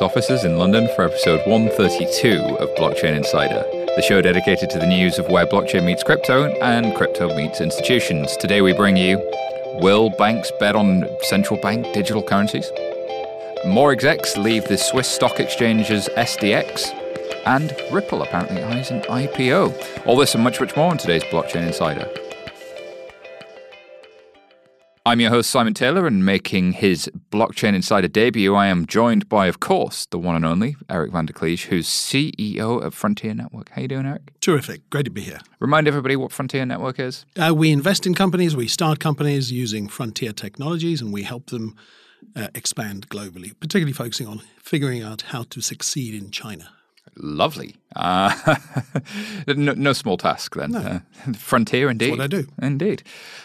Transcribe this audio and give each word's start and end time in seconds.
in 0.00 0.06
the 0.06 0.10
11FS 0.10 0.10
offices 0.10 0.44
in 0.44 0.58
London 0.58 0.88
for 0.94 1.04
episode 1.04 1.40
132 1.46 2.56
of 2.56 2.68
Blockchain 2.76 3.16
Insider, 3.16 3.62
the 3.96 4.02
show 4.02 4.20
dedicated 4.20 4.70
to 4.70 4.78
the 4.78 4.86
news 4.86 5.18
of 5.18 5.28
where 5.28 5.46
blockchain 5.46 5.84
meets 5.84 6.02
crypto 6.02 6.44
and 6.60 6.94
crypto 6.94 7.34
meets 7.36 7.60
institutions. 7.60 8.36
Today 8.36 8.62
we 8.62 8.72
bring 8.72 8.96
you 8.96 9.18
Will 9.80 10.10
banks 10.10 10.50
bet 10.58 10.76
on 10.76 11.06
central 11.22 11.60
bank 11.60 11.92
digital 11.94 12.22
currencies? 12.22 12.70
More 13.66 13.92
execs 13.92 14.36
leave 14.36 14.64
the 14.68 14.76
Swiss 14.76 15.08
stock 15.08 15.38
exchange's 15.40 16.08
SDX, 16.16 16.94
and 17.46 17.74
Ripple 17.92 18.22
apparently 18.22 18.62
eyes 18.62 18.90
an 18.90 19.02
IPO. 19.02 20.06
All 20.06 20.16
this 20.16 20.34
and 20.34 20.44
much, 20.44 20.60
much 20.60 20.76
more 20.76 20.92
in 20.92 20.98
today's 20.98 21.24
Blockchain 21.24 21.66
Insider. 21.66 22.08
I'm 25.06 25.20
your 25.20 25.30
host, 25.30 25.50
Simon 25.50 25.74
Taylor, 25.74 26.06
and 26.06 26.24
making 26.24 26.72
his 26.72 27.10
Blockchain 27.30 27.74
Insider 27.76 28.08
debut, 28.08 28.56
I 28.56 28.66
am 28.66 28.86
joined 28.86 29.28
by, 29.28 29.46
of 29.46 29.60
course, 29.60 30.04
the 30.06 30.18
one 30.18 30.34
and 30.34 30.44
only 30.44 30.76
Eric 30.88 31.12
van 31.12 31.26
der 31.26 31.32
Kleij, 31.32 31.66
who's 31.66 31.86
CEO 31.86 32.82
of 32.82 32.92
Frontier 32.92 33.34
Network. 33.34 33.68
How 33.70 33.82
you 33.82 33.88
doing, 33.88 34.04
Eric? 34.04 34.32
Terrific. 34.40 34.88
Great 34.90 35.04
to 35.04 35.12
be 35.12 35.20
here. 35.20 35.38
Remind 35.60 35.86
everybody 35.86 36.16
what 36.16 36.32
Frontier 36.32 36.66
Network 36.66 36.98
is. 36.98 37.24
Uh, 37.36 37.54
we 37.54 37.70
invest 37.70 38.04
in 38.04 38.14
companies, 38.14 38.56
we 38.56 38.66
start 38.66 38.98
companies 38.98 39.52
using 39.52 39.86
frontier 39.86 40.32
technologies, 40.32 41.00
and 41.00 41.12
we 41.12 41.22
help 41.22 41.50
them 41.50 41.76
uh, 42.34 42.48
expand 42.54 43.08
globally, 43.08 43.52
particularly 43.60 43.92
focusing 43.92 44.26
on 44.26 44.42
figuring 44.60 45.00
out 45.00 45.22
how 45.22 45.44
to 45.44 45.60
succeed 45.60 46.20
in 46.20 46.32
China. 46.32 46.70
Lovely. 47.16 47.76
Uh, 47.96 48.56
no, 49.46 49.72
no, 49.72 49.92
small 49.92 50.16
task 50.16 50.54
then. 50.54 50.70
No. 50.70 50.78
Uh, 50.78 51.32
frontier, 51.34 51.90
indeed. 51.90 52.10
That's 52.10 52.18
what 52.18 52.24
I 52.24 52.42
do. 52.42 52.46
Indeed. 52.62 53.02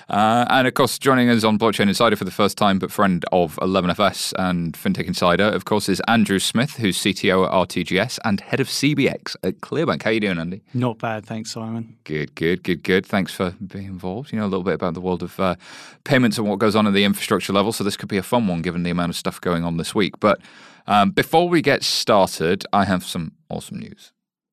Uh, 0.08 0.46
and 0.50 0.68
of 0.68 0.74
course, 0.76 1.00
joining 1.00 1.30
us 1.30 1.44
on 1.44 1.58
Blockchain 1.58 1.88
Insider 1.88 2.16
for 2.16 2.26
the 2.26 2.32
first 2.32 2.58
time, 2.58 2.78
but 2.78 2.92
friend 2.92 3.26
of 3.32 3.56
11FS 3.58 4.34
and 4.38 4.74
FinTech 4.74 5.08
Insider, 5.08 5.46
of 5.46 5.66
course, 5.66 5.90
is 5.90 6.00
Andrew 6.08 6.38
Smith, 6.38 6.78
who's 6.78 6.98
CTO 6.98 7.46
at 7.46 7.52
RTGS 7.52 8.20
and 8.24 8.40
head 8.40 8.60
of 8.60 8.68
CBX 8.68 9.36
at 9.44 9.62
Clearbank. 9.62 10.04
How 10.04 10.12
are 10.12 10.14
you 10.14 10.20
doing, 10.20 10.38
Andy? 10.38 10.62
Not 10.74 11.00
bad, 11.00 11.26
thanks, 11.26 11.52
Simon. 11.52 11.98
Good, 12.04 12.36
good, 12.36 12.64
good, 12.64 12.84
good. 12.84 13.06
Thanks 13.06 13.34
for 13.34 13.52
being 13.66 13.86
involved. 13.86 14.32
You 14.32 14.40
know 14.40 14.46
a 14.46 14.48
little 14.48 14.64
bit 14.64 14.76
about 14.76 14.94
the 14.94 15.02
world 15.02 15.24
of 15.24 15.40
uh, 15.40 15.56
payments 16.04 16.38
and 16.38 16.48
what 16.48 16.60
goes 16.60 16.76
on 16.76 16.86
at 16.86 16.94
the 16.94 17.04
infrastructure 17.04 17.52
level. 17.52 17.72
So 17.72 17.84
this 17.84 17.98
could 17.98 18.10
be 18.10 18.18
a 18.18 18.24
fun 18.24 18.48
one, 18.48 18.62
given 18.62 18.84
the 18.84 18.92
amount 18.92 19.10
of 19.10 19.16
stuff 19.16 19.42
going 19.42 19.64
on 19.64 19.78
this 19.78 19.96
week. 19.96 20.20
But 20.20 20.40
um, 20.88 21.12
before 21.12 21.50
we 21.50 21.62
get 21.62 21.84
started, 21.84 22.66
I 22.74 22.86
have 22.86 23.04
some 23.06 23.34
awesome 23.50 23.80
news. 23.80 24.12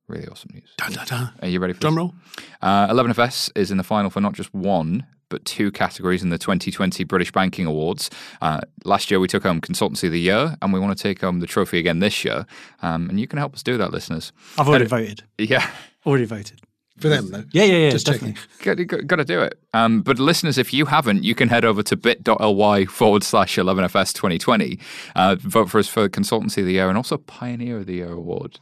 Really 0.09 0.27
awesome 0.29 0.51
news. 0.53 0.71
Dun, 0.77 0.93
dun, 0.93 1.07
dun. 1.07 1.31
Are 1.41 1.49
you 1.49 1.59
ready 1.61 1.73
for 1.73 1.81
Drum 1.81 1.95
this? 1.95 1.99
roll. 1.99 2.15
Uh, 2.61 2.89
11FS 2.89 3.51
is 3.55 3.71
in 3.71 3.77
the 3.79 3.85
final 3.85 4.11
for 4.11 4.21
not 4.21 4.35
just 4.35 4.53
one, 4.53 5.07
but 5.31 5.45
two 5.47 5.71
categories 5.73 6.23
in 6.23 6.29
the 6.29 6.37
2020 6.39 7.05
British 7.05 7.33
Banking 7.33 7.65
Awards. 7.67 8.11
Uh, 8.43 8.61
last 8.85 9.11
year 9.11 9.19
we 9.21 9.29
took 9.29 9.43
home 9.45 9.61
Consultancy 9.61 10.05
of 10.05 10.13
the 10.13 10.21
Year, 10.21 10.57
and 10.61 10.73
we 10.73 10.81
want 10.81 10.97
to 10.97 11.03
take 11.03 11.21
home 11.23 11.41
the 11.41 11.47
trophy 11.47 11.79
again 11.79 12.01
this 12.01 12.25
year. 12.25 12.45
Um, 12.83 13.09
and 13.09 13.19
you 13.19 13.27
can 13.27 13.39
help 13.39 13.55
us 13.55 13.63
do 13.63 13.79
that, 13.79 13.91
listeners. 13.93 14.33
I've 14.59 14.69
already 14.69 14.83
And- 14.85 14.91
voted. 14.91 15.23
Yeah. 15.39 15.71
Already 16.05 16.25
voted. 16.27 16.61
For 17.03 17.09
them, 17.09 17.31
though. 17.31 17.45
Yeah, 17.53 17.65
yeah, 17.65 17.77
yeah, 17.77 17.91
Just 17.91 18.07
definitely. 18.07 18.37
checking. 18.59 18.87
Got, 18.87 18.99
got, 18.99 19.07
got 19.07 19.17
to 19.17 19.25
do 19.25 19.41
it. 19.43 19.59
Um, 19.75 20.01
but 20.03 20.19
listeners, 20.19 20.57
if 20.59 20.73
you 20.73 20.87
haven't, 20.87 21.25
you 21.25 21.35
can 21.35 21.49
head 21.49 21.65
over 21.65 21.83
to 21.83 21.97
bit.ly 21.97 22.85
forward 22.87 23.23
slash 23.23 23.57
11FS 23.57 24.13
2020. 24.15 24.79
Uh, 25.15 25.37
vote 25.39 25.69
for 25.69 25.79
us 25.79 25.89
for 25.89 26.09
Consultancy 26.09 26.59
of 26.59 26.67
the 26.67 26.73
Year 26.73 26.89
and 26.89 26.97
also 26.97 27.19
Pioneer 27.19 27.79
of 27.79 27.87
the 27.87 27.95
Year 27.95 28.13
award. 28.13 28.59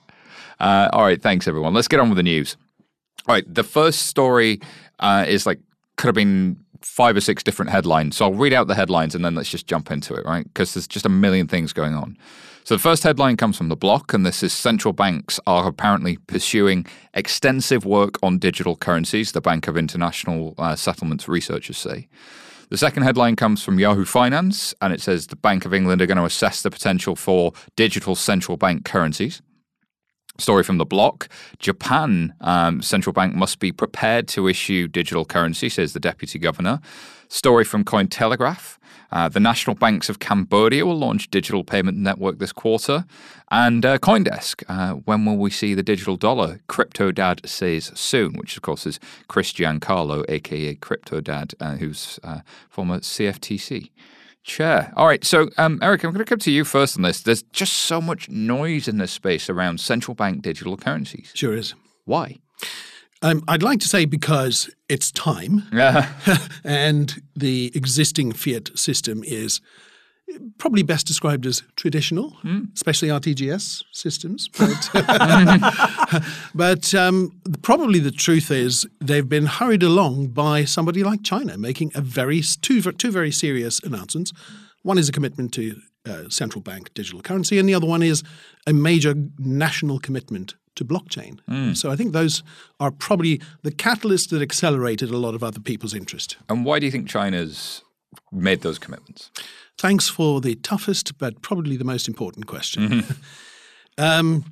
Uh, 0.59 0.89
all 0.93 1.03
right, 1.03 1.23
thanks 1.23 1.47
everyone. 1.47 1.73
Let's 1.75 1.89
get 1.89 2.01
on 2.01 2.09
with 2.11 2.17
the 2.17 2.23
news. 2.23 2.57
All 3.29 3.35
right, 3.35 3.45
the 3.53 3.65
first 3.65 4.07
story 4.07 4.61
uh, 4.99 5.25
is 5.29 5.47
like 5.47 5.61
could 5.97 6.09
have 6.09 6.15
been 6.15 6.57
five 6.83 7.17
or 7.17 7.21
six 7.21 7.43
different 7.43 7.71
headlines. 7.71 8.17
So 8.17 8.25
I'll 8.25 8.35
read 8.35 8.53
out 8.53 8.67
the 8.67 8.75
headlines 8.75 9.15
and 9.15 9.25
then 9.25 9.35
let's 9.35 9.51
just 9.51 9.67
jump 9.67 9.91
into 9.91 10.15
it, 10.15 10.25
right? 10.25 10.45
Because 10.45 10.75
there's 10.75 10.89
just 10.89 11.05
a 11.05 11.11
million 11.11 11.47
things 11.47 11.73
going 11.73 11.95
on. 11.95 12.17
So 12.65 12.75
the 12.75 12.83
first 12.83 13.03
headline 13.03 13.37
comes 13.37 13.57
from 13.57 13.69
the 13.69 13.77
block, 13.77 14.13
and 14.13 14.25
this 14.25 14.43
is 14.43 14.53
central 14.53 14.93
banks 14.93 15.41
are 15.47 15.67
apparently 15.67 16.19
pursuing 16.19 16.87
extensive 17.15 17.85
work 17.85 18.19
on 18.23 18.39
digital 18.39 18.77
currencies, 18.77 19.33
the 19.33 19.41
Bank 19.41 19.67
of 19.67 19.77
International 19.77 20.55
uh, 20.59 20.77
Settlements 20.77 21.27
researchers 21.27 21.79
say. 21.79 22.09
The 22.69 22.79
second 22.79 23.03
headline 23.03 23.35
comes 23.35 23.65
from 23.65 23.81
Yahoo 23.81 24.05
Finance, 24.05 24.75
and 24.81 24.93
it 24.93 25.01
says 25.01 25.27
the 25.27 25.37
Bank 25.37 25.65
of 25.65 25.75
England 25.75 26.01
are 26.03 26.07
going 26.07 26.19
to 26.19 26.25
assess 26.25 26.63
the 26.63 26.71
potential 26.71 27.17
for 27.17 27.53
digital 27.77 28.15
central 28.15 28.57
bank 28.57 28.85
currencies. 28.85 29.43
Story 30.39 30.63
from 30.63 30.79
the 30.79 30.87
block 30.87 31.29
Japan 31.59 32.33
um, 32.41 32.81
central 32.81 33.13
bank 33.13 33.35
must 33.35 33.59
be 33.59 33.73
prepared 33.73 34.29
to 34.29 34.49
issue 34.49 34.87
digital 34.87 35.25
currency, 35.25 35.69
says 35.69 35.93
the 35.93 36.01
deputy 36.01 36.39
governor. 36.39 36.81
Story 37.29 37.65
from 37.65 37.85
Cointelegraph 37.85 38.79
uh, 39.13 39.29
the 39.29 39.41
national 39.41 39.77
banks 39.77 40.09
of 40.09 40.19
Cambodia 40.19 40.87
will 40.87 40.99
launch 40.99 41.31
digital 41.31 41.65
payment 41.65 41.99
network 41.99 42.39
this 42.39 42.53
quarter. 42.53 43.05
And 43.51 43.85
uh, 43.85 43.99
Coindesk, 43.99 44.63
uh, 44.69 44.95
when 44.95 45.25
will 45.25 45.37
we 45.37 45.51
see 45.51 45.75
the 45.75 45.83
digital 45.83 46.17
dollar? 46.17 46.61
Crypto 46.69 47.11
Dad 47.11 47.41
says 47.45 47.91
soon, 47.95 48.35
which 48.35 48.57
of 48.57 48.63
course 48.63 48.87
is 48.87 49.01
Chris 49.29 49.53
Giancarlo, 49.53 50.25
aka 50.29 50.75
Crypto 50.77 51.21
Dad, 51.21 51.55
uh, 51.61 51.77
who's 51.77 52.21
uh, 52.23 52.41
former 52.69 53.01
CFTC 53.01 53.91
chair. 54.43 54.93
All 54.97 55.07
right, 55.07 55.25
so 55.25 55.51
um, 55.59 55.79
Eric, 55.83 56.05
I'm 56.05 56.13
going 56.13 56.25
to 56.25 56.29
come 56.29 56.39
to 56.41 56.51
you 56.51 56.65
first 56.65 56.97
on 56.97 57.03
this. 57.03 57.23
There's 57.23 57.43
just 57.43 57.73
so 57.75 58.01
much 58.01 58.29
noise 58.29 58.89
in 58.89 58.99
this 58.99 59.13
space 59.13 59.51
around 59.51 59.81
central 59.81 60.15
bank 60.15 60.43
digital 60.43 60.77
currencies. 60.77 61.33
Sure 61.35 61.55
is. 61.55 61.75
Why? 62.05 62.39
Um, 63.23 63.45
I'd 63.49 63.63
like 63.63 63.81
to 63.81 63.89
say 63.89 64.07
because 64.07 64.71
it's 64.89 65.13
time 65.13 65.65
and 66.65 67.23
the 67.37 67.71
existing 67.75 68.33
fiat 68.33 68.77
system 68.79 69.23
is 69.25 69.61
probably 70.59 70.83
best 70.83 71.07
described 71.07 71.45
as 71.47 71.63
traditional, 71.77 72.37
especially 72.75 73.09
RTGS 73.09 73.83
systems. 73.93 74.49
But, 74.49 74.91
but 76.55 76.95
um, 76.95 77.41
probably 77.63 77.99
the 77.99 78.11
truth 78.11 78.51
is 78.51 78.87
they've 79.01 79.29
been 79.29 79.47
hurried 79.47 79.83
along 79.83 80.29
by 80.29 80.65
somebody 80.65 81.03
like 81.03 81.23
China 81.23 81.59
making 81.59 81.93
a 81.95 82.01
very 82.01 82.43
two 82.63 82.81
two 82.93 83.11
very 83.11 83.33
serious 83.33 83.81
announcements. 83.81 84.33
One 84.83 84.99
is 84.99 85.09
a 85.09 85.13
commitment 85.13 85.53
to 85.55 85.77
uh, 86.07 86.29
central 86.29 86.63
bank 86.63 86.95
digital 86.95 87.21
currency, 87.21 87.59
and 87.59 87.69
the 87.69 87.75
other 87.75 87.87
one 87.87 88.03
is 88.03 88.23
a 88.67 88.73
major 88.73 89.15
national 89.39 89.99
commitment 89.99 90.55
to 90.81 90.85
blockchain. 90.85 91.39
Mm. 91.49 91.77
So 91.77 91.91
I 91.91 91.97
think 91.97 92.13
those 92.13 92.43
are 92.81 92.91
probably 92.91 93.41
the 93.63 93.71
catalysts 93.71 94.31
that 94.31 94.41
accelerated 94.43 95.11
a 95.11 95.19
lot 95.19 95.35
of 95.35 95.45
other 95.45 95.61
people's 95.61 95.95
interest. 95.95 96.37
and 96.49 96.65
why 96.65 96.79
do 96.79 96.87
you 96.87 96.93
think 96.93 97.09
China's 97.09 97.83
made 98.33 98.63
those 98.63 98.79
commitments? 98.79 99.31
Thanks 99.79 100.09
for 100.09 100.41
the 100.41 100.57
toughest, 100.57 101.19
but 101.19 101.43
probably 101.43 101.77
the 101.77 101.85
most 101.85 102.09
important 102.09 102.47
question. 102.47 102.89
Mm-hmm. 102.89 103.13
um, 104.03 104.45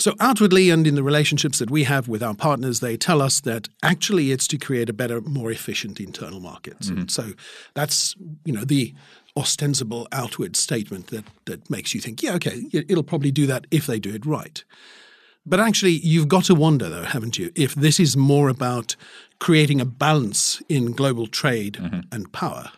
so, 0.00 0.14
outwardly 0.18 0.70
and 0.70 0.86
in 0.86 0.94
the 0.94 1.02
relationships 1.02 1.58
that 1.58 1.70
we 1.70 1.84
have 1.84 2.08
with 2.08 2.22
our 2.22 2.34
partners, 2.34 2.80
they 2.80 2.96
tell 2.96 3.20
us 3.20 3.40
that 3.40 3.68
actually 3.82 4.32
it's 4.32 4.48
to 4.48 4.56
create 4.56 4.88
a 4.88 4.94
better, 4.94 5.20
more 5.20 5.50
efficient 5.50 6.00
internal 6.00 6.40
market. 6.40 6.88
And 6.88 7.10
so 7.10 7.32
that's 7.74 8.16
you 8.46 8.52
know 8.52 8.64
the 8.64 8.94
ostensible 9.36 10.08
outward 10.10 10.56
statement 10.56 11.08
that 11.08 11.24
that 11.44 11.68
makes 11.68 11.94
you 11.94 12.00
think, 12.00 12.22
yeah, 12.22 12.34
okay, 12.34 12.64
it'll 12.72 13.02
probably 13.02 13.30
do 13.30 13.46
that 13.46 13.66
if 13.70 13.86
they 13.86 13.98
do 13.98 14.14
it 14.14 14.24
right. 14.24 14.64
But 15.46 15.60
actually, 15.60 15.92
you've 15.92 16.28
got 16.28 16.44
to 16.44 16.54
wonder, 16.54 16.88
though, 16.88 17.04
haven't 17.04 17.38
you, 17.38 17.50
if 17.54 17.74
this 17.74 17.98
is 17.98 18.16
more 18.16 18.48
about 18.48 18.94
creating 19.38 19.80
a 19.80 19.86
balance 19.86 20.62
in 20.68 20.92
global 20.92 21.26
trade 21.26 21.74
mm-hmm. 21.74 22.00
and 22.12 22.32
power 22.32 22.70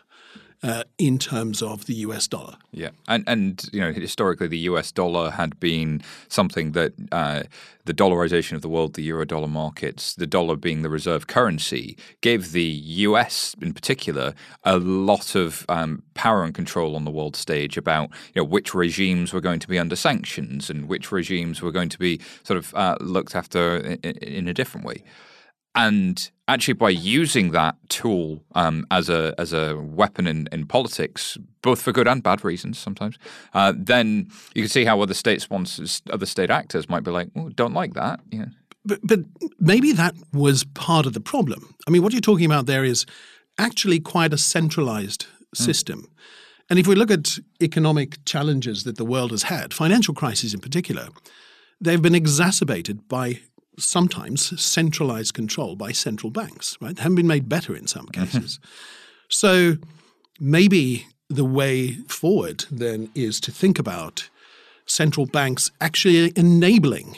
uh, 0.63 0.83
in 0.97 1.19
terms 1.19 1.61
of 1.61 1.85
the 1.85 1.93
US 1.95 2.27
dollar. 2.27 2.55
Yeah, 2.71 2.89
and 3.07 3.23
and 3.27 3.69
you 3.73 3.81
know 3.81 3.91
historically 3.91 4.47
the 4.47 4.59
U.S. 4.59 4.91
dollar 4.91 5.31
had 5.31 5.59
been 5.59 6.01
something 6.29 6.71
that 6.71 6.93
uh, 7.11 7.43
the 7.85 7.93
dollarization 7.93 8.53
of 8.53 8.61
the 8.61 8.69
world, 8.69 8.93
the 8.93 9.03
euro 9.03 9.25
dollar 9.25 9.47
markets, 9.47 10.15
the 10.15 10.25
dollar 10.25 10.55
being 10.55 10.81
the 10.81 10.89
reserve 10.89 11.27
currency, 11.27 11.97
gave 12.21 12.53
the 12.53 12.63
U.S. 12.63 13.55
in 13.61 13.73
particular 13.73 14.33
a 14.63 14.77
lot 14.77 15.35
of 15.35 15.65
um, 15.67 16.01
power 16.13 16.43
and 16.43 16.53
control 16.53 16.95
on 16.95 17.03
the 17.03 17.11
world 17.11 17.35
stage 17.35 17.75
about 17.77 18.09
you 18.33 18.41
know 18.41 18.45
which 18.45 18.73
regimes 18.73 19.33
were 19.33 19.41
going 19.41 19.59
to 19.59 19.67
be 19.67 19.77
under 19.77 19.97
sanctions 19.97 20.69
and 20.69 20.87
which 20.87 21.11
regimes 21.11 21.61
were 21.61 21.71
going 21.71 21.89
to 21.89 21.99
be 21.99 22.21
sort 22.43 22.57
of 22.57 22.73
uh, 22.73 22.95
looked 23.01 23.35
after 23.35 23.77
in, 23.77 23.99
in 23.99 24.47
a 24.47 24.53
different 24.53 24.85
way. 24.85 25.03
And 25.75 26.29
actually, 26.47 26.75
by 26.75 26.89
using 26.89 27.51
that 27.51 27.75
tool 27.89 28.43
um, 28.53 28.85
as 28.91 29.09
a 29.09 29.33
as 29.37 29.53
a 29.53 29.75
weapon 29.75 30.27
in, 30.27 30.47
in 30.51 30.67
politics, 30.67 31.37
both 31.61 31.81
for 31.81 31.91
good 31.91 32.07
and 32.07 32.21
bad 32.21 32.43
reasons 32.43 32.77
sometimes, 32.77 33.17
uh, 33.53 33.73
then 33.75 34.29
you 34.53 34.61
can 34.61 34.69
see 34.69 34.85
how 34.85 35.01
other 35.01 35.15
state 35.15 35.41
sponsors, 35.41 36.01
other 36.11 36.27
state 36.27 36.51
actors 36.51 36.87
might 36.89 37.03
be 37.03 37.11
like, 37.11 37.29
oh, 37.35 37.49
"Don't 37.49 37.73
like 37.73 37.93
that." 37.93 38.19
Yeah. 38.31 38.45
But, 38.85 38.99
but 39.03 39.21
maybe 39.59 39.93
that 39.93 40.13
was 40.33 40.65
part 40.73 41.05
of 41.05 41.13
the 41.13 41.21
problem. 41.21 41.73
I 41.87 41.91
mean, 41.91 42.03
what 42.03 42.11
you're 42.11 42.21
talking 42.21 42.45
about 42.45 42.65
there 42.65 42.83
is 42.83 43.05
actually 43.57 43.99
quite 43.99 44.33
a 44.33 44.37
centralized 44.37 45.25
system. 45.53 46.07
And 46.69 46.79
if 46.79 46.87
we 46.87 46.95
look 46.95 47.11
at 47.11 47.37
economic 47.61 48.23
challenges 48.25 48.83
that 48.83 48.97
the 48.97 49.05
world 49.05 49.31
has 49.31 49.43
had, 49.43 49.73
financial 49.73 50.13
crises 50.13 50.53
in 50.53 50.59
particular, 50.59 51.07
they've 51.79 52.01
been 52.01 52.15
exacerbated 52.15 53.07
by 53.07 53.41
sometimes 53.77 54.59
centralized 54.61 55.33
control 55.33 55.75
by 55.75 55.91
central 55.91 56.31
banks, 56.31 56.77
right? 56.81 56.95
They 56.95 57.01
haven't 57.01 57.15
been 57.15 57.27
made 57.27 57.49
better 57.49 57.75
in 57.75 57.87
some 57.87 58.07
cases. 58.07 58.59
so 59.29 59.77
maybe 60.39 61.07
the 61.29 61.45
way 61.45 61.93
forward 62.07 62.65
then 62.71 63.09
is 63.15 63.39
to 63.41 63.51
think 63.51 63.79
about 63.79 64.29
central 64.85 65.25
banks 65.25 65.71
actually 65.81 66.31
enabling 66.35 67.17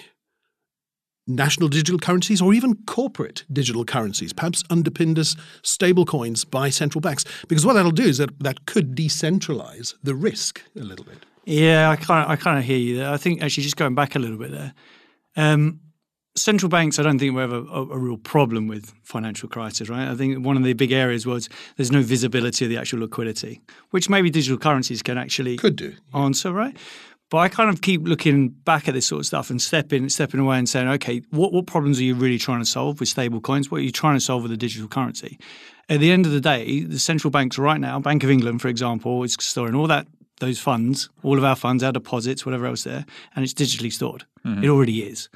national 1.28 1.68
digital 1.70 1.98
currencies 1.98 2.42
or 2.42 2.54
even 2.54 2.76
corporate 2.86 3.44
digital 3.52 3.84
currencies, 3.84 4.32
perhaps 4.32 4.64
underpinned 4.70 5.18
as 5.18 5.36
stable 5.64 6.06
coins 6.06 6.46
by 6.46 6.70
central 6.70 7.02
banks. 7.02 7.26
Because 7.48 7.66
what 7.66 7.74
that'll 7.74 7.92
do 7.92 8.04
is 8.04 8.20
that 8.20 8.38
that 8.40 8.66
could 8.66 8.96
decentralize 8.96 9.96
the 10.04 10.14
risk 10.14 10.62
a 10.76 10.84
little 10.84 11.06
bit. 11.06 11.26
Yeah, 11.46 11.90
I 11.90 11.96
kind 11.96 12.26
of, 12.26 12.32
I 12.32 12.36
kind 12.36 12.60
of 12.60 12.66
hear 12.66 12.78
you 12.78 12.98
there. 12.98 13.12
I 13.12 13.18
think 13.18 13.42
actually 13.42 13.64
just 13.64 13.78
going 13.78 13.96
back 13.96 14.16
a 14.16 14.20
little 14.20 14.38
bit 14.38 14.52
there, 14.52 14.74
um, 15.36 15.80
central 16.36 16.70
banks, 16.70 17.00
I 17.00 17.04
don't 17.04 17.18
think 17.18 17.34
we 17.34 17.42
have 17.42 17.54
a, 17.54 17.64
a, 17.64 17.82
a, 17.82 17.98
real 17.98 18.18
problem 18.18 18.68
with 18.68 18.94
financial 19.04 19.48
crisis, 19.48 19.90
right? 19.90 20.08
I 20.08 20.16
think 20.16 20.46
one 20.46 20.58
of 20.58 20.64
the 20.64 20.74
big 20.74 20.92
areas 20.92 21.26
was 21.26 21.50
there's 21.78 21.92
no 21.92 22.02
visibility 22.02 22.66
of 22.66 22.70
the 22.70 22.78
actual 22.78 23.00
liquidity, 23.00 23.62
which 23.92 24.10
maybe 24.10 24.30
digital 24.30 24.58
currencies 24.58 25.02
can 25.02 25.18
actually 25.18 25.58
could 25.58 25.76
do 25.76 25.94
answer, 26.14 26.52
right? 26.52 26.76
But 27.30 27.38
I 27.40 27.50
kind 27.50 27.70
of 27.70 27.82
keep 27.82 28.02
looking 28.04 28.50
back 28.50 28.88
at 28.88 28.94
this 28.94 29.08
sort 29.08 29.22
of 29.22 29.26
stuff 29.26 29.50
and 29.50 29.62
stepping 29.62 30.10
stepping 30.10 30.40
away 30.40 30.58
and 30.58 30.70
saying, 30.70 30.88
okay, 30.90 31.22
what, 31.32 31.54
what 31.54 31.66
problems 31.66 32.00
are 32.00 32.04
you 32.04 32.16
really 32.16 32.38
trying 32.38 32.60
to 32.60 32.66
solve 32.66 33.00
with 33.00 33.10
stable 33.10 33.42
coins? 33.42 33.72
What 33.72 33.78
are 33.78 33.84
you 33.84 33.92
trying 33.92 34.16
to 34.16 34.22
solve 34.22 34.44
with 34.44 34.52
a 34.52 34.58
digital 34.58 34.88
currency? 34.88 35.40
At 35.88 36.00
the 36.00 36.12
end 36.12 36.26
of 36.26 36.32
the 36.32 36.42
day, 36.42 36.82
the 36.82 37.00
central 37.00 37.32
banks 37.32 37.58
right 37.58 37.80
now, 37.80 38.00
Bank 38.00 38.24
of 38.24 38.30
England, 38.30 38.62
for 38.62 38.68
example, 38.68 39.24
is 39.24 39.38
storing 39.40 39.76
all 39.76 39.88
that 39.88 40.08
those 40.40 40.60
funds, 40.60 41.10
all 41.24 41.38
of 41.38 41.46
our 41.46 41.56
funds, 41.56 41.82
our 41.82 41.94
deposits, 41.94 42.46
whatever 42.46 42.66
else 42.66 42.84
there, 42.84 43.06
and 43.36 43.44
it's 43.44 43.54
digitally 43.54 43.92
stored. 43.92 44.26
Mm-hmm. 44.46 44.66
It 44.66 44.70
already 44.70 45.04
is. 45.04 45.30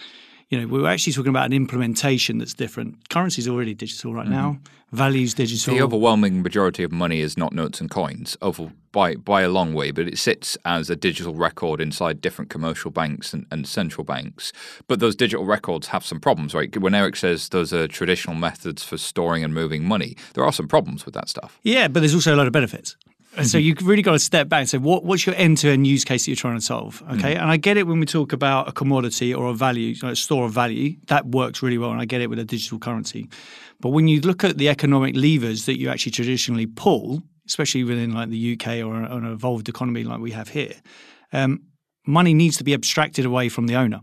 You 0.50 0.60
know, 0.60 0.68
we're 0.68 0.88
actually 0.88 1.13
talking 1.13 1.30
about 1.30 1.46
an 1.46 1.54
implementation 1.54 2.40
that's 2.40 2.56
different. 2.56 3.07
Currency 3.10 3.40
is 3.40 3.48
already 3.48 3.75
digital 3.75 4.16
right 4.16 4.25
mm-hmm. 4.25 4.34
now. 4.34 4.60
Values 4.92 5.36
digital. 5.36 5.75
The 5.75 5.84
overwhelming 5.84 6.42
majority 6.42 6.81
of 6.81 6.92
money 6.92 7.19
is 7.19 7.38
not 7.38 7.54
notes 7.54 7.80
and 7.80 7.92
coins, 7.92 8.36
over 8.42 8.72
by 8.92 9.13
by 9.13 9.42
a 9.42 9.50
long 9.50 9.75
way, 9.75 9.92
but 9.92 10.07
it 10.07 10.18
sits 10.18 10.57
as 10.66 10.90
a 10.90 10.96
digital 10.96 11.36
record 11.36 11.80
inside 11.80 12.22
different 12.22 12.50
commercial 12.50 12.90
banks 12.90 13.31
and, 13.31 13.46
and 13.51 13.68
central 13.68 14.04
banks. 14.04 14.51
But 14.88 15.00
those 15.00 15.16
digital 15.16 15.46
records 15.46 15.90
have 15.90 16.04
some 16.04 16.19
problems, 16.19 16.56
right? 16.56 16.75
When 16.75 16.95
Eric 16.95 17.16
says 17.18 17.50
those 17.50 17.72
are 17.72 17.88
traditional 17.88 18.36
methods 18.36 18.84
for 18.84 18.98
storing 18.98 19.44
and 19.44 19.54
moving 19.54 19.86
money, 19.86 20.18
there 20.34 20.44
are 20.44 20.54
some 20.54 20.68
problems 20.68 21.06
with 21.06 21.13
that 21.13 21.30
stuff. 21.30 21.60
Yeah, 21.62 21.88
but 21.88 22.00
there's 22.00 22.16
also 22.16 22.34
a 22.34 22.38
lot 22.38 22.48
of 22.48 22.54
benefits. 22.54 22.95
And 23.38 23.48
so 23.48 23.58
you've 23.58 23.86
really 23.86 24.02
got 24.02 24.14
to 24.14 24.20
step 24.20 24.50
back 24.50 24.62
and 24.62 24.70
say, 24.70 24.80
what, 24.80 25.04
what's 25.04 25.26
your 25.26 25.36
end-to-end 25.36 25.86
use 25.86 26.04
case 26.04 26.26
that 26.26 26.31
you're 26.31 26.36
trying 26.36 26.58
to 26.58 26.62
solve? 26.62 27.02
Okay, 27.12 27.36
mm. 27.36 27.42
and 27.42 27.52
I 27.52 27.58
get 27.58 27.78
it 27.78 27.86
when 27.86 28.00
we 28.00 28.06
talk 28.06 28.34
about 28.34 28.68
a 28.68 28.72
commodity 28.72 29.34
or 29.34 29.48
a 29.48 29.54
value, 29.54 29.96
a 30.04 30.16
store 30.16 30.46
of 30.46 30.52
value, 30.52 30.96
that 31.08 31.28
works 31.28 31.62
really 31.62 31.78
well, 31.78 31.92
and 31.92 32.02
I 32.02 32.06
get 32.06 32.22
it 32.22 32.30
with 32.30 32.40
a 32.40 32.44
digital 32.44 32.80
currency. 32.80 33.30
But 33.80 33.90
when 33.90 34.08
you 34.08 34.20
look 34.22 34.44
at 34.44 34.58
the 34.58 34.68
economic 34.68 35.16
levers 35.16 35.66
that 35.66 35.78
you 35.78 35.90
actually 35.90 36.12
traditionally 36.12 36.66
pull, 36.66 37.22
especially 37.46 37.84
within 37.84 38.14
like 38.14 38.30
the 38.30 38.54
UK 38.54 38.84
or 38.84 38.96
an 38.96 39.26
evolved 39.26 39.70
economy 39.70 40.04
like 40.04 40.20
we 40.20 40.31
have 40.31 40.50
here, 40.50 40.74
um, 41.31 41.62
money 42.06 42.34
needs 42.34 42.58
to 42.58 42.64
be 42.64 42.74
abstracted 42.74 43.26
away 43.26 43.48
from 43.48 43.68
the 43.68 43.76
owner. 43.76 44.02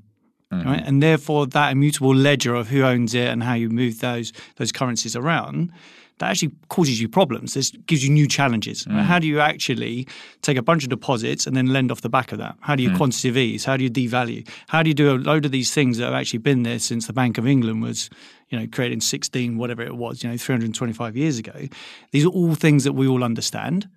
Mm-hmm. 0.53 0.69
Right? 0.69 0.83
And 0.87 1.03
therefore, 1.03 1.49
that 1.49 1.73
immutable 1.73 2.15
ledger 2.15 2.55
of 2.55 2.69
who 2.69 2.85
owns 2.85 3.15
it 3.15 3.27
and 3.29 3.43
how 3.43 3.55
you 3.55 3.69
move 3.69 3.99
those 3.99 4.33
those 4.57 4.71
currencies 4.71 5.17
around 5.17 5.73
that 6.19 6.31
actually 6.31 6.53
causes 6.69 7.01
you 7.01 7.09
problems. 7.09 7.55
This 7.55 7.71
gives 7.87 8.05
you 8.05 8.11
new 8.11 8.27
challenges. 8.27 8.85
Mm. 8.85 9.03
How 9.03 9.19
do 9.19 9.27
you 9.27 9.41
actually 9.41 10.09
take 10.43 10.57
a 10.57 10.63
bunch 10.63 10.83
of 10.83 10.89
deposits 10.89 11.47
and 11.47 11.55
then 11.55 11.67
lend 11.67 11.93
off 11.93 12.01
the 12.01 12.09
back 12.09 12.33
of 12.33 12.39
that? 12.39 12.57
How 12.61 12.75
do 12.75 12.83
you 12.83 12.91
mm. 12.91 12.97
quantitative 12.97 13.37
ease? 13.37 13.65
How 13.65 13.77
do 13.77 13.85
you 13.85 13.91
devalue? 13.91 14.49
How 14.69 14.83
do 14.83 14.89
you 14.89 14.95
do 14.95 15.15
a 15.15 15.17
load 15.17 15.45
of 15.45 15.51
these 15.51 15.73
things 15.73 15.99
that 15.99 16.07
have 16.07 16.15
actually 16.15 16.39
been 16.39 16.63
there 16.63 16.79
since 16.79 17.07
the 17.07 17.13
Bank 17.13 17.37
of 17.37 17.47
England 17.47 17.83
was, 17.83 18.09
you 18.49 18.59
know, 18.59 18.67
created 18.67 18.95
in 18.95 19.01
16, 19.01 19.59
whatever 19.59 19.83
it 19.83 19.97
was, 19.97 20.23
you 20.23 20.31
know, 20.31 20.37
325 20.37 21.17
years 21.17 21.39
ago? 21.39 21.69
These 22.13 22.25
are 22.25 22.31
all 22.31 22.55
things 22.55 22.85
that 22.85 22.95
we 22.95 23.07
all 23.07 23.23
understand. 23.23 23.89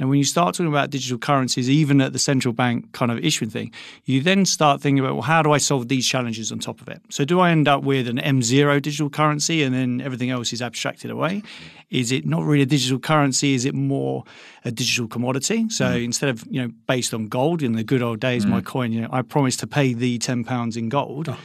Now, 0.00 0.08
when 0.08 0.18
you 0.18 0.24
start 0.24 0.54
talking 0.54 0.68
about 0.68 0.88
digital 0.88 1.18
currencies, 1.18 1.68
even 1.68 2.00
at 2.00 2.14
the 2.14 2.18
central 2.18 2.54
bank 2.54 2.92
kind 2.92 3.12
of 3.12 3.18
issuing 3.18 3.50
thing, 3.50 3.72
you 4.06 4.22
then 4.22 4.46
start 4.46 4.80
thinking 4.80 5.04
about, 5.04 5.12
well, 5.12 5.22
how 5.22 5.42
do 5.42 5.52
I 5.52 5.58
solve 5.58 5.88
these 5.88 6.08
challenges 6.08 6.50
on 6.50 6.58
top 6.58 6.80
of 6.80 6.88
it? 6.88 7.02
So, 7.10 7.26
do 7.26 7.38
I 7.38 7.50
end 7.50 7.68
up 7.68 7.82
with 7.82 8.08
an 8.08 8.16
M0 8.16 8.80
digital 8.80 9.10
currency 9.10 9.62
and 9.62 9.74
then 9.74 10.00
everything 10.00 10.30
else 10.30 10.54
is 10.54 10.62
abstracted 10.62 11.10
away? 11.10 11.42
Is 11.90 12.12
it 12.12 12.24
not 12.24 12.44
really 12.44 12.62
a 12.62 12.66
digital 12.66 12.98
currency? 12.98 13.54
Is 13.54 13.66
it 13.66 13.74
more 13.74 14.24
a 14.64 14.70
digital 14.70 15.06
commodity? 15.06 15.68
So, 15.68 15.84
mm. 15.84 16.04
instead 16.04 16.30
of, 16.30 16.46
you 16.50 16.62
know, 16.62 16.72
based 16.88 17.12
on 17.12 17.26
gold 17.26 17.62
in 17.62 17.72
the 17.72 17.84
good 17.84 18.02
old 18.02 18.20
days, 18.20 18.46
mm. 18.46 18.50
my 18.50 18.62
coin, 18.62 18.92
you 18.92 19.02
know, 19.02 19.08
I 19.12 19.20
promise 19.20 19.56
to 19.58 19.66
pay 19.66 19.92
the 19.92 20.18
£10 20.18 20.76
in 20.76 20.88
gold. 20.88 21.28
Oh. 21.28 21.38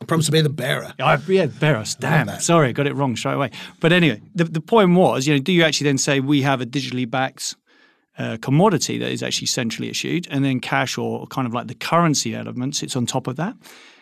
I 0.00 0.04
promise 0.04 0.26
to 0.26 0.32
be 0.32 0.40
the 0.40 0.48
bearer. 0.48 0.94
I, 0.98 1.18
yeah, 1.28 1.46
bearer. 1.46 1.84
Damn. 2.00 2.40
Sorry, 2.40 2.70
I 2.70 2.72
got 2.72 2.86
it 2.86 2.94
wrong 2.94 3.14
straight 3.14 3.34
away. 3.34 3.50
But 3.78 3.92
anyway, 3.92 4.22
the, 4.34 4.44
the 4.44 4.60
point 4.60 4.94
was, 4.94 5.26
you 5.26 5.34
know, 5.34 5.40
do 5.40 5.52
you 5.52 5.64
actually 5.64 5.88
then 5.88 5.98
say 5.98 6.18
we 6.18 6.42
have 6.42 6.60
a 6.60 6.66
digitally 6.66 7.08
backed 7.08 7.56
uh, 8.18 8.36
commodity 8.40 8.98
that 8.98 9.10
is 9.10 9.22
actually 9.22 9.46
centrally 9.46 9.88
issued, 9.88 10.28
and 10.30 10.44
then 10.44 10.60
cash 10.60 10.98
or 10.98 11.26
kind 11.28 11.46
of 11.46 11.54
like 11.54 11.66
the 11.66 11.74
currency 11.74 12.34
element 12.34 12.76
sits 12.76 12.96
on 12.96 13.06
top 13.06 13.26
of 13.26 13.36
that. 13.36 13.54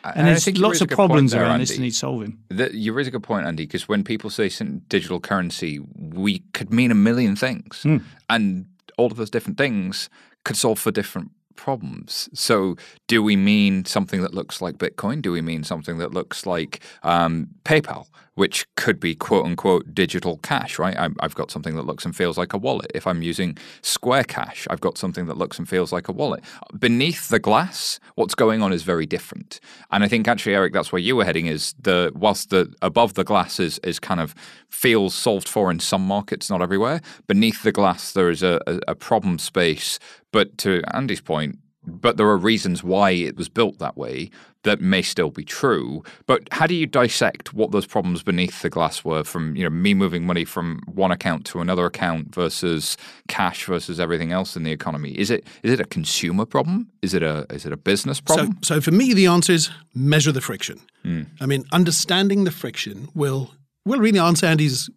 And, 0.02 0.16
and 0.16 0.28
there's 0.28 0.58
lots 0.58 0.80
of 0.80 0.88
problems 0.88 1.32
there, 1.32 1.42
around 1.42 1.52
Andy. 1.52 1.64
this 1.64 1.76
that 1.76 1.82
need 1.82 1.94
solving. 1.94 2.38
You 2.72 2.92
raise 2.92 3.06
a 3.06 3.10
good 3.10 3.22
point, 3.22 3.46
Andy, 3.46 3.66
because 3.66 3.86
when 3.86 4.02
people 4.02 4.30
say 4.30 4.48
digital 4.88 5.20
currency, 5.20 5.80
we 5.94 6.38
could 6.54 6.72
mean 6.72 6.90
a 6.90 6.94
million 6.94 7.36
things, 7.36 7.82
mm. 7.84 8.02
and 8.28 8.66
all 8.96 9.06
of 9.06 9.16
those 9.16 9.30
different 9.30 9.58
things 9.58 10.08
could 10.44 10.56
solve 10.56 10.78
for 10.78 10.90
different 10.90 11.30
problems. 11.54 12.30
So, 12.32 12.76
do 13.06 13.22
we 13.22 13.36
mean 13.36 13.84
something 13.84 14.22
that 14.22 14.32
looks 14.32 14.62
like 14.62 14.78
Bitcoin? 14.78 15.20
Do 15.20 15.32
we 15.32 15.42
mean 15.42 15.62
something 15.62 15.98
that 15.98 16.12
looks 16.12 16.46
like 16.46 16.80
um, 17.02 17.48
PayPal? 17.64 18.06
Which 18.40 18.66
could 18.74 18.98
be 18.98 19.14
quote 19.14 19.44
unquote 19.44 19.94
digital 19.94 20.38
cash, 20.38 20.78
right? 20.78 20.96
I've 21.20 21.34
got 21.34 21.50
something 21.50 21.74
that 21.74 21.84
looks 21.84 22.06
and 22.06 22.16
feels 22.16 22.38
like 22.38 22.54
a 22.54 22.56
wallet. 22.56 22.90
If 22.94 23.06
I'm 23.06 23.20
using 23.20 23.58
Square 23.82 24.24
Cash, 24.24 24.66
I've 24.70 24.80
got 24.80 24.96
something 24.96 25.26
that 25.26 25.36
looks 25.36 25.58
and 25.58 25.68
feels 25.68 25.92
like 25.92 26.08
a 26.08 26.12
wallet. 26.12 26.42
Beneath 26.78 27.28
the 27.28 27.38
glass, 27.38 28.00
what's 28.14 28.34
going 28.34 28.62
on 28.62 28.72
is 28.72 28.82
very 28.82 29.04
different. 29.04 29.60
And 29.90 30.02
I 30.02 30.08
think 30.08 30.26
actually, 30.26 30.54
Eric, 30.54 30.72
that's 30.72 30.90
where 30.90 31.02
you 31.02 31.16
were 31.16 31.26
heading 31.26 31.48
is 31.48 31.74
the 31.78 32.12
whilst 32.14 32.48
the 32.48 32.72
above 32.80 33.12
the 33.12 33.24
glass 33.24 33.60
is, 33.60 33.78
is 33.80 34.00
kind 34.00 34.20
of 34.20 34.34
feels 34.70 35.14
solved 35.14 35.46
for 35.46 35.70
in 35.70 35.78
some 35.78 36.06
markets, 36.06 36.48
not 36.48 36.62
everywhere. 36.62 37.02
Beneath 37.26 37.62
the 37.62 37.72
glass, 37.72 38.12
there 38.12 38.30
is 38.30 38.42
a, 38.42 38.58
a, 38.66 38.80
a 38.88 38.94
problem 38.94 39.38
space. 39.38 39.98
But 40.32 40.56
to 40.64 40.80
Andy's 40.94 41.20
point, 41.20 41.58
but 41.90 42.16
there 42.16 42.26
are 42.26 42.36
reasons 42.36 42.82
why 42.82 43.10
it 43.10 43.36
was 43.36 43.48
built 43.48 43.78
that 43.78 43.96
way 43.96 44.30
that 44.62 44.80
may 44.80 45.02
still 45.02 45.30
be 45.30 45.44
true. 45.44 46.02
But 46.26 46.46
how 46.52 46.66
do 46.66 46.74
you 46.74 46.86
dissect 46.86 47.54
what 47.54 47.70
those 47.70 47.86
problems 47.86 48.22
beneath 48.22 48.60
the 48.62 48.68
glass 48.68 49.04
were 49.04 49.24
from, 49.24 49.56
you 49.56 49.64
know, 49.64 49.70
me 49.70 49.94
moving 49.94 50.26
money 50.26 50.44
from 50.44 50.80
one 50.86 51.10
account 51.10 51.46
to 51.46 51.60
another 51.60 51.86
account 51.86 52.34
versus 52.34 52.96
cash 53.28 53.64
versus 53.64 53.98
everything 53.98 54.32
else 54.32 54.56
in 54.56 54.62
the 54.62 54.72
economy? 54.72 55.18
Is 55.18 55.30
it 55.30 55.46
is 55.62 55.72
it 55.72 55.80
a 55.80 55.84
consumer 55.84 56.44
problem? 56.44 56.90
Is 57.02 57.14
it 57.14 57.22
a 57.22 57.46
is 57.50 57.64
it 57.64 57.72
a 57.72 57.76
business 57.76 58.20
problem? 58.20 58.58
So, 58.62 58.74
so 58.74 58.80
for 58.80 58.90
me 58.90 59.14
the 59.14 59.26
answer 59.26 59.52
is 59.52 59.70
measure 59.94 60.32
the 60.32 60.42
friction. 60.42 60.80
Mm. 61.04 61.26
I 61.40 61.46
mean, 61.46 61.64
understanding 61.72 62.44
the 62.44 62.50
friction 62.50 63.08
will 63.14 63.52
well, 63.86 63.98
really 63.98 64.18
answer 64.18 64.44
Andy's 64.44 64.90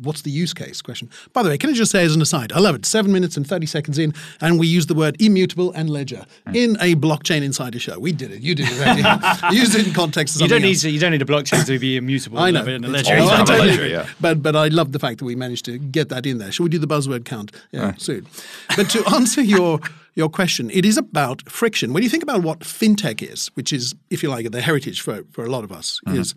what's 0.00 0.22
the 0.22 0.30
use 0.30 0.54
case 0.54 0.80
question. 0.80 1.10
By 1.34 1.42
the 1.42 1.50
way, 1.50 1.58
can 1.58 1.68
I 1.68 1.74
just 1.74 1.92
say 1.92 2.04
as 2.04 2.14
an 2.14 2.22
aside, 2.22 2.52
I 2.52 2.58
love 2.58 2.74
it. 2.74 2.86
Seven 2.86 3.12
minutes 3.12 3.36
and 3.36 3.46
30 3.46 3.66
seconds 3.66 3.98
in, 3.98 4.14
and 4.40 4.58
we 4.58 4.66
use 4.66 4.86
the 4.86 4.94
word 4.94 5.20
immutable 5.20 5.72
and 5.72 5.90
ledger 5.90 6.24
mm. 6.46 6.56
in 6.56 6.76
a 6.80 6.94
blockchain 6.94 7.42
insider 7.42 7.78
show. 7.78 7.98
We 7.98 8.12
did 8.12 8.32
it. 8.32 8.40
You 8.40 8.54
did 8.54 8.68
it. 8.70 8.80
Andy. 8.80 9.02
used 9.56 9.74
it 9.74 9.86
in 9.86 9.92
context. 9.92 10.40
you 10.40 10.48
don't 10.48 10.62
need 10.62 10.76
to, 10.76 10.90
you 10.90 10.98
don't 10.98 11.10
need 11.10 11.20
a 11.20 11.26
blockchain 11.26 11.66
to 11.66 11.78
be 11.78 11.98
immutable. 11.98 12.38
I 12.38 12.50
know. 12.50 12.64
In 12.64 12.82
a 12.82 12.88
ledger. 12.88 13.14
Oh, 13.18 13.28
I 13.28 13.42
ledger, 13.42 13.86
yeah. 13.86 14.06
But 14.20 14.42
but 14.42 14.56
I 14.56 14.68
love 14.68 14.92
the 14.92 14.98
fact 14.98 15.18
that 15.18 15.26
we 15.26 15.36
managed 15.36 15.66
to 15.66 15.78
get 15.78 16.08
that 16.08 16.24
in 16.24 16.38
there. 16.38 16.50
Shall 16.50 16.64
we 16.64 16.70
do 16.70 16.78
the 16.78 16.86
buzzword 16.86 17.26
count? 17.26 17.52
Yeah, 17.72 17.80
right. 17.82 18.00
soon. 18.00 18.26
But 18.74 18.88
to 18.90 19.04
answer 19.14 19.42
your 19.42 19.80
your 20.14 20.30
question, 20.30 20.70
it 20.70 20.86
is 20.86 20.96
about 20.96 21.48
friction. 21.48 21.92
When 21.92 22.02
you 22.02 22.08
think 22.08 22.22
about 22.22 22.42
what 22.42 22.60
fintech 22.60 23.22
is, 23.22 23.48
which 23.48 23.70
is, 23.70 23.94
if 24.08 24.22
you 24.22 24.30
like, 24.30 24.50
the 24.50 24.62
heritage 24.62 25.02
for 25.02 25.24
for 25.30 25.44
a 25.44 25.50
lot 25.50 25.62
of 25.62 25.72
us, 25.72 26.00
mm-hmm. 26.06 26.20
is 26.20 26.34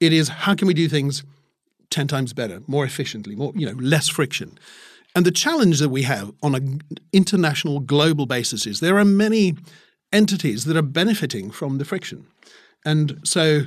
it 0.00 0.12
is 0.12 0.28
how 0.28 0.54
can 0.54 0.66
we 0.66 0.74
do 0.74 0.88
things 0.88 1.24
10 1.90 2.08
times 2.08 2.32
better, 2.32 2.60
more 2.66 2.84
efficiently, 2.84 3.36
more, 3.36 3.52
you 3.54 3.66
know, 3.66 3.78
less 3.80 4.08
friction. 4.08 4.58
And 5.14 5.24
the 5.24 5.30
challenge 5.30 5.78
that 5.78 5.90
we 5.90 6.02
have 6.02 6.32
on 6.42 6.54
an 6.54 6.80
international 7.12 7.78
global 7.80 8.26
basis 8.26 8.66
is 8.66 8.80
there 8.80 8.98
are 8.98 9.04
many 9.04 9.54
entities 10.12 10.64
that 10.64 10.76
are 10.76 10.82
benefiting 10.82 11.50
from 11.50 11.78
the 11.78 11.84
friction. 11.84 12.26
And 12.84 13.20
so 13.24 13.62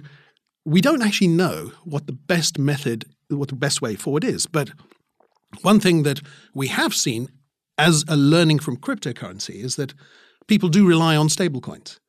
we 0.66 0.82
don't 0.82 1.02
actually 1.02 1.30
know 1.30 1.72
what 1.86 2.08
the 2.08 2.14
best 2.14 2.60
method, 2.60 3.06
what 3.30 3.50
the 3.50 3.56
best 3.56 3.82
way 3.82 3.96
forward 3.96 4.26
is. 4.26 4.46
But 4.46 4.72
one 5.62 5.80
thing 5.80 6.04
that 6.04 6.20
we 6.54 6.68
have 6.68 6.94
seen 6.94 7.30
as 7.78 8.04
a 8.08 8.18
learning 8.18 8.60
from 8.60 8.78
cryptocurrency 8.78 9.64
is 9.64 9.78
that 9.78 9.94
people 10.48 10.68
do 10.68 10.86
rely 10.86 11.16
on 11.16 11.30
stablecoins. 11.30 12.00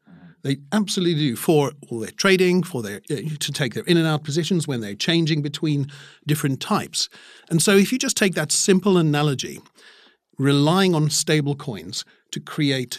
They 0.49 0.57
absolutely 0.73 1.17
do 1.17 1.37
for 1.37 1.73
all 1.91 2.01
their 2.01 2.11
trading, 2.11 2.63
for 2.63 2.81
their 2.81 3.03
uh, 3.11 3.17
to 3.39 3.53
take 3.53 3.75
their 3.75 3.85
in 3.85 3.99
and 3.99 4.07
out 4.07 4.25
positions 4.25 4.67
when 4.67 4.81
they're 4.81 4.95
changing 4.95 5.43
between 5.43 5.89
different 6.27 6.59
types. 6.59 7.11
And 7.51 7.61
so, 7.61 7.77
if 7.77 7.93
you 7.93 7.99
just 7.99 8.17
take 8.17 8.33
that 8.37 8.51
simple 8.51 8.97
analogy, 8.97 9.61
relying 10.39 10.95
on 10.95 11.11
stable 11.11 11.55
coins 11.55 12.07
to 12.31 12.41
create 12.41 12.99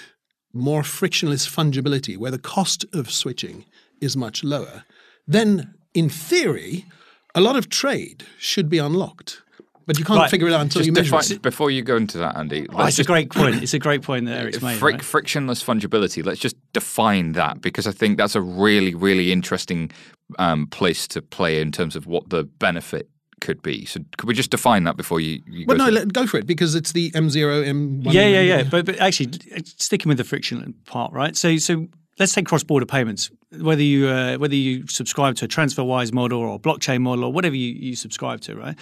more 0.53 0.83
frictionless 0.83 1.47
fungibility, 1.49 2.17
where 2.17 2.29
the 2.29 2.37
cost 2.37 2.85
of 2.93 3.09
switching 3.09 3.65
is 3.99 4.15
much 4.15 4.43
lower, 4.43 4.83
then 5.25 5.73
in 5.95 6.07
theory, 6.07 6.85
a 7.33 7.41
lot 7.41 7.55
of 7.55 7.67
trade 7.67 8.27
should 8.37 8.69
be 8.69 8.77
unlocked. 8.77 9.41
But 9.89 9.97
you 9.97 10.05
can't 10.05 10.19
Right. 10.19 10.29
figure 10.29 10.47
it 10.47 10.53
out 10.53 10.61
until 10.61 10.81
Just 10.81 10.85
you 10.85 10.91
measure 10.93 11.17
define, 11.17 11.35
it. 11.37 11.41
before 11.41 11.71
you 11.71 11.81
go 11.81 11.95
into 11.97 12.19
that, 12.19 12.37
Andy. 12.37 12.67
Oh, 12.69 12.77
let's 12.77 12.99
it's 12.99 12.99
a 12.99 13.11
great 13.11 13.31
point. 13.31 13.63
It's 13.63 13.73
a 13.73 13.79
great 13.79 14.03
point 14.03 14.27
that 14.27 14.37
Eric's 14.41 14.61
made. 14.61 14.77
fric- 14.79 14.81
right? 14.93 15.01
frictionless 15.01 15.63
fungibility. 15.63 16.23
Let's 16.23 16.39
just 16.39 16.55
define 16.73 17.31
that 17.31 17.59
because 17.61 17.87
I 17.87 17.91
think 17.91 18.19
that's 18.19 18.35
a 18.35 18.41
really, 18.41 18.93
really 18.93 19.31
interesting 19.31 19.89
um, 20.37 20.67
place 20.67 21.07
to 21.07 21.23
play 21.23 21.59
in 21.59 21.71
terms 21.71 21.95
of 21.95 22.05
what 22.05 22.29
the 22.29 22.43
benefit 22.43 23.09
could 23.41 23.63
be. 23.63 23.85
So, 23.85 23.99
could 24.17 24.27
we 24.27 24.35
just 24.35 24.51
define 24.51 24.83
that 24.83 24.95
before 24.95 25.19
you? 25.19 25.41
you 25.47 25.65
But 25.65 25.77
go 25.77 25.85
no, 25.85 25.89
let, 25.91 26.13
go 26.13 26.27
for 26.27 26.37
it 26.37 26.45
because 26.45 26.75
it's 26.75 26.91
the 26.91 27.09
M0, 27.11 27.65
M1. 27.65 28.13
Yeah, 28.13 28.27
yeah, 28.27 28.41
yeah. 28.41 28.63
But, 28.69 28.85
but 28.85 28.99
actually, 28.99 29.31
sticking 29.65 30.09
with 30.09 30.19
the 30.19 30.23
friction 30.23 30.75
part, 30.85 31.11
right? 31.13 31.35
So, 31.35 31.57
so 31.57 31.87
let's 32.19 32.33
take 32.33 32.45
cross-border 32.45 32.85
payments. 32.85 33.31
Whether 33.51 33.81
you 33.81 34.07
uh, 34.07 34.37
whether 34.37 34.55
you 34.55 34.85
subscribe 34.87 35.35
to 35.37 35.45
a 35.45 35.47
TransferWise 35.47 36.13
model 36.13 36.39
or 36.39 36.59
blockchain 36.59 37.01
model 37.01 37.23
or 37.23 37.33
whatever 37.33 37.55
you, 37.55 37.73
you 37.73 37.95
subscribe 37.95 38.41
to, 38.41 38.55
right? 38.55 38.77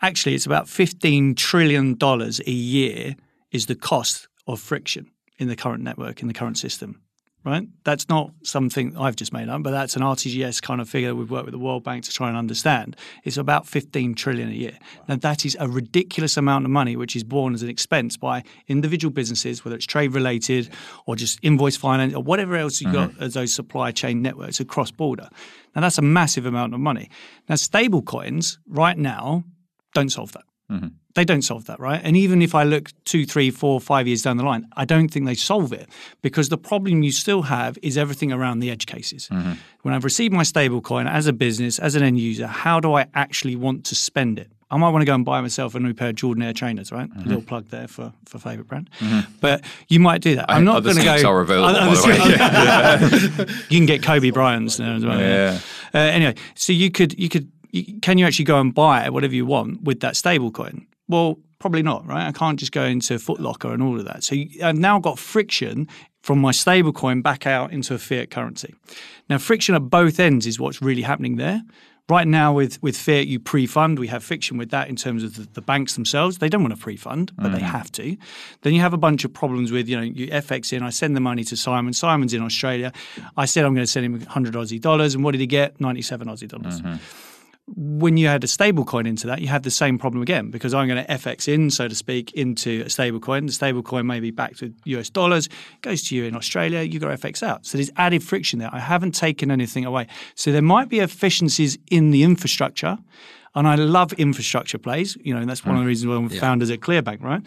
Actually, 0.00 0.34
it's 0.34 0.46
about 0.46 0.68
fifteen 0.68 1.34
trillion 1.34 1.96
dollars 1.96 2.40
a 2.46 2.52
year 2.52 3.16
is 3.50 3.66
the 3.66 3.74
cost 3.74 4.28
of 4.46 4.60
friction 4.60 5.10
in 5.38 5.48
the 5.48 5.56
current 5.56 5.82
network 5.82 6.22
in 6.22 6.28
the 6.28 6.34
current 6.34 6.58
system. 6.58 7.00
Right, 7.44 7.66
that's 7.82 8.08
not 8.08 8.30
something 8.44 8.96
I've 8.96 9.16
just 9.16 9.32
made 9.32 9.48
up, 9.48 9.64
but 9.64 9.72
that's 9.72 9.96
an 9.96 10.02
RTGS 10.02 10.62
kind 10.62 10.80
of 10.80 10.88
figure 10.88 11.12
we've 11.12 11.28
worked 11.28 11.46
with 11.46 11.52
the 11.52 11.58
World 11.58 11.82
Bank 11.82 12.04
to 12.04 12.12
try 12.12 12.28
and 12.28 12.36
understand. 12.36 12.96
It's 13.24 13.36
about 13.36 13.66
15 13.66 14.14
trillion 14.14 14.48
a 14.48 14.52
year. 14.52 14.78
Now 15.08 15.16
that 15.16 15.44
is 15.44 15.56
a 15.58 15.68
ridiculous 15.68 16.36
amount 16.36 16.66
of 16.66 16.70
money, 16.70 16.94
which 16.94 17.16
is 17.16 17.24
borne 17.24 17.52
as 17.52 17.64
an 17.64 17.68
expense 17.68 18.16
by 18.16 18.44
individual 18.68 19.10
businesses, 19.12 19.64
whether 19.64 19.74
it's 19.74 19.86
trade 19.86 20.14
related 20.14 20.70
or 21.06 21.16
just 21.16 21.40
invoice 21.42 21.76
finance 21.76 22.14
or 22.14 22.22
whatever 22.22 22.54
else 22.54 22.80
you've 22.80 22.92
got 22.92 23.10
mm-hmm. 23.10 23.24
as 23.24 23.34
those 23.34 23.52
supply 23.52 23.90
chain 23.90 24.22
networks 24.22 24.60
across 24.60 24.92
border. 24.92 25.28
Now 25.74 25.80
that's 25.80 25.98
a 25.98 26.02
massive 26.02 26.46
amount 26.46 26.74
of 26.74 26.80
money. 26.80 27.10
Now 27.48 27.56
stable 27.56 28.02
coins 28.02 28.60
right 28.68 28.96
now 28.96 29.42
don't 29.94 30.10
solve 30.10 30.30
that. 30.32 30.44
Mm-hmm. 30.72 30.88
They 31.14 31.24
don't 31.24 31.42
solve 31.42 31.66
that, 31.66 31.78
right? 31.78 32.00
And 32.02 32.16
even 32.16 32.40
if 32.40 32.54
I 32.54 32.62
look 32.62 32.90
two, 33.04 33.26
three, 33.26 33.50
four, 33.50 33.80
five 33.80 34.06
years 34.06 34.22
down 34.22 34.38
the 34.38 34.44
line, 34.44 34.66
I 34.76 34.86
don't 34.86 35.08
think 35.08 35.26
they 35.26 35.34
solve 35.34 35.72
it 35.72 35.88
because 36.22 36.48
the 36.48 36.56
problem 36.56 37.02
you 37.02 37.12
still 37.12 37.42
have 37.42 37.76
is 37.82 37.98
everything 37.98 38.32
around 38.32 38.60
the 38.60 38.70
edge 38.70 38.86
cases. 38.86 39.28
Mm-hmm. 39.30 39.52
When 39.82 39.92
I've 39.92 40.04
received 40.04 40.32
my 40.32 40.42
stable 40.42 40.80
coin 40.80 41.06
as 41.06 41.26
a 41.26 41.34
business, 41.34 41.78
as 41.78 41.94
an 41.96 42.02
end 42.02 42.18
user, 42.18 42.46
how 42.46 42.80
do 42.80 42.94
I 42.94 43.06
actually 43.14 43.56
want 43.56 43.84
to 43.86 43.94
spend 43.94 44.38
it? 44.38 44.50
I 44.70 44.78
might 44.78 44.88
want 44.88 45.02
to 45.02 45.06
go 45.06 45.14
and 45.14 45.22
buy 45.22 45.42
myself 45.42 45.74
a 45.74 45.80
new 45.80 45.92
pair 45.92 46.08
of 46.08 46.14
Jordan 46.14 46.42
Air 46.42 46.54
trainers, 46.54 46.90
right? 46.90 47.04
A 47.04 47.12
mm-hmm. 47.12 47.28
little 47.28 47.42
plug 47.42 47.68
there 47.68 47.86
for 47.86 48.14
for 48.24 48.38
favorite 48.38 48.68
brand. 48.68 48.88
But 49.42 49.62
you 49.88 50.00
might 50.00 50.22
do 50.22 50.36
that. 50.36 50.46
I'm 50.48 50.64
not 50.64 50.76
other 50.76 50.94
going 50.94 51.04
to 51.18 51.22
go. 51.22 51.28
are 51.28 51.40
available, 51.42 51.76
Other- 51.76 51.80
by 51.80 51.94
the 51.94 52.00
other 52.00 53.36
way. 53.36 53.44
suits- 53.44 53.52
you 53.70 53.78
can 53.78 53.86
get 53.86 54.02
Kobe 54.02 54.30
Bryant's 54.30 54.78
now 54.78 54.94
as 54.96 55.04
well. 55.04 55.20
Yeah. 55.20 55.58
Uh, 55.92 55.98
anyway, 55.98 56.36
so 56.54 56.72
you 56.72 56.90
could 56.90 57.18
you 57.18 57.28
could 57.28 57.52
can 58.02 58.18
you 58.18 58.26
actually 58.26 58.44
go 58.44 58.60
and 58.60 58.74
buy 58.74 59.08
whatever 59.08 59.34
you 59.34 59.46
want 59.46 59.82
with 59.82 60.00
that 60.00 60.14
stablecoin? 60.14 60.86
Well, 61.08 61.38
probably 61.58 61.82
not, 61.82 62.06
right? 62.06 62.26
I 62.26 62.32
can't 62.32 62.58
just 62.58 62.72
go 62.72 62.84
into 62.84 63.18
Foot 63.18 63.40
Locker 63.40 63.72
and 63.72 63.82
all 63.82 63.98
of 63.98 64.04
that. 64.04 64.24
So 64.24 64.36
I've 64.62 64.76
now 64.76 64.98
got 64.98 65.18
friction 65.18 65.88
from 66.22 66.40
my 66.40 66.52
stablecoin 66.52 67.22
back 67.22 67.46
out 67.46 67.72
into 67.72 67.94
a 67.94 67.98
fiat 67.98 68.30
currency. 68.30 68.74
Now, 69.28 69.38
friction 69.38 69.74
at 69.74 69.90
both 69.90 70.20
ends 70.20 70.46
is 70.46 70.60
what's 70.60 70.82
really 70.82 71.02
happening 71.02 71.36
there. 71.36 71.62
Right 72.08 72.26
now, 72.26 72.52
with, 72.52 72.82
with 72.82 72.96
fiat, 72.96 73.28
you 73.28 73.38
pre-fund. 73.38 73.98
We 73.98 74.08
have 74.08 74.24
friction 74.24 74.58
with 74.58 74.70
that 74.70 74.88
in 74.88 74.96
terms 74.96 75.22
of 75.22 75.36
the, 75.36 75.48
the 75.54 75.62
banks 75.62 75.94
themselves. 75.94 76.38
They 76.38 76.48
don't 76.48 76.62
want 76.62 76.74
to 76.74 76.80
pre-fund, 76.80 77.32
but 77.36 77.52
they 77.52 77.60
mm. 77.60 77.62
have 77.62 77.92
to. 77.92 78.16
Then 78.62 78.74
you 78.74 78.80
have 78.80 78.92
a 78.92 78.98
bunch 78.98 79.24
of 79.24 79.32
problems 79.32 79.70
with, 79.70 79.88
you 79.88 79.96
know, 79.96 80.02
you 80.02 80.26
FX 80.26 80.72
in. 80.72 80.82
I 80.82 80.90
send 80.90 81.16
the 81.16 81.20
money 81.20 81.44
to 81.44 81.56
Simon. 81.56 81.92
Simon's 81.92 82.34
in 82.34 82.42
Australia. 82.42 82.92
I 83.36 83.46
said 83.46 83.64
I'm 83.64 83.72
going 83.72 83.86
to 83.86 83.90
send 83.90 84.04
him 84.04 84.12
100 84.14 84.54
Aussie 84.54 84.80
dollars, 84.80 85.14
and 85.14 85.22
what 85.22 85.30
did 85.30 85.40
he 85.40 85.46
get? 85.46 85.80
97 85.80 86.26
Aussie 86.26 86.48
dollars 86.48 86.80
mm-hmm. 86.80 86.96
When 87.66 88.16
you 88.16 88.26
add 88.26 88.42
a 88.42 88.48
stable 88.48 88.84
coin 88.84 89.06
into 89.06 89.26
that, 89.28 89.40
you 89.40 89.48
have 89.48 89.62
the 89.62 89.70
same 89.70 89.98
problem 89.98 90.20
again 90.20 90.50
because 90.50 90.74
I'm 90.74 90.88
going 90.88 91.04
to 91.04 91.10
FX 91.12 91.46
in, 91.46 91.70
so 91.70 91.86
to 91.86 91.94
speak, 91.94 92.32
into 92.32 92.82
a 92.84 92.90
stable 92.90 93.20
coin. 93.20 93.46
The 93.46 93.52
stable 93.52 93.82
coin 93.82 94.06
may 94.06 94.20
be 94.20 94.30
backed 94.30 94.60
with 94.60 94.76
US 94.84 95.08
dollars, 95.08 95.48
goes 95.80 96.02
to 96.08 96.16
you 96.16 96.24
in 96.24 96.34
Australia, 96.34 96.82
you 96.82 96.98
got 96.98 97.18
FX 97.20 97.42
out. 97.42 97.64
So 97.64 97.78
there's 97.78 97.90
added 97.96 98.22
friction 98.22 98.58
there. 98.58 98.70
I 98.72 98.80
haven't 98.80 99.12
taken 99.12 99.50
anything 99.50 99.84
away. 99.84 100.08
So 100.34 100.50
there 100.50 100.62
might 100.62 100.88
be 100.88 100.98
efficiencies 100.98 101.78
in 101.90 102.10
the 102.10 102.24
infrastructure. 102.24 102.98
And 103.54 103.68
I 103.68 103.74
love 103.74 104.14
infrastructure 104.14 104.78
plays, 104.78 105.16
you 105.20 105.34
know, 105.34 105.40
and 105.40 105.48
that's 105.48 105.64
one 105.64 105.74
of 105.74 105.80
the 105.80 105.84
mm. 105.84 105.88
reasons 105.88 106.08
why 106.08 106.16
I'm 106.16 106.28
founders 106.30 106.70
at 106.70 106.80
Clearbank, 106.80 107.22
right? 107.22 107.42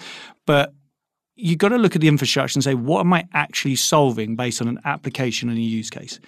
But 0.45 0.71
you've 1.35 1.57
got 1.57 1.69
to 1.69 1.77
look 1.77 1.95
at 1.95 2.01
the 2.01 2.07
infrastructure 2.07 2.57
and 2.57 2.63
say, 2.63 2.75
what 2.75 2.99
am 2.99 3.11
I 3.11 3.27
actually 3.33 3.75
solving 3.75 4.35
based 4.35 4.61
on 4.61 4.67
an 4.67 4.79
application 4.85 5.49
and 5.49 5.57
a 5.57 5.61
use 5.61 5.89
case? 5.89 6.19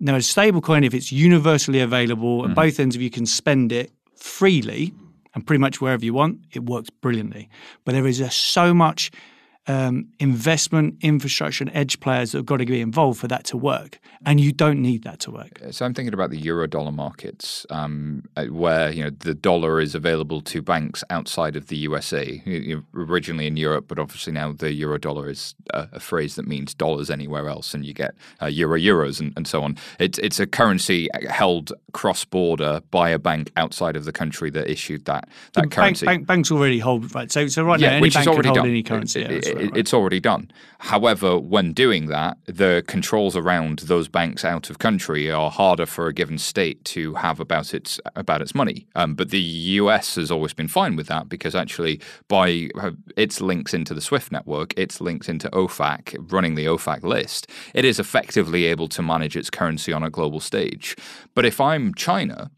Now, 0.00 0.14
a 0.14 0.18
stablecoin, 0.18 0.84
if 0.84 0.94
it's 0.94 1.10
universally 1.10 1.80
available 1.80 2.44
and 2.44 2.54
mm-hmm. 2.54 2.62
both 2.66 2.78
ends 2.78 2.94
of 2.94 3.02
you 3.02 3.10
can 3.10 3.26
spend 3.26 3.72
it 3.72 3.90
freely 4.16 4.92
and 5.34 5.46
pretty 5.46 5.60
much 5.60 5.80
wherever 5.80 6.04
you 6.04 6.14
want, 6.14 6.40
it 6.52 6.64
works 6.64 6.90
brilliantly. 6.90 7.48
But 7.84 7.92
there 7.92 8.06
is 8.06 8.18
just 8.18 8.38
so 8.38 8.72
much 8.72 9.10
um, 9.68 10.08
investment, 10.18 10.96
infrastructure, 11.00 11.62
and 11.64 11.70
edge 11.76 12.00
players 12.00 12.32
that 12.32 12.38
have 12.38 12.46
got 12.46 12.56
to 12.56 12.66
be 12.66 12.80
involved 12.80 13.20
for 13.20 13.28
that 13.28 13.44
to 13.44 13.56
work. 13.56 13.98
And 14.26 14.40
you 14.40 14.50
don't 14.50 14.82
need 14.82 15.04
that 15.04 15.20
to 15.20 15.30
work. 15.30 15.60
So 15.70 15.84
I'm 15.86 15.94
thinking 15.94 16.12
about 16.14 16.30
the 16.30 16.38
euro 16.38 16.66
dollar 16.66 16.90
markets, 16.90 17.64
um, 17.70 18.24
uh, 18.36 18.46
where 18.46 18.90
you 18.90 19.04
know 19.04 19.10
the 19.10 19.34
dollar 19.34 19.80
is 19.80 19.94
available 19.94 20.40
to 20.42 20.60
banks 20.62 21.04
outside 21.10 21.54
of 21.54 21.68
the 21.68 21.76
USA. 21.76 22.42
You- 22.44 22.84
Originally 22.94 23.46
in 23.46 23.56
Europe, 23.56 23.86
but 23.88 23.98
obviously 23.98 24.32
now 24.32 24.52
the 24.52 24.72
euro 24.72 24.98
dollar 24.98 25.28
is 25.28 25.54
a, 25.72 25.88
a 25.92 26.00
phrase 26.00 26.34
that 26.36 26.46
means 26.48 26.74
dollars 26.74 27.10
anywhere 27.10 27.48
else, 27.48 27.74
and 27.74 27.84
you 27.84 27.92
get 27.94 28.14
uh, 28.42 28.46
euro 28.46 28.78
euros 28.78 29.20
and, 29.20 29.32
and 29.36 29.46
so 29.46 29.62
on. 29.62 29.76
It's 30.00 30.18
it's 30.18 30.40
a 30.40 30.46
currency 30.46 31.08
held 31.28 31.72
cross 31.92 32.24
border 32.24 32.80
by 32.90 33.10
a 33.10 33.18
bank 33.18 33.50
outside 33.56 33.96
of 33.96 34.04
the 34.04 34.12
country 34.12 34.50
that 34.50 34.68
issued 34.70 35.04
that 35.04 35.28
that 35.54 35.62
Bank, 35.62 35.72
currency. 35.72 36.06
bank, 36.06 36.26
banks 36.26 36.50
already 36.50 36.78
hold 36.78 37.14
right. 37.14 37.30
So, 37.30 37.46
so 37.48 37.62
right 37.64 37.78
now, 37.80 37.90
any 37.90 38.10
bank 38.10 38.24
can 38.24 38.28
already 38.28 38.48
hold 38.48 38.56
done. 38.56 38.66
any 38.68 38.82
currency. 38.82 39.20
It- 39.22 39.30
yeah, 39.30 39.38
that's 39.38 39.48
it-. 39.60 39.76
It's 39.76 39.94
already 39.94 40.20
done. 40.20 40.50
However, 40.80 41.38
when 41.38 41.72
doing 41.72 42.06
that, 42.06 42.38
the 42.46 42.84
controls 42.86 43.36
around 43.36 43.80
those 43.80 44.08
banks 44.08 44.44
out 44.44 44.70
of 44.70 44.78
country 44.78 45.30
are 45.30 45.50
harder 45.50 45.86
for 45.86 46.06
a 46.06 46.12
given 46.12 46.38
state 46.38 46.84
to 46.86 47.14
have 47.14 47.40
about 47.40 47.74
its 47.74 48.00
about 48.14 48.42
its 48.42 48.54
money. 48.54 48.86
Um, 48.94 49.14
but 49.14 49.30
the 49.30 49.40
US 49.40 50.14
has 50.14 50.30
always 50.30 50.52
been 50.52 50.68
fine 50.68 50.94
with 50.96 51.08
that 51.08 51.28
because 51.28 51.54
actually, 51.54 52.00
by 52.28 52.70
uh, 52.76 52.92
its 53.16 53.40
links 53.40 53.74
into 53.74 53.92
the 53.92 54.00
SWIFT 54.00 54.30
network, 54.30 54.72
its 54.78 55.00
links 55.00 55.28
into 55.28 55.48
OFAC, 55.50 56.16
running 56.32 56.54
the 56.54 56.66
OFAC 56.66 57.02
list, 57.02 57.48
it 57.74 57.84
is 57.84 57.98
effectively 57.98 58.64
able 58.66 58.88
to 58.88 59.02
manage 59.02 59.36
its 59.36 59.50
currency 59.50 59.92
on 59.92 60.02
a 60.02 60.10
global 60.10 60.40
stage. 60.40 60.96
But 61.34 61.44
if 61.44 61.60
I'm 61.60 61.94
China, 61.94 62.50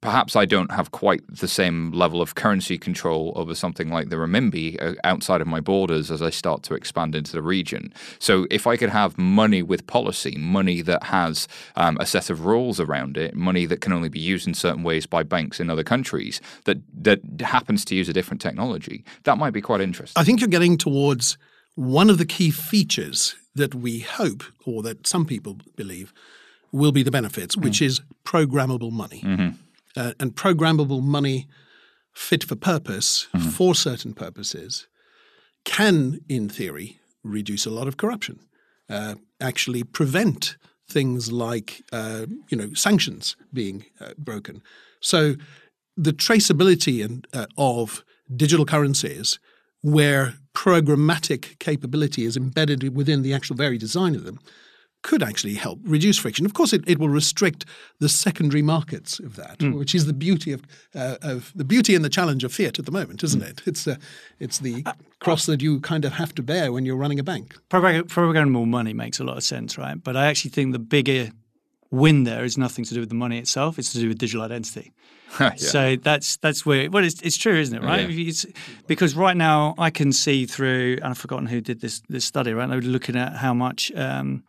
perhaps 0.00 0.36
I 0.36 0.44
don't 0.44 0.70
have 0.70 0.92
quite 0.92 1.22
the 1.28 1.48
same 1.48 1.90
level 1.92 2.22
of 2.22 2.34
currency 2.34 2.78
control 2.78 3.32
over 3.34 3.54
something 3.54 3.90
like 3.90 4.10
the 4.10 4.16
renminbi 4.16 4.80
uh, 4.80 4.94
outside 5.02 5.40
of 5.40 5.46
my 5.46 5.60
borders 5.60 6.10
as 6.10 6.22
I 6.22 6.30
start 6.30 6.62
to 6.64 6.74
expand 6.74 7.14
into 7.14 7.32
the 7.32 7.42
region. 7.42 7.92
So 8.18 8.46
if 8.50 8.66
I 8.66 8.76
could 8.76 8.90
have 8.90 9.18
money 9.18 9.62
with 9.62 9.86
policy, 9.86 10.36
money 10.38 10.82
that 10.82 11.04
has 11.04 11.48
um, 11.74 11.96
a 12.00 12.06
set 12.06 12.30
of 12.30 12.46
rules 12.46 12.78
around 12.78 13.16
it, 13.16 13.34
money 13.34 13.66
that 13.66 13.80
can 13.80 13.92
only 13.92 14.08
be 14.08 14.20
used 14.20 14.46
in 14.46 14.54
certain 14.54 14.84
ways 14.84 15.06
by 15.06 15.24
banks 15.24 15.58
in 15.58 15.68
other 15.68 15.84
countries 15.84 16.40
that 16.64 16.78
that 17.02 17.20
happens 17.40 17.84
to 17.86 17.94
use 17.96 18.08
a 18.08 18.12
different 18.12 18.40
technology, 18.40 19.04
that 19.24 19.36
might 19.36 19.52
be 19.52 19.60
quite 19.60 19.80
interesting. 19.80 20.20
I 20.20 20.24
think 20.24 20.40
you're 20.40 20.48
getting 20.48 20.78
towards 20.78 21.36
one 21.74 22.10
of 22.10 22.18
the 22.18 22.26
key 22.26 22.50
features 22.50 23.34
that 23.54 23.74
we 23.74 24.00
hope, 24.00 24.44
or 24.64 24.82
that 24.82 25.06
some 25.06 25.24
people 25.24 25.58
believe, 25.74 26.12
will 26.70 26.92
be 26.92 27.02
the 27.02 27.10
benefits, 27.10 27.56
which 27.56 27.82
is 27.82 28.00
programmable 28.24 28.92
money. 28.92 29.22
Uh, 29.98 30.12
and 30.20 30.36
programmable 30.36 31.02
money 31.02 31.48
fit 32.12 32.44
for 32.44 32.54
purpose 32.54 33.26
for 33.56 33.74
certain 33.74 34.14
purposes 34.14 34.86
can, 35.64 36.20
in 36.28 36.48
theory, 36.48 37.00
reduce 37.24 37.66
a 37.66 37.70
lot 37.70 37.88
of 37.88 37.96
corruption, 37.96 38.38
uh, 38.88 39.16
actually 39.40 39.82
prevent 39.82 40.56
things 40.88 41.32
like 41.32 41.82
uh, 41.92 42.26
you 42.48 42.56
know 42.56 42.72
sanctions 42.74 43.36
being 43.52 43.86
uh, 44.00 44.12
broken. 44.16 44.62
So 45.00 45.34
the 45.96 46.12
traceability 46.12 47.04
and, 47.04 47.26
uh, 47.32 47.46
of 47.56 48.04
digital 48.36 48.66
currencies, 48.66 49.40
where 49.82 50.34
programmatic 50.54 51.58
capability 51.58 52.24
is 52.24 52.36
embedded 52.36 52.94
within 52.94 53.22
the 53.22 53.34
actual 53.34 53.56
very 53.56 53.78
design 53.78 54.14
of 54.14 54.22
them, 54.22 54.38
could 55.02 55.22
actually 55.22 55.54
help 55.54 55.78
reduce 55.84 56.18
friction. 56.18 56.44
Of 56.44 56.54
course, 56.54 56.72
it, 56.72 56.82
it 56.86 56.98
will 56.98 57.08
restrict 57.08 57.64
the 58.00 58.08
secondary 58.08 58.62
markets 58.62 59.18
of 59.18 59.36
that, 59.36 59.62
which 59.62 59.94
is 59.94 60.06
the 60.06 60.12
beauty 60.12 60.52
of, 60.52 60.62
uh, 60.94 61.16
of 61.22 61.52
the 61.54 61.64
beauty 61.64 61.94
and 61.94 62.04
the 62.04 62.08
challenge 62.08 62.44
of 62.44 62.52
fiat 62.52 62.78
at 62.78 62.86
the 62.86 62.92
moment, 62.92 63.22
isn't 63.22 63.42
it? 63.42 63.62
It's 63.66 63.86
uh, 63.86 63.96
it's 64.38 64.58
the 64.58 64.84
cross 65.20 65.46
that 65.46 65.62
you 65.62 65.80
kind 65.80 66.04
of 66.04 66.12
have 66.14 66.34
to 66.34 66.42
bear 66.42 66.72
when 66.72 66.84
you're 66.84 66.96
running 66.96 67.18
a 67.18 67.24
bank. 67.24 67.54
Program- 67.68 68.06
programmable 68.06 68.66
money 68.66 68.92
makes 68.92 69.20
a 69.20 69.24
lot 69.24 69.36
of 69.36 69.44
sense, 69.44 69.78
right? 69.78 70.02
But 70.02 70.16
I 70.16 70.26
actually 70.26 70.50
think 70.50 70.72
the 70.72 70.78
bigger 70.78 71.30
win 71.90 72.24
there 72.24 72.44
is 72.44 72.58
nothing 72.58 72.84
to 72.84 72.94
do 72.94 73.00
with 73.00 73.08
the 73.08 73.14
money 73.14 73.38
itself; 73.38 73.78
it's 73.78 73.92
to 73.92 73.98
do 73.98 74.08
with 74.08 74.18
digital 74.18 74.42
identity. 74.44 74.92
Yeah. 75.40 75.54
So 75.56 75.96
that's 75.96 76.38
that's 76.38 76.64
where 76.64 76.90
well, 76.90 77.04
it's, 77.04 77.20
it's 77.20 77.36
true, 77.36 77.60
isn't 77.60 77.76
it? 77.76 77.82
Right? 77.82 78.08
Yeah. 78.08 78.28
It's, 78.28 78.46
because 78.86 79.14
right 79.14 79.36
now 79.36 79.74
I 79.76 79.90
can 79.90 80.10
see 80.10 80.46
through, 80.46 80.94
and 81.02 81.04
I've 81.04 81.18
forgotten 81.18 81.46
who 81.46 81.60
did 81.60 81.80
this 81.80 82.00
this 82.08 82.24
study. 82.24 82.54
Right, 82.54 82.68
they 82.68 82.76
were 82.76 82.82
looking 82.82 83.14
at 83.14 83.36
how 83.36 83.52
much 83.52 83.92
um, 83.94 84.42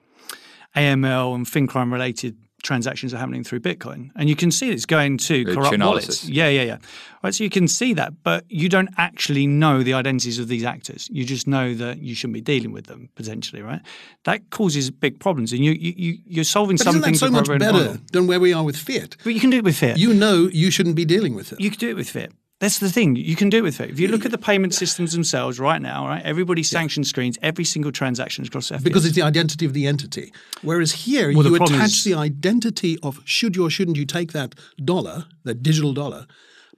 AML 0.79 1.36
and 1.36 1.48
fin 1.48 1.67
crime 1.67 1.91
related 1.93 2.36
transactions 2.62 3.13
are 3.13 3.17
happening 3.17 3.41
through 3.41 3.62
Bitcoin, 3.62 4.09
and 4.17 4.27
you 4.27 4.36
can 4.36 4.51
see 4.51 4.69
it's 4.69 4.86
going 4.86 5.17
to 5.17 5.45
The 5.45 5.53
corrupt 5.53 5.74
Chainalysis. 5.75 5.86
wallets. 5.86 6.29
Yeah, 6.29 6.50
yeah, 6.50 6.63
yeah. 6.63 6.77
Right, 7.24 7.33
so 7.33 7.43
you 7.45 7.50
can 7.50 7.69
see 7.69 7.93
that, 7.93 8.12
but 8.24 8.43
you 8.50 8.67
don't 8.67 8.89
actually 8.98 9.48
know 9.48 9.81
the 9.81 9.93
identities 9.93 10.39
of 10.39 10.50
these 10.50 10.65
actors. 10.65 11.07
You 11.09 11.24
just 11.24 11.48
know 11.48 11.74
that 11.75 12.00
you 12.01 12.13
shouldn't 12.15 12.33
be 12.33 12.41
dealing 12.41 12.74
with 12.74 12.88
them 12.88 13.07
potentially, 13.15 13.62
right? 13.62 13.81
That 14.25 14.50
causes 14.50 14.91
big 14.91 15.19
problems, 15.19 15.53
and 15.53 15.63
you 15.63 15.71
you 15.71 15.93
you- 16.05 16.17
you're 16.27 16.43
solving 16.57 16.75
But 16.75 16.88
isn't 16.88 16.93
something 17.01 17.13
that 17.13 17.19
so 17.19 17.31
much 17.31 17.48
better 17.48 17.71
model. 17.71 17.98
than 18.12 18.27
where 18.27 18.41
we 18.41 18.51
are 18.53 18.63
with 18.65 18.75
fiat? 18.77 19.15
But 19.24 19.33
you 19.33 19.39
can 19.39 19.51
do 19.51 19.57
it 19.57 19.63
with 19.63 19.77
fiat. 19.77 19.98
You 19.98 20.13
know 20.13 20.50
you 20.51 20.69
shouldn't 20.69 20.95
be 20.98 21.05
dealing 21.05 21.36
with 21.36 21.53
it. 21.53 21.62
You 21.62 21.69
can 21.69 21.79
do 21.79 21.89
it 21.89 21.95
with 21.95 22.09
fiat. 22.09 22.31
That's 22.59 22.79
the 22.79 22.89
thing. 22.89 23.15
You 23.15 23.37
can 23.37 23.49
do 23.49 23.57
it 23.59 23.61
with 23.61 23.77
fiat. 23.77 23.89
If 23.89 23.99
you 24.01 24.09
look 24.09 24.25
at 24.25 24.31
the 24.31 24.37
payment 24.37 24.73
systems 24.73 25.13
themselves 25.13 25.59
right 25.59 25.81
now, 25.81 26.07
right, 26.07 26.21
everybody 26.25 26.61
sanction 26.61 27.05
screens 27.05 27.37
every 27.41 27.63
single 27.63 27.91
transaction 27.91 28.45
across 28.45 28.67
fiat. 28.69 28.83
because 28.83 29.05
it's 29.05 29.15
the 29.15 29.21
identity 29.21 29.65
of 29.65 29.71
the 29.73 29.87
entity. 29.87 30.33
Whereas 30.61 30.91
here, 30.91 31.31
Well, 31.33 31.45
you 31.47 31.55
problem 31.55 31.79
attach 31.79 31.91
is- 31.99 32.03
the 32.03 32.15
identity 32.15 32.97
of 33.01 33.21
should 33.23 33.55
you 33.55 33.65
or 33.65 33.69
shouldn't 33.69 33.95
you 33.97 34.05
take 34.05 34.33
that 34.33 34.55
dollar, 34.83 35.25
that 35.45 35.63
digital 35.63 35.93
dollar, 35.93 36.27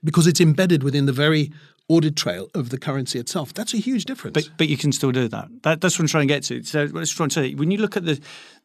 because 0.04 0.28
it's 0.28 0.40
embedded 0.40 0.84
within 0.84 1.06
the 1.06 1.12
very 1.12 1.50
audit 1.88 2.14
trail 2.14 2.48
of 2.54 2.70
the 2.70 2.78
currency 2.78 3.18
itself. 3.18 3.52
That's 3.52 3.74
a 3.74 3.78
huge 3.78 4.04
difference. 4.04 4.34
But 4.34 4.50
but 4.56 4.68
you 4.68 4.76
can 4.76 4.92
still 4.92 5.10
do 5.10 5.26
that. 5.28 5.48
that 5.64 5.80
that's 5.80 5.98
what 5.98 6.04
I'm 6.04 6.08
trying 6.08 6.28
to 6.28 6.34
get 6.34 6.44
to. 6.44 6.62
So 6.62 6.88
let's 6.92 7.10
try 7.10 7.24
and 7.24 7.32
say 7.32 7.54
when 7.54 7.72
you 7.72 7.78
look 7.78 7.96
at 7.96 8.04
the 8.04 8.20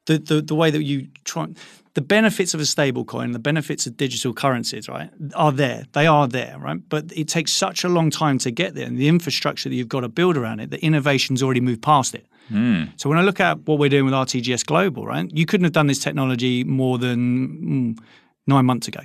the, 0.06 0.20
the, 0.20 0.42
the 0.42 0.56
way 0.56 0.70
that 0.72 0.84
you 0.84 1.08
try 1.26 1.48
the 1.98 2.02
benefits 2.02 2.54
of 2.54 2.60
a 2.60 2.66
stable 2.68 3.04
coin, 3.04 3.32
the 3.32 3.40
benefits 3.40 3.88
of 3.88 3.98
digital 3.98 4.32
currencies, 4.32 4.88
right, 4.88 5.10
are 5.34 5.52
there. 5.52 5.88
They 5.94 6.06
are 6.06 6.28
there, 6.28 6.56
right? 6.60 6.78
But 6.88 7.06
it 7.16 7.28
takes 7.28 7.52
such 7.52 7.84
a 7.84 7.90
long 7.90 8.12
time 8.12 8.38
to 8.38 8.52
get 8.52 8.76
there, 8.76 8.86
and 8.86 9.00
the 9.00 9.08
infrastructure 9.08 9.68
that 9.68 9.74
you've 9.74 9.90
got 9.90 10.02
to 10.02 10.08
build 10.08 10.38
around 10.38 10.60
it, 10.60 10.70
the 10.70 10.80
innovation's 10.86 11.42
already 11.42 11.60
moved 11.60 11.82
past 11.82 12.14
it. 12.14 12.28
So 12.98 13.10
when 13.10 13.18
I 13.18 13.24
look 13.24 13.40
at 13.40 13.66
what 13.66 13.80
we're 13.80 13.90
doing 13.90 14.06
with 14.06 14.14
RTGS 14.14 14.64
Global, 14.64 15.08
right, 15.08 15.28
you 15.34 15.48
couldn't 15.48 15.64
have 15.64 15.74
done 15.74 15.88
this 15.88 15.98
technology 15.98 16.64
more 16.64 17.00
than 17.00 17.18
mm, 17.98 18.00
nine 18.46 18.68
months 18.68 18.88
ago. 18.88 19.00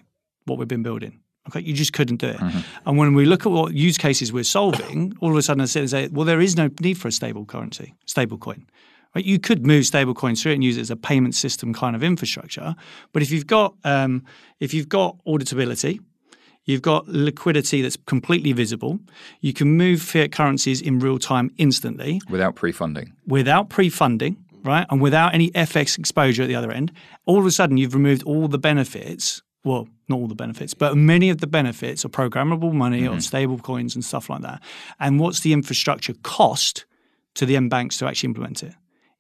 What 0.45 0.59
we've 0.59 0.69
been 0.69 0.83
building. 0.83 1.19
Okay, 1.49 1.61
you 1.61 1.73
just 1.73 1.95
couldn't 1.95 2.17
do 2.17 2.29
it. 2.29 2.41
And 2.85 2.99
when 2.99 3.15
we 3.15 3.25
look 3.25 3.47
at 3.47 3.53
what 3.53 3.73
use 3.73 3.97
cases 3.97 4.35
we're 4.35 4.45
solving, 4.45 5.17
all 5.23 5.31
of 5.31 5.37
a 5.39 5.43
sudden 5.43 5.63
I 5.63 5.65
sit 5.65 5.81
and 5.81 5.91
say, 5.91 6.09
well, 6.09 6.27
there 6.27 6.43
is 6.43 6.59
no 6.59 6.69
need 6.81 6.99
for 6.99 7.09
a 7.09 7.13
stable 7.13 7.47
currency, 7.47 7.95
stable 8.05 8.37
coin. 8.37 8.67
Right? 9.15 9.25
You 9.25 9.39
could 9.39 9.67
move 9.67 9.85
stablecoins 9.85 10.43
through 10.43 10.53
it 10.53 10.55
and 10.57 10.65
use 10.65 10.79
it 10.79 10.83
as 10.83 10.91
a 10.91 10.97
payment 10.97 11.35
system 11.35 11.75
kind 11.75 11.95
of 11.95 12.03
infrastructure. 12.03 12.75
But 13.13 13.23
if 13.23 13.31
you've 13.31 13.47
got 13.47 13.75
um, 13.85 14.25
if 14.61 14.73
you've 14.73 14.89
got 14.89 15.17
auditability, 15.27 16.01
you've 16.65 16.83
got 16.83 17.09
liquidity 17.09 17.83
that's 17.83 17.97
completely 18.07 18.53
visible, 18.53 19.01
you 19.41 19.53
can 19.53 19.77
move 19.77 20.01
fiat 20.01 20.33
currencies 20.33 20.81
in 20.81 20.99
real 20.99 21.19
time 21.19 21.51
instantly 21.59 22.21
without 22.31 22.55
pre-funding. 22.55 23.13
without 23.27 23.69
pre-funding, 23.69 24.37
right, 24.65 24.87
and 24.91 25.01
without 25.01 25.35
any 25.35 25.51
FX 25.51 25.99
exposure 25.99 26.43
at 26.43 26.49
the 26.49 26.55
other 26.55 26.71
end, 26.71 26.93
all 27.27 27.39
of 27.39 27.47
a 27.47 27.51
sudden 27.51 27.77
you've 27.77 27.95
removed 27.95 28.23
all 28.23 28.49
the 28.49 28.59
benefits. 28.59 29.43
Well, 29.65 29.89
not 30.09 30.17
all 30.19 30.27
the 30.27 30.35
benefits, 30.35 30.75
but 30.75 30.97
many 30.97 31.31
of 31.31 31.39
the 31.39 31.47
benefits 31.47 32.05
of 32.05 32.11
programmable 32.11 32.73
money 32.73 33.07
or 33.07 33.21
stable 33.21 33.59
coins 33.59 33.95
and 33.95 34.05
stuff 34.05 34.29
like 34.29 34.43
that. 34.43 34.61
And 34.99 35.21
what's 35.21 35.41
the 35.41 35.53
infrastructure 35.53 36.15
cost 36.25 36.85
to 37.35 37.47
the 37.47 37.57
end 37.57 37.71
banks 37.71 37.97
to 37.99 38.07
actually 38.07 38.29
implement 38.29 38.65
it? 38.65 38.75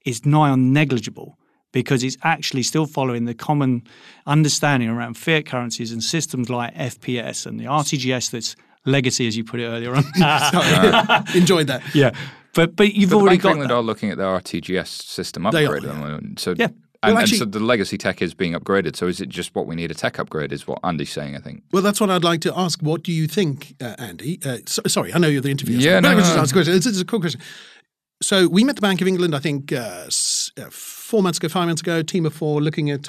Is 0.04 0.25
nigh 0.26 0.50
on 0.50 0.73
negligible 0.73 1.38
because 1.73 2.02
it's 2.04 2.16
actually 2.23 2.62
still 2.62 2.87
following 2.87 3.25
the 3.25 3.35
common 3.35 3.82
understanding 4.26 4.88
around 4.88 5.14
fiat 5.14 5.47
currencies 5.47 5.90
and 5.92 6.02
systems 6.02 6.50
like 6.50 6.75
FPS 6.75 7.47
and 7.47 7.59
the 7.59 7.64
RTGS 7.64 8.30
that's 8.30 8.56
legacy, 8.85 9.26
as 9.26 9.37
you 9.37 9.44
put 9.44 9.61
it 9.61 9.64
earlier 9.66 9.94
on. 9.94 10.02
Sorry. 10.14 11.23
Enjoyed 11.38 11.66
that. 11.68 11.82
yeah. 11.94 12.11
But 12.54 12.76
but 12.76 12.92
you've 12.94 13.11
But 13.11 13.16
the 13.16 13.21
already 13.23 13.37
Bank 13.37 13.40
of 13.40 13.42
got 13.44 13.50
England 13.52 13.71
that. 13.71 13.75
are 13.76 13.82
looking 13.82 14.11
at 14.11 14.18
the 14.18 14.25
RTGS 14.25 14.87
system 14.88 15.47
upgrade 15.47 15.68
are, 15.68 15.76
at 15.76 15.82
the 15.82 15.88
yeah. 15.88 15.94
moment. 15.94 16.38
So 16.40 16.54
Yeah. 16.56 16.68
And, 17.04 17.14
Well, 17.14 17.25
and 17.25 17.28
so 17.32 17.44
the 17.44 17.59
legacy 17.59 17.99
tech 17.99 18.23
is 18.23 18.32
being 18.32 18.52
upgraded. 18.52 18.94
So 18.94 19.09
is 19.09 19.21
it 19.21 19.28
just 19.28 19.56
what 19.56 19.66
we 19.66 19.75
need 19.75 19.90
a 19.90 19.94
tech 19.94 20.21
upgrade? 20.21 20.52
Is 20.52 20.68
what 20.68 20.79
Andy's 20.85 21.11
saying? 21.11 21.35
I 21.35 21.40
think. 21.40 21.64
Well, 21.72 21.83
that's 21.83 22.00
what 22.00 22.11
I'd 22.11 22.22
like 22.22 22.42
to 22.42 22.57
ask. 22.57 22.81
What 22.81 23.03
do 23.03 23.11
you 23.11 23.27
think, 23.27 23.74
uh, 23.81 23.96
Andy? 23.98 24.38
Uh, 24.44 24.59
so, 24.66 24.83
sorry, 24.87 25.12
I 25.12 25.18
know 25.18 25.27
you're 25.27 25.40
the 25.40 25.50
interviewer. 25.50 25.81
Yeah, 25.81 25.96
but 25.96 26.00
no, 26.03 26.09
let 26.11 26.14
me 26.14 26.20
no, 26.20 26.24
just 26.27 26.37
no. 26.37 26.42
ask 26.42 26.50
a 26.53 26.59
question. 26.59 26.74
It's, 26.77 26.87
it's 26.87 27.00
a 27.00 27.05
cool 27.05 27.18
question. 27.20 27.40
So 28.22 28.46
we 28.48 28.62
met 28.64 28.76
the 28.76 28.82
Bank 28.82 29.00
of 29.00 29.08
England, 29.08 29.35
I 29.35 29.40
think, 29.40 29.72
uh, 29.72 30.06
uh, 30.56 30.70
four 30.70 31.22
months 31.22 31.38
ago, 31.38 31.48
five 31.48 31.66
months 31.66 31.82
ago. 31.82 32.02
Team 32.02 32.24
of 32.24 32.32
four, 32.32 32.61
looking 32.61 32.90
at 32.90 33.08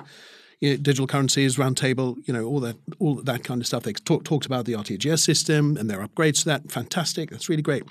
you 0.60 0.72
know, 0.72 0.78
digital 0.78 1.08
currencies, 1.08 1.56
roundtable, 1.58 2.18
you 2.26 2.34
know, 2.34 2.46
all 2.46 2.60
that, 2.62 2.78
all 3.00 3.16
that 3.16 3.44
kind 3.44 3.62
of 3.62 3.68
stuff. 3.68 3.84
They 3.84 3.94
talk, 3.94 4.24
talked 4.24 4.46
about 4.46 4.66
the 4.66 4.74
RTGS 4.74 5.20
system 5.20 5.78
and 5.78 5.90
their 5.90 6.06
upgrades 6.06 6.40
to 6.40 6.46
that. 6.46 6.72
Fantastic. 6.72 7.30
That's 7.30 7.48
really 7.48 7.62
great. 7.62 7.84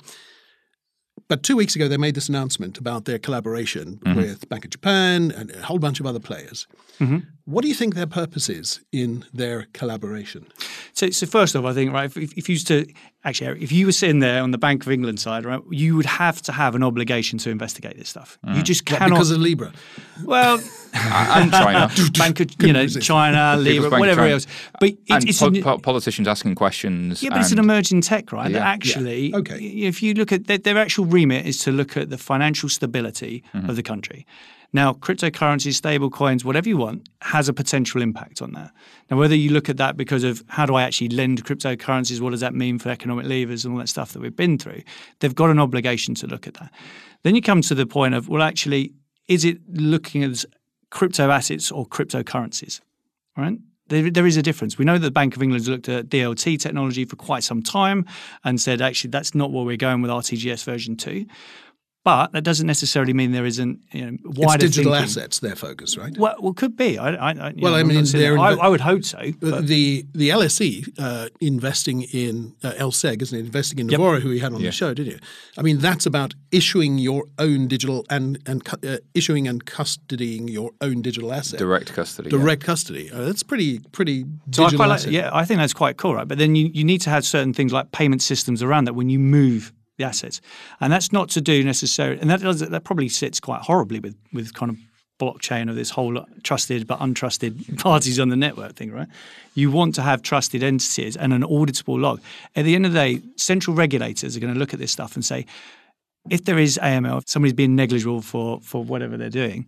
But 1.29 1.43
two 1.43 1.57
weeks 1.57 1.77
ago, 1.77 1.87
they 1.89 1.97
made 1.97 2.15
this 2.15 2.29
announcement 2.29 2.77
about 2.79 3.05
their 3.05 3.19
collaboration 3.19 4.01
with 4.17 4.49
Bank 4.49 4.65
of 4.65 4.71
Japan 4.71 5.31
and 5.31 5.51
a 5.53 5.63
whole 5.63 5.79
bunch 5.79 6.01
of 6.01 6.07
other 6.07 6.19
players. 6.19 6.67
What 7.45 7.63
do 7.63 7.69
you 7.69 7.75
think 7.75 7.95
their 7.95 8.07
purpose 8.07 8.49
is 8.49 8.81
in 8.93 9.25
their 9.33 9.67
collaboration? 9.73 10.47
So, 10.95 11.09
so 11.11 11.27
first 11.27 11.57
off, 11.57 11.65
I 11.65 11.73
think 11.73 11.93
right, 11.93 12.05
if, 12.17 12.33
if 12.37 12.49
you 12.49 12.53
used 12.55 12.67
to 12.69 12.87
actually, 13.25 13.63
if 13.63 13.73
you 13.73 13.87
were 13.87 13.93
sitting 13.93 14.19
there 14.19 14.43
on 14.43 14.51
the 14.51 14.59
Bank 14.59 14.85
of 14.85 14.93
England 14.93 15.21
side, 15.21 15.45
right, 15.47 15.61
you 15.71 15.97
would 15.97 16.05
have 16.07 16.43
to 16.43 16.53
have 16.53 16.75
an 16.75 16.83
obligation 16.83 17.39
to 17.39 17.51
investigate 17.51 17.97
this 17.97 18.09
stuff. 18.11 18.39
You 18.47 18.63
just 18.63 18.83
What, 18.91 18.99
cannot. 18.99 19.15
because 19.15 19.31
of 19.31 19.39
Libra. 19.39 19.73
well, 20.25 20.61
and 20.95 21.51
China. 21.51 21.91
Bank 22.19 22.41
of 22.41 22.51
you 22.63 22.73
know. 22.75 22.87
China, 22.87 23.57
Libra, 23.59 23.89
whatever 23.91 24.21
China. 24.23 24.33
else. 24.35 24.47
But 24.81 24.91
it, 24.91 24.99
and 25.09 25.29
it's 25.29 25.41
po- 25.41 25.47
an, 25.47 25.63
po- 25.63 25.79
politicians 25.79 26.29
asking 26.29 26.57
questions. 26.57 27.23
yeah, 27.23 27.31
but 27.31 27.41
it's 27.41 27.53
an 27.53 27.59
emerging 27.59 28.03
tech, 28.03 28.31
right? 28.33 28.51
Yeah. 28.51 28.59
That 28.59 28.67
actually, 28.67 29.29
Yeah. 29.31 29.37
Okay. 29.39 29.59
if 29.65 30.03
you 30.03 30.13
look 30.15 30.31
at 30.33 30.47
their, 30.47 30.59
their 30.59 30.77
actual 30.79 31.07
remit, 31.07 31.47
is 31.47 31.59
to 31.61 31.73
look 31.73 31.97
at 31.97 32.11
the 32.11 32.19
financial 32.19 32.69
stability 32.69 33.43
Mm-hmm. 33.55 33.71
of 33.71 33.77
the 33.77 33.83
country. 33.83 34.27
Now, 34.75 34.95
cryptocurrencies, 34.95 35.75
stable 35.75 36.09
coins, 36.09 36.45
whatever 36.45 36.69
you 36.69 36.79
want, 36.79 37.09
has 37.21 37.49
a 37.49 37.53
potential 37.53 38.01
impact 38.01 38.41
on 38.41 38.53
that. 38.53 38.73
Now, 39.11 39.19
whether 39.19 39.35
you 39.35 39.51
look 39.51 39.69
at 39.69 39.77
that 39.77 39.97
because 39.97 40.25
of 40.25 40.43
how 40.49 40.65
do 40.65 40.75
I 40.75 40.83
actually 40.83 41.11
lend 41.11 41.45
cryptocurrencies, 41.45 42.21
what 42.21 42.31
does 42.31 42.41
that 42.41 42.55
mean 42.55 42.79
for 42.79 42.89
economic 42.89 43.27
levers 43.27 43.65
and 43.65 43.75
all 43.75 43.81
that 43.81 43.89
stuff 43.89 44.13
that 44.13 44.23
we've 44.23 44.35
been 44.35 44.57
through, 44.57 44.83
they've 45.21 45.35
got 45.35 45.51
an 45.51 45.59
obligation 45.59 46.15
to 46.17 46.27
look 46.27 46.47
at 46.47 46.55
that. 46.55 46.73
Then 47.23 47.35
you 47.35 47.43
come 47.43 47.61
to 47.63 47.75
the 47.75 47.87
point 47.87 48.15
of, 48.15 48.29
well, 48.29 48.43
actually, 48.43 48.95
is 49.29 49.45
it 49.45 49.59
looking 49.69 50.25
at 50.25 50.45
crypto 50.91 51.31
assets 51.31 51.71
or 51.71 51.87
cryptocurrencies? 51.87 52.81
Right? 53.37 53.59
There, 53.89 54.11
there 54.11 54.27
is 54.27 54.39
a 54.39 54.43
difference. 54.43 54.79
We 54.79 54.87
know 54.87 54.95
that 54.95 55.01
the 55.01 55.11
Bank 55.11 55.37
of 55.37 55.43
England's 55.43 55.69
looked 55.69 55.89
at 55.91 56.09
DLT 56.09 56.59
technology 56.59 57.05
for 57.05 57.17
quite 57.17 57.45
some 57.45 57.63
time 57.63 58.07
and 58.43 58.59
said, 58.59 58.81
actually, 58.81 59.11
that's 59.11 59.35
not 59.35 59.53
where 59.53 59.65
we're 59.65 59.77
going 59.77 60.01
with 60.01 60.11
RTGS 60.11 60.65
version 60.65 60.97
2. 60.97 61.27
But 62.05 62.33
that 62.33 62.43
doesn't 62.43 62.67
necessarily 62.67 63.13
mean 63.13 63.31
there 63.31 63.47
isn't 63.47 63.79
you 63.93 64.11
know, 64.11 64.19
It's 64.25 64.57
digital 64.57 64.93
thinking. 64.93 65.05
assets, 65.05 65.39
their 65.39 65.55
focus, 65.55 65.97
right? 65.97 66.17
Well, 66.19 66.35
well, 66.41 66.53
could 66.53 66.77
be. 66.77 66.99
I, 66.99 67.11
I, 67.15 67.31
I, 67.31 67.49
you 67.51 67.63
Well, 67.63 67.73
know, 67.73 67.79
I 67.79 67.85
mean, 67.85 67.99
not 67.99 68.07
saying 68.09 68.23
they're 68.25 68.35
that. 68.35 68.59
I, 68.61 68.67
I 68.67 68.69
would 68.69 68.81
hope 68.81 69.05
so. 69.05 69.21
But- 69.39 69.69
the 69.69 70.05
the 70.13 70.31
LSE 70.31 70.89
uh, 70.99 71.29
investing 71.41 72.03
in 72.03 72.55
uh, 72.65 72.73
LSEG, 72.73 73.23
isn't 73.23 73.39
it? 73.39 73.45
Investing 73.45 73.79
in 73.79 73.87
Nivaura, 73.87 74.21
who 74.21 74.31
we 74.31 74.41
had 74.41 74.53
on 74.53 74.63
the 74.63 74.73
show, 74.73 74.93
didn't 74.95 75.13
you? 75.13 75.19
I 75.57 75.63
mean, 75.63 75.79
that's 75.79 76.05
about 76.05 76.35
issuing 76.51 76.99
your 76.99 77.25
own 77.39 77.69
digital 77.69 78.05
and 78.11 78.37
and 78.47 78.67
uh, 78.85 78.97
issuing 79.15 79.47
and 79.47 79.65
custodying 79.65 80.49
your 80.51 80.73
own 80.81 81.03
digital 81.03 81.33
asset. 81.33 81.61
direct 81.61 81.93
custody. 81.93 82.31
yeah. 82.31 82.39
Direct 82.39 82.65
custody. 82.65 83.13
Uh, 83.13 83.23
that's 83.27 83.45
pretty 83.45 83.79
pretty 83.93 84.23
So 84.51 84.65
I 84.65 84.67
digital 84.67 84.79
quite 84.79 84.87
like, 84.89 85.07
yeah, 85.07 85.31
I 85.33 85.45
think 85.45 85.59
that's 85.59 85.73
quite 85.75 85.99
cool, 85.99 86.17
right? 86.17 86.27
But 86.27 86.39
then 86.39 86.57
you, 86.57 86.69
you 86.75 86.83
need 86.83 87.01
to 87.03 87.11
have 87.11 87.25
certain 87.25 87.55
things 87.55 87.73
like 87.73 87.93
payment 87.93 88.23
systems 88.23 88.61
around 88.61 88.87
that 88.87 88.95
when 88.95 89.09
you 89.09 89.21
move 89.21 89.73
the 89.99 90.05
assets, 90.05 90.41
and 90.81 90.93
that's 90.93 91.13
not 91.13 91.29
to 91.31 91.41
do 91.41 91.65
necessarily, 91.65 92.21
and 92.21 92.31
that 92.31 92.41
does 92.41 92.61
that 92.61 92.85
probably 92.85 93.09
sits 93.09 93.41
quite 93.41 93.63
horribly 93.63 94.01
with 94.01 94.17
with 94.33 94.55
kind 94.55 94.71
of 94.71 94.77
blockchain 95.23 95.71
or 95.71 95.75
this 95.75 95.91
whole 95.91 96.25
trusted 96.43 96.87
but 96.87 96.99
untrusted 96.99 97.79
parties 97.83 98.19
on 98.19 98.29
the 98.29 98.37
network 98.37 98.75
thing, 98.75 98.91
right? 98.91 99.09
You 99.55 99.71
want 99.71 99.95
to 99.95 100.03
have 100.03 100.23
trusted 100.23 100.63
entities 100.63 101.17
and 101.17 101.33
an 101.33 101.43
auditable 101.43 102.01
log. 102.01 102.21
At 102.57 102.65
the 102.65 102.75
end 102.75 102.87
of 102.87 102.93
the 102.93 102.99
day, 102.99 103.23
central 103.37 103.77
regulators 103.77 104.37
are 104.37 104.41
going 104.41 104.53
to 104.53 104.59
look 104.59 104.73
at 104.75 104.81
this 104.81 104.91
stuff 104.91 105.15
and 105.15 105.25
say, 105.25 105.47
if 106.31 106.45
there 106.45 106.59
is 106.59 106.79
AML, 106.83 107.19
if 107.19 107.29
somebody's 107.29 107.53
being 107.53 107.77
negligible 107.77 108.23
for 108.23 108.61
for 108.61 108.83
whatever 108.83 109.17
they're 109.17 109.31
doing 109.31 109.67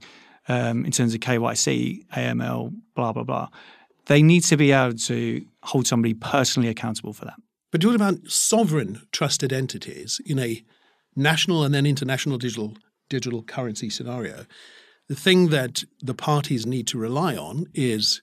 um, 0.49 0.85
in 0.85 0.91
terms 0.91 1.15
of 1.15 1.21
KYC, 1.21 2.07
AML, 2.09 2.75
blah 2.95 3.13
blah 3.13 3.25
blah, 3.25 3.49
they 4.07 4.23
need 4.23 4.45
to 4.45 4.57
be 4.57 4.73
able 4.73 4.97
to 4.99 5.45
hold 5.63 5.87
somebody 5.87 6.15
personally 6.15 6.69
accountable 6.69 7.13
for 7.13 7.25
that. 7.25 7.41
But 7.75 7.85
what 7.85 7.97
about 7.97 8.29
sovereign 8.29 9.05
trusted 9.11 9.53
entities 9.53 10.21
in 10.25 10.39
a 10.39 10.65
national 11.17 11.65
and 11.65 11.75
then 11.75 11.87
international 11.87 12.39
digital 12.39 12.75
digital 13.09 13.43
currency 13.43 13.91
scenario? 13.91 14.47
The 15.09 15.17
thing 15.17 15.49
that 15.49 15.83
the 16.01 16.15
parties 16.15 16.67
need 16.67 16.87
to 16.87 16.99
rely 16.99 17.37
on 17.37 17.67
is 17.75 18.23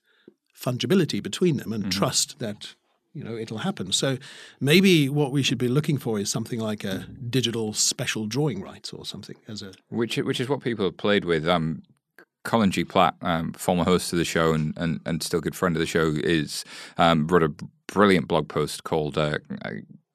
fungibility 0.58 1.22
between 1.22 1.58
them 1.58 1.74
and 1.74 1.92
trust 1.92 2.40
that 2.40 2.76
you 3.14 3.26
know 3.26 3.36
it'll 3.36 3.58
happen. 3.58 3.92
So 3.92 4.18
maybe 4.62 5.10
what 5.10 5.34
we 5.34 5.44
should 5.44 5.58
be 5.58 5.68
looking 5.68 5.98
for 5.98 6.18
is 6.18 6.32
something 6.32 6.62
like 6.62 6.86
a 6.86 7.00
digital 7.30 7.74
special 7.74 8.28
drawing 8.28 8.62
rights 8.62 8.94
or 8.94 9.06
something 9.06 9.36
as 9.50 9.62
a 9.62 9.74
which 9.90 10.16
which 10.16 10.40
is 10.40 10.48
what 10.48 10.62
people 10.62 10.86
have 10.86 10.96
played 10.96 11.26
with. 11.26 11.46
Um, 11.46 11.84
Colin 12.44 12.72
G. 12.72 12.84
Platt, 12.84 13.16
um, 13.22 13.54
former 13.54 13.84
host 13.84 14.12
of 14.14 14.20
the 14.20 14.26
show 14.26 14.54
and, 14.54 14.74
and, 14.78 15.00
and 15.06 15.22
still 15.22 15.42
good 15.42 15.56
friend 15.56 15.76
of 15.76 15.80
the 15.80 15.86
show, 15.86 16.14
is 16.16 16.66
um, 16.98 17.28
wrote 17.28 17.44
a 17.44 17.54
brilliant 17.88 18.28
blog 18.28 18.48
post 18.48 18.84
called 18.84 19.18
uh, 19.18 19.38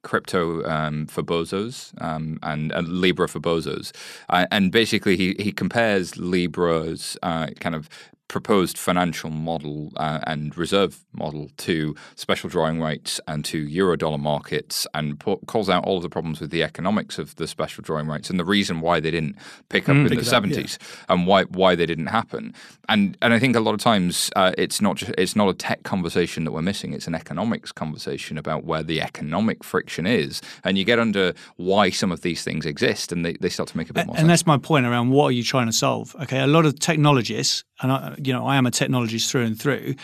"Crypto 0.02 0.64
um, 0.64 1.06
for 1.06 1.22
Bozos" 1.22 1.92
um, 2.02 2.38
and, 2.42 2.72
and 2.72 2.88
Libra 2.88 3.28
for 3.28 3.40
Bozos, 3.40 3.92
uh, 4.28 4.46
and 4.50 4.72
basically 4.72 5.16
he 5.16 5.36
he 5.38 5.52
compares 5.52 6.16
Libra's 6.16 7.16
uh, 7.22 7.48
kind 7.60 7.74
of 7.74 7.88
proposed 8.28 8.76
financial 8.76 9.30
model 9.30 9.92
uh, 9.96 10.18
and 10.26 10.56
reserve 10.56 11.04
model 11.12 11.48
to 11.56 11.94
special 12.16 12.50
drawing 12.50 12.80
rights 12.80 13.20
and 13.28 13.44
to 13.44 13.66
eurodollar 13.66 14.18
markets 14.18 14.86
and 14.94 15.18
put, 15.20 15.46
calls 15.46 15.70
out 15.70 15.84
all 15.84 15.98
of 15.98 16.02
the 16.02 16.08
problems 16.08 16.40
with 16.40 16.50
the 16.50 16.62
economics 16.62 17.18
of 17.18 17.36
the 17.36 17.46
special 17.46 17.82
drawing 17.82 18.06
rights 18.06 18.28
and 18.28 18.38
the 18.38 18.44
reason 18.44 18.80
why 18.80 18.98
they 18.98 19.10
didn't 19.10 19.36
pick 19.68 19.88
up 19.88 19.96
mm, 19.96 20.10
in 20.10 20.16
the 20.16 20.24
seventies 20.24 20.78
yeah. 20.80 21.14
and 21.14 21.26
why 21.26 21.44
why 21.44 21.74
they 21.74 21.86
didn't 21.86 22.06
happen. 22.06 22.52
And 22.88 23.16
and 23.22 23.32
I 23.32 23.38
think 23.38 23.54
a 23.54 23.60
lot 23.60 23.74
of 23.74 23.80
times 23.80 24.30
uh, 24.34 24.52
it's 24.58 24.80
not 24.80 24.96
just, 24.96 25.12
it's 25.16 25.36
not 25.36 25.48
a 25.48 25.54
tech 25.54 25.84
conversation 25.84 26.44
that 26.44 26.52
we're 26.52 26.62
missing. 26.62 26.92
It's 26.92 27.06
an 27.06 27.14
economics 27.14 27.72
conversation 27.72 28.38
about 28.38 28.64
where 28.64 28.82
the 28.82 29.00
economic 29.00 29.62
friction 29.62 30.06
is, 30.06 30.42
and 30.64 30.76
you 30.76 30.84
get 30.84 30.98
under 30.98 31.32
why 31.56 31.90
some 31.90 32.10
of 32.10 32.22
these 32.22 32.42
things 32.42 32.66
exist, 32.66 33.12
and 33.12 33.24
they, 33.24 33.34
they 33.34 33.48
start 33.48 33.68
to 33.70 33.76
make 33.76 33.90
a 33.90 33.92
bit 33.92 34.06
more. 34.06 34.16
And 34.16 34.22
sense. 34.22 34.28
that's 34.28 34.46
my 34.46 34.58
point 34.58 34.86
around 34.86 35.10
what 35.10 35.26
are 35.26 35.32
you 35.32 35.44
trying 35.44 35.66
to 35.66 35.72
solve? 35.72 36.14
Okay, 36.22 36.40
a 36.40 36.46
lot 36.46 36.66
of 36.66 36.78
technologists 36.78 37.64
and 37.82 37.92
I, 37.92 38.14
you 38.22 38.32
know, 38.32 38.46
I 38.46 38.56
am 38.56 38.66
a 38.66 38.70
technologist 38.70 39.30
through 39.30 39.44
and 39.44 39.60
through, 39.60 39.94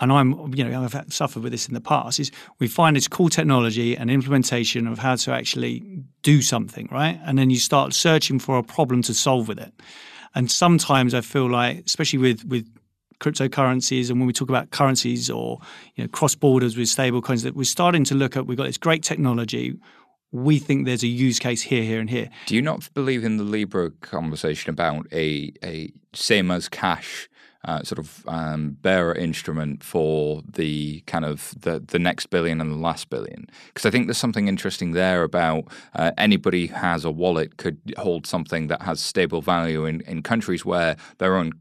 and 0.00 0.12
I'm, 0.12 0.52
you 0.54 0.64
know, 0.64 0.82
I've 0.82 1.12
suffered 1.12 1.42
with 1.42 1.52
this 1.52 1.68
in 1.68 1.74
the 1.74 1.80
past. 1.80 2.18
Is 2.18 2.30
we 2.58 2.66
find 2.66 2.96
it's 2.96 3.08
cool 3.08 3.28
technology 3.28 3.96
and 3.96 4.10
implementation 4.10 4.86
of 4.86 4.98
how 4.98 5.14
to 5.16 5.32
actually 5.32 6.02
do 6.22 6.42
something, 6.42 6.88
right? 6.90 7.20
And 7.24 7.38
then 7.38 7.50
you 7.50 7.58
start 7.58 7.94
searching 7.94 8.38
for 8.38 8.58
a 8.58 8.62
problem 8.62 9.02
to 9.02 9.14
solve 9.14 9.48
with 9.48 9.58
it. 9.58 9.72
And 10.34 10.50
sometimes 10.50 11.14
I 11.14 11.20
feel 11.20 11.48
like, 11.50 11.84
especially 11.86 12.18
with 12.18 12.44
with 12.44 12.66
cryptocurrencies 13.20 14.10
and 14.10 14.18
when 14.18 14.26
we 14.26 14.32
talk 14.32 14.48
about 14.48 14.70
currencies 14.70 15.30
or 15.30 15.60
you 15.94 16.02
know 16.02 16.08
cross 16.08 16.34
borders 16.34 16.76
with 16.76 16.88
stable 16.88 17.22
coins, 17.22 17.44
that 17.44 17.54
we're 17.54 17.64
starting 17.64 18.04
to 18.04 18.14
look 18.14 18.36
at. 18.36 18.46
We've 18.46 18.58
got 18.58 18.66
this 18.66 18.78
great 18.78 19.02
technology 19.02 19.78
we 20.32 20.58
think 20.58 20.86
there's 20.86 21.04
a 21.04 21.08
use 21.08 21.38
case 21.38 21.62
here, 21.62 21.84
here, 21.84 22.00
and 22.00 22.10
here. 22.10 22.30
Do 22.46 22.56
you 22.56 22.62
not 22.62 22.92
believe 22.94 23.22
in 23.22 23.36
the 23.36 23.44
Libra 23.44 23.90
conversation 24.00 24.70
about 24.70 25.06
a 25.12 25.52
a 25.62 25.92
same 26.14 26.50
as 26.50 26.68
cash 26.68 27.28
uh, 27.64 27.82
sort 27.82 27.98
of 27.98 28.24
um, 28.26 28.76
bearer 28.82 29.14
instrument 29.14 29.84
for 29.84 30.42
the 30.52 31.00
kind 31.06 31.24
of 31.24 31.54
the, 31.60 31.78
the 31.78 31.98
next 31.98 32.26
billion 32.26 32.60
and 32.60 32.72
the 32.72 32.76
last 32.76 33.08
billion. 33.08 33.48
Because 33.68 33.86
I 33.86 33.90
think 33.90 34.06
there's 34.06 34.18
something 34.18 34.48
interesting 34.48 34.92
there 34.92 35.22
about 35.22 35.64
uh, 35.94 36.10
anybody 36.18 36.66
who 36.66 36.74
has 36.74 37.04
a 37.04 37.10
wallet 37.10 37.58
could 37.58 37.78
hold 37.98 38.26
something 38.26 38.66
that 38.66 38.82
has 38.82 39.00
stable 39.00 39.42
value 39.42 39.84
in, 39.84 40.00
in 40.02 40.22
countries 40.22 40.64
where 40.64 40.96
their 41.18 41.36
own 41.36 41.52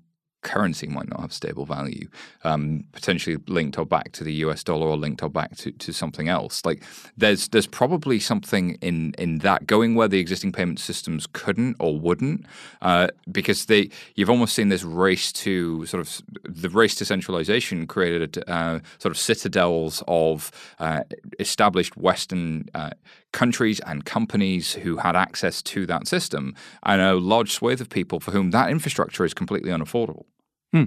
currency 0.42 0.88
might 0.88 1.10
not 1.10 1.22
have 1.22 1.34
stable 1.34 1.66
value, 1.66 2.08
um, 2.44 2.84
potentially 2.92 3.38
linked 3.48 3.78
or 3.78 3.86
back 3.86 4.12
to 4.14 4.24
the 4.24 4.34
US 4.46 4.64
dollar 4.64 4.88
or 4.88 4.98
linked 4.98 5.24
or 5.24 5.30
back 5.30 5.56
to, 5.58 5.72
to 5.72 5.94
something 5.94 6.28
else. 6.28 6.66
Like 6.66 6.84
there's 7.18 7.50
there's 7.50 7.68
probably 7.68 8.20
something 8.20 8.78
in 8.82 9.14
in 9.18 9.40
that 9.40 9.68
going 9.68 9.96
where 9.96 10.08
the 10.08 10.20
existing 10.20 10.52
payment 10.52 10.80
systems 10.80 11.28
couldn't 11.32 11.76
or 11.80 12.00
wouldn't, 12.00 12.46
uh, 12.82 13.08
because 13.32 13.66
they 13.66 13.90
you've 14.16 14.30
almost 14.30 14.54
seen 14.54 14.70
this 14.70 14.84
race 14.84 15.32
to 15.32 15.86
sort 15.86 16.02
of 16.02 16.22
the 16.44 16.70
race 16.70 16.96
to 16.96 17.06
centralization 17.06 17.88
created 17.88 18.44
uh, 18.48 18.80
sort 18.98 19.12
of 19.12 19.18
citadels 19.18 20.04
of 20.08 20.52
uh, 20.80 21.02
established 21.40 21.98
Western 21.98 22.70
uh, 22.74 22.92
countries 23.32 23.80
and 23.82 24.06
companies 24.06 24.74
who 24.74 24.98
had 24.98 25.16
access 25.16 25.62
to 25.62 25.86
that 25.86 26.08
system, 26.08 26.56
and 26.84 27.02
a 27.02 27.14
large 27.14 27.52
swathe 27.52 27.82
of 27.82 27.90
people 27.90 28.20
for 28.20 28.32
whom 28.32 28.52
that 28.52 28.70
infrastructure 28.70 29.24
is 29.24 29.34
completely 29.34 29.72
unaffordable. 29.72 30.26
Hmm. 30.72 30.84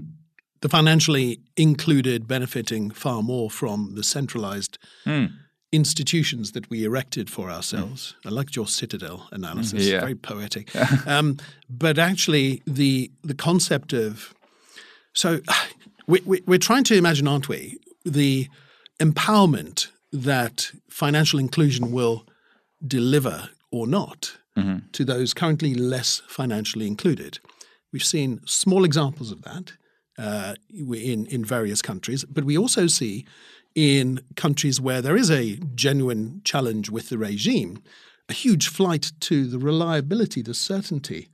The 0.61 0.69
financially 0.69 1.41
included 1.57 2.27
benefiting 2.27 2.91
far 2.91 3.23
more 3.23 3.51
from 3.51 3.95
the 3.95 4.03
centralized 4.03 4.79
hmm. 5.05 5.27
institutions 5.73 6.53
that 6.53 6.71
we 6.71 6.85
erected 6.85 7.29
for 7.29 7.51
ourselves. 7.51 8.15
Hmm. 8.23 8.29
I 8.29 8.31
liked 8.33 8.57
your 8.57 8.67
citadel 8.67 9.29
analysis, 9.31 9.87
yeah. 9.87 10.01
very 10.01 10.15
poetic. 10.15 10.75
um, 11.07 11.39
but 11.69 11.99
actually, 11.99 12.63
the 12.67 13.11
the 13.23 13.35
concept 13.35 13.93
of 13.93 14.35
so 15.15 15.41
we, 16.07 16.21
we, 16.25 16.43
we're 16.47 16.59
trying 16.59 16.85
to 16.85 16.97
imagine, 16.97 17.27
aren't 17.27 17.49
we, 17.49 17.79
the 18.05 18.49
empowerment 19.01 19.89
that 20.13 20.71
financial 20.89 21.39
inclusion 21.39 21.91
will 21.91 22.27
deliver 22.87 23.51
or 23.71 23.87
not 23.87 24.37
mm-hmm. 24.57 24.79
to 24.93 25.05
those 25.05 25.35
currently 25.35 25.75
less 25.75 26.23
financially 26.29 26.87
included. 26.87 27.39
We've 27.95 28.03
seen 28.03 28.41
small 28.45 28.85
examples 28.85 29.31
of 29.31 29.43
that 29.43 29.75
uh, 30.19 30.57
in 30.69 31.27
in 31.27 31.45
various 31.45 31.81
countries, 31.81 32.25
but 32.25 32.43
we 32.43 32.59
also 32.59 32.89
see 32.89 33.25
in 33.77 34.21
countries 34.35 34.81
where 34.81 35.01
there 35.01 35.17
is 35.17 35.31
a 35.31 35.61
genuine 35.77 36.41
challenge 36.43 36.91
with 36.91 37.09
the 37.09 37.19
regime, 37.19 37.81
a 38.29 38.33
huge 38.33 38.67
flight 38.67 39.13
to 39.21 39.47
the 39.47 39.61
reliability, 39.61 40.43
the 40.43 40.55
certainty 40.55 41.29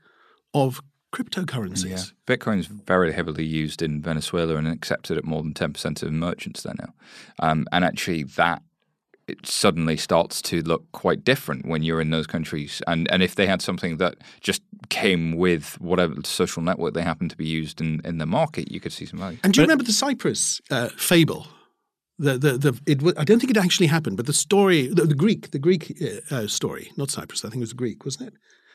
of 0.53 0.83
cryptocurrencies. 1.14 2.12
Yeah. 2.27 2.37
Bitcoin 2.37 2.59
is 2.59 2.66
very 2.66 3.12
heavily 3.14 3.46
used 3.46 3.81
in 3.81 4.03
Venezuela 4.03 4.57
and 4.57 4.68
accepted 4.68 5.16
at 5.16 5.25
more 5.25 5.42
than 5.42 5.55
10% 5.55 6.03
of 6.03 6.12
merchants 6.12 6.62
there 6.62 6.75
now. 6.79 6.92
Um, 7.38 7.66
and 7.73 7.87
actually, 7.87 8.25
that 8.37 8.62
it 9.31 9.47
suddenly 9.47 9.97
starts 9.97 10.43
to 10.43 10.62
look 10.62 10.90
quite 10.93 11.25
different 11.25 11.66
when 11.66 11.83
you're 11.83 12.01
in 12.01 12.11
those 12.11 12.27
countries. 12.27 12.83
And 12.87 13.11
and 13.11 13.23
if 13.23 13.35
they 13.37 13.47
had 13.47 13.62
something 13.62 13.99
that 13.99 14.16
just 14.40 14.62
came 14.88 15.37
with 15.37 15.81
whatever 15.81 16.14
social 16.25 16.62
network 16.62 16.95
they 16.95 17.03
happen 17.03 17.29
to 17.29 17.37
be 17.37 17.47
used 17.47 17.81
in, 17.81 18.01
in 18.05 18.19
the 18.19 18.27
market, 18.27 18.71
you 18.73 18.81
could 18.81 18.93
see 18.93 19.07
some 19.07 19.21
value. 19.21 19.38
And 19.45 19.53
do 19.53 19.61
you 19.61 19.66
but, 19.66 19.71
remember 19.71 19.85
the 19.85 19.93
Cyprus 19.93 20.61
uh, 20.71 20.88
fable? 20.97 21.47
The, 22.19 22.37
the, 22.37 22.59
the, 22.59 22.81
it, 22.87 23.19
I 23.19 23.25
don't 23.25 23.40
think 23.40 23.51
it 23.51 23.57
actually 23.57 23.87
happened, 23.87 24.19
but 24.19 24.27
the 24.27 24.35
story, 24.35 24.88
the, 24.88 25.07
the 25.07 25.14
Greek, 25.14 25.53
the 25.53 25.59
Greek 25.59 25.97
uh, 26.03 26.35
uh 26.35 26.47
story, 26.49 26.93
not 26.99 27.11
Cyprus, 27.11 27.47
I 27.47 27.49
think 27.49 27.61
it 27.62 27.69
was 27.69 27.73
Greek, 27.73 28.05
wasn't 28.05 28.29
it? 28.29 28.35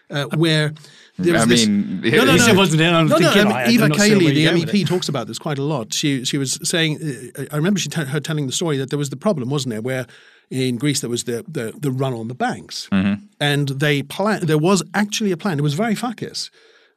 Uh, 0.09 0.25
where 0.35 0.71
there 1.17 1.33
was 1.33 1.43
I 1.43 1.45
this, 1.45 1.67
mean, 1.67 2.01
no, 2.01 2.25
no, 2.25 2.35
no, 2.35 2.53
wasn't 2.53 2.81
it? 2.81 2.93
I'm 2.93 3.07
no, 3.07 3.17
no, 3.17 3.29
I 3.31 3.43
mean, 3.43 3.73
Eva 3.73 3.89
Kaili, 3.89 4.35
the 4.35 4.45
MEP, 4.45 4.87
talks 4.87 5.09
about 5.09 5.25
this 5.25 5.39
quite 5.39 5.57
a 5.57 5.63
lot. 5.63 5.93
She 5.93 6.23
she 6.25 6.37
was 6.37 6.59
saying, 6.61 6.99
uh, 7.35 7.45
I 7.51 7.55
remember 7.55 7.79
she 7.79 7.89
t- 7.89 8.03
her 8.03 8.19
telling 8.19 8.45
the 8.45 8.51
story 8.51 8.77
that 8.77 8.91
there 8.91 8.99
was 8.99 9.09
the 9.09 9.17
problem, 9.17 9.49
wasn't 9.49 9.71
there, 9.71 9.81
where 9.81 10.05
in 10.49 10.77
Greece 10.77 11.01
there 11.01 11.09
was 11.09 11.23
the 11.23 11.43
the, 11.47 11.73
the 11.77 11.91
run 11.91 12.13
on 12.13 12.27
the 12.27 12.35
banks, 12.35 12.87
mm-hmm. 12.91 13.25
and 13.39 13.69
they 13.69 14.03
plan. 14.03 14.45
There 14.45 14.57
was 14.57 14.83
actually 14.93 15.31
a 15.31 15.37
plan. 15.37 15.59
It 15.59 15.63
was 15.63 15.75
Varoufakis. 15.75 16.49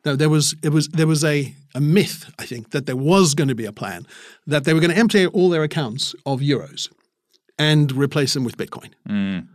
No, 0.04 0.16
there 0.16 0.28
was 0.28 0.54
it 0.62 0.70
was 0.70 0.88
there 0.88 1.06
was 1.06 1.24
a, 1.24 1.54
a 1.74 1.80
myth, 1.80 2.32
I 2.38 2.46
think, 2.46 2.70
that 2.70 2.86
there 2.86 2.96
was 2.96 3.34
going 3.34 3.48
to 3.48 3.54
be 3.54 3.64
a 3.64 3.72
plan 3.72 4.06
that 4.46 4.64
they 4.64 4.74
were 4.74 4.80
going 4.80 4.92
to 4.92 4.96
empty 4.96 5.26
all 5.26 5.50
their 5.50 5.62
accounts 5.62 6.14
of 6.24 6.40
euros 6.40 6.88
and 7.58 7.92
replace 7.92 8.34
them 8.34 8.44
with 8.44 8.56
Bitcoin. 8.56 8.90
Mm. 9.08 9.48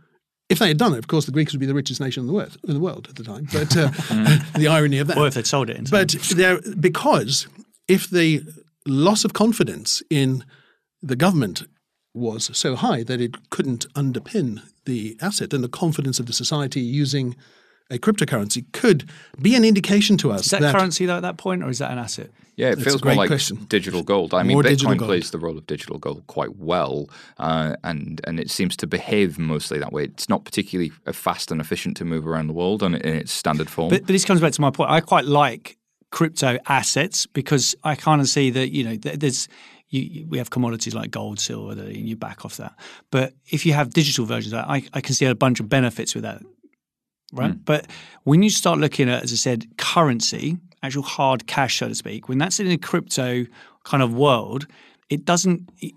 If 0.50 0.58
they 0.58 0.68
had 0.68 0.76
done 0.76 0.92
it, 0.92 0.98
of 0.98 1.08
course, 1.08 1.24
the 1.24 1.32
Greeks 1.32 1.52
would 1.52 1.60
be 1.60 1.66
the 1.66 1.74
richest 1.74 2.00
nation 2.00 2.20
in 2.20 2.26
the 2.26 2.34
world, 2.34 2.58
in 2.64 2.74
the 2.74 2.80
world 2.80 3.08
at 3.08 3.16
the 3.16 3.24
time. 3.24 3.48
But 3.50 3.74
uh, 3.76 3.88
the 4.58 4.68
irony 4.68 4.98
of 4.98 5.06
that. 5.06 5.16
Or 5.16 5.26
if 5.26 5.34
they'd 5.34 5.46
sold 5.46 5.70
it. 5.70 5.90
but 5.90 6.10
there, 6.36 6.60
because 6.78 7.48
if 7.88 8.10
the 8.10 8.42
loss 8.86 9.24
of 9.24 9.32
confidence 9.32 10.02
in 10.10 10.44
the 11.02 11.16
government 11.16 11.62
was 12.14 12.56
so 12.56 12.76
high 12.76 13.02
that 13.02 13.20
it 13.20 13.50
couldn't 13.50 13.92
underpin 13.94 14.62
the 14.84 15.16
asset, 15.20 15.52
and 15.52 15.64
the 15.64 15.68
confidence 15.68 16.20
of 16.20 16.26
the 16.26 16.32
society 16.32 16.80
using 16.80 17.36
a 17.90 17.98
cryptocurrency 17.98 18.64
could 18.72 19.10
be 19.40 19.54
an 19.54 19.64
indication 19.64 20.16
to 20.18 20.32
us. 20.32 20.46
Is 20.46 20.50
that, 20.52 20.60
that 20.62 20.74
currency 20.74 21.06
though 21.06 21.16
at 21.16 21.22
that 21.22 21.36
point, 21.36 21.62
or 21.62 21.68
is 21.68 21.78
that 21.78 21.90
an 21.90 21.98
asset? 21.98 22.30
Yeah, 22.56 22.70
it 22.70 22.78
feels 22.78 23.02
more 23.02 23.14
like 23.14 23.28
question. 23.28 23.66
digital 23.68 24.04
gold. 24.04 24.32
I 24.32 24.44
mean, 24.44 24.56
Bitcoin 24.58 24.98
plays 24.98 25.32
the 25.32 25.38
role 25.38 25.58
of 25.58 25.66
digital 25.66 25.98
gold 25.98 26.24
quite 26.28 26.56
well, 26.56 27.08
uh, 27.38 27.74
and 27.82 28.20
and 28.24 28.38
it 28.38 28.48
seems 28.50 28.76
to 28.78 28.86
behave 28.86 29.38
mostly 29.38 29.78
that 29.80 29.92
way. 29.92 30.04
It's 30.04 30.28
not 30.28 30.44
particularly 30.44 30.90
fast 31.12 31.50
and 31.50 31.60
efficient 31.60 31.96
to 31.98 32.04
move 32.04 32.28
around 32.28 32.46
the 32.46 32.52
world 32.52 32.82
in, 32.82 32.94
in 32.94 33.16
its 33.16 33.32
standard 33.32 33.68
form. 33.68 33.90
But, 33.90 34.02
but 34.02 34.08
this 34.08 34.24
comes 34.24 34.40
back 34.40 34.52
to 34.52 34.60
my 34.60 34.70
point. 34.70 34.90
I 34.90 35.00
quite 35.00 35.24
like 35.24 35.78
crypto 36.10 36.58
assets 36.68 37.26
because 37.26 37.74
I 37.82 37.96
kind 37.96 38.20
of 38.20 38.28
see 38.28 38.50
that 38.50 38.70
you 38.70 38.84
know 38.84 38.96
there's 38.96 39.48
you, 40.02 40.26
we 40.26 40.38
have 40.38 40.50
commodities 40.50 40.94
like 40.94 41.10
gold, 41.10 41.40
silver, 41.40 41.80
and 41.80 42.08
you 42.08 42.16
back 42.16 42.44
off 42.44 42.56
that. 42.56 42.74
But 43.10 43.34
if 43.46 43.64
you 43.64 43.72
have 43.72 43.90
digital 43.90 44.24
versions 44.24 44.52
of 44.52 44.58
that, 44.58 44.68
I, 44.68 44.82
I 44.92 45.00
can 45.00 45.14
see 45.14 45.26
a 45.26 45.34
bunch 45.34 45.60
of 45.60 45.68
benefits 45.68 46.14
with 46.14 46.24
that. 46.24 46.42
Right. 47.32 47.52
Mm. 47.52 47.64
But 47.64 47.86
when 48.24 48.42
you 48.42 48.50
start 48.50 48.78
looking 48.78 49.08
at, 49.08 49.22
as 49.22 49.32
I 49.32 49.36
said, 49.36 49.66
currency, 49.76 50.58
actual 50.82 51.02
hard 51.02 51.46
cash, 51.46 51.78
so 51.78 51.88
to 51.88 51.94
speak, 51.94 52.28
when 52.28 52.38
that's 52.38 52.60
in 52.60 52.70
a 52.70 52.78
crypto 52.78 53.46
kind 53.84 54.02
of 54.02 54.14
world, 54.14 54.66
it 55.10 55.24
doesn't. 55.24 55.70
It, 55.80 55.94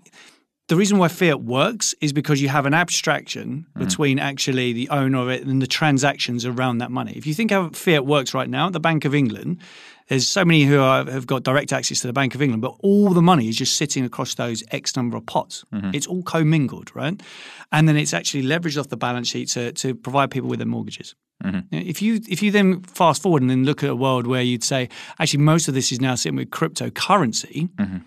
the 0.68 0.76
reason 0.76 0.98
why 0.98 1.08
fiat 1.08 1.42
works 1.42 1.94
is 2.00 2.12
because 2.12 2.40
you 2.40 2.48
have 2.48 2.66
an 2.66 2.74
abstraction 2.74 3.66
mm. 3.74 3.78
between 3.78 4.18
actually 4.18 4.72
the 4.72 4.88
owner 4.90 5.18
of 5.18 5.28
it 5.28 5.44
and 5.44 5.60
the 5.60 5.66
transactions 5.66 6.44
around 6.44 6.78
that 6.78 6.90
money. 6.90 7.12
If 7.16 7.26
you 7.26 7.34
think 7.34 7.50
how 7.50 7.70
fiat 7.70 8.06
works 8.06 8.34
right 8.34 8.48
now, 8.48 8.68
the 8.68 8.80
Bank 8.80 9.04
of 9.06 9.14
England, 9.14 9.58
there's 10.08 10.28
so 10.28 10.44
many 10.44 10.64
who 10.64 10.80
are, 10.80 11.04
have 11.10 11.26
got 11.26 11.42
direct 11.42 11.72
access 11.72 12.00
to 12.00 12.06
the 12.06 12.12
Bank 12.12 12.34
of 12.34 12.42
England, 12.42 12.62
but 12.62 12.74
all 12.80 13.10
the 13.10 13.22
money 13.22 13.48
is 13.48 13.56
just 13.56 13.76
sitting 13.76 14.04
across 14.04 14.34
those 14.34 14.62
X 14.70 14.94
number 14.94 15.16
of 15.16 15.24
pots. 15.24 15.64
Mm-hmm. 15.72 15.90
It's 15.94 16.06
all 16.06 16.22
commingled, 16.22 16.94
right? 16.94 17.20
And 17.72 17.88
then 17.88 17.96
it's 17.96 18.12
actually 18.12 18.42
leveraged 18.42 18.78
off 18.78 18.88
the 18.88 18.96
balance 18.96 19.28
sheet 19.28 19.48
to, 19.50 19.72
to 19.72 19.94
provide 19.94 20.30
people 20.30 20.48
with 20.50 20.58
their 20.58 20.66
mortgages. 20.66 21.14
Mm-hmm. 21.44 21.74
If 21.74 22.02
you 22.02 22.20
if 22.28 22.42
you 22.42 22.50
then 22.50 22.82
fast 22.82 23.22
forward 23.22 23.42
and 23.42 23.50
then 23.50 23.64
look 23.64 23.84
at 23.84 23.90
a 23.90 23.94
world 23.94 24.26
where 24.26 24.42
you'd 24.42 24.64
say 24.64 24.88
actually 25.20 25.44
most 25.44 25.68
of 25.68 25.74
this 25.74 25.92
is 25.92 26.00
now 26.00 26.16
sitting 26.16 26.36
with 26.36 26.50
cryptocurrency, 26.50 27.68
mm-hmm. 27.68 27.98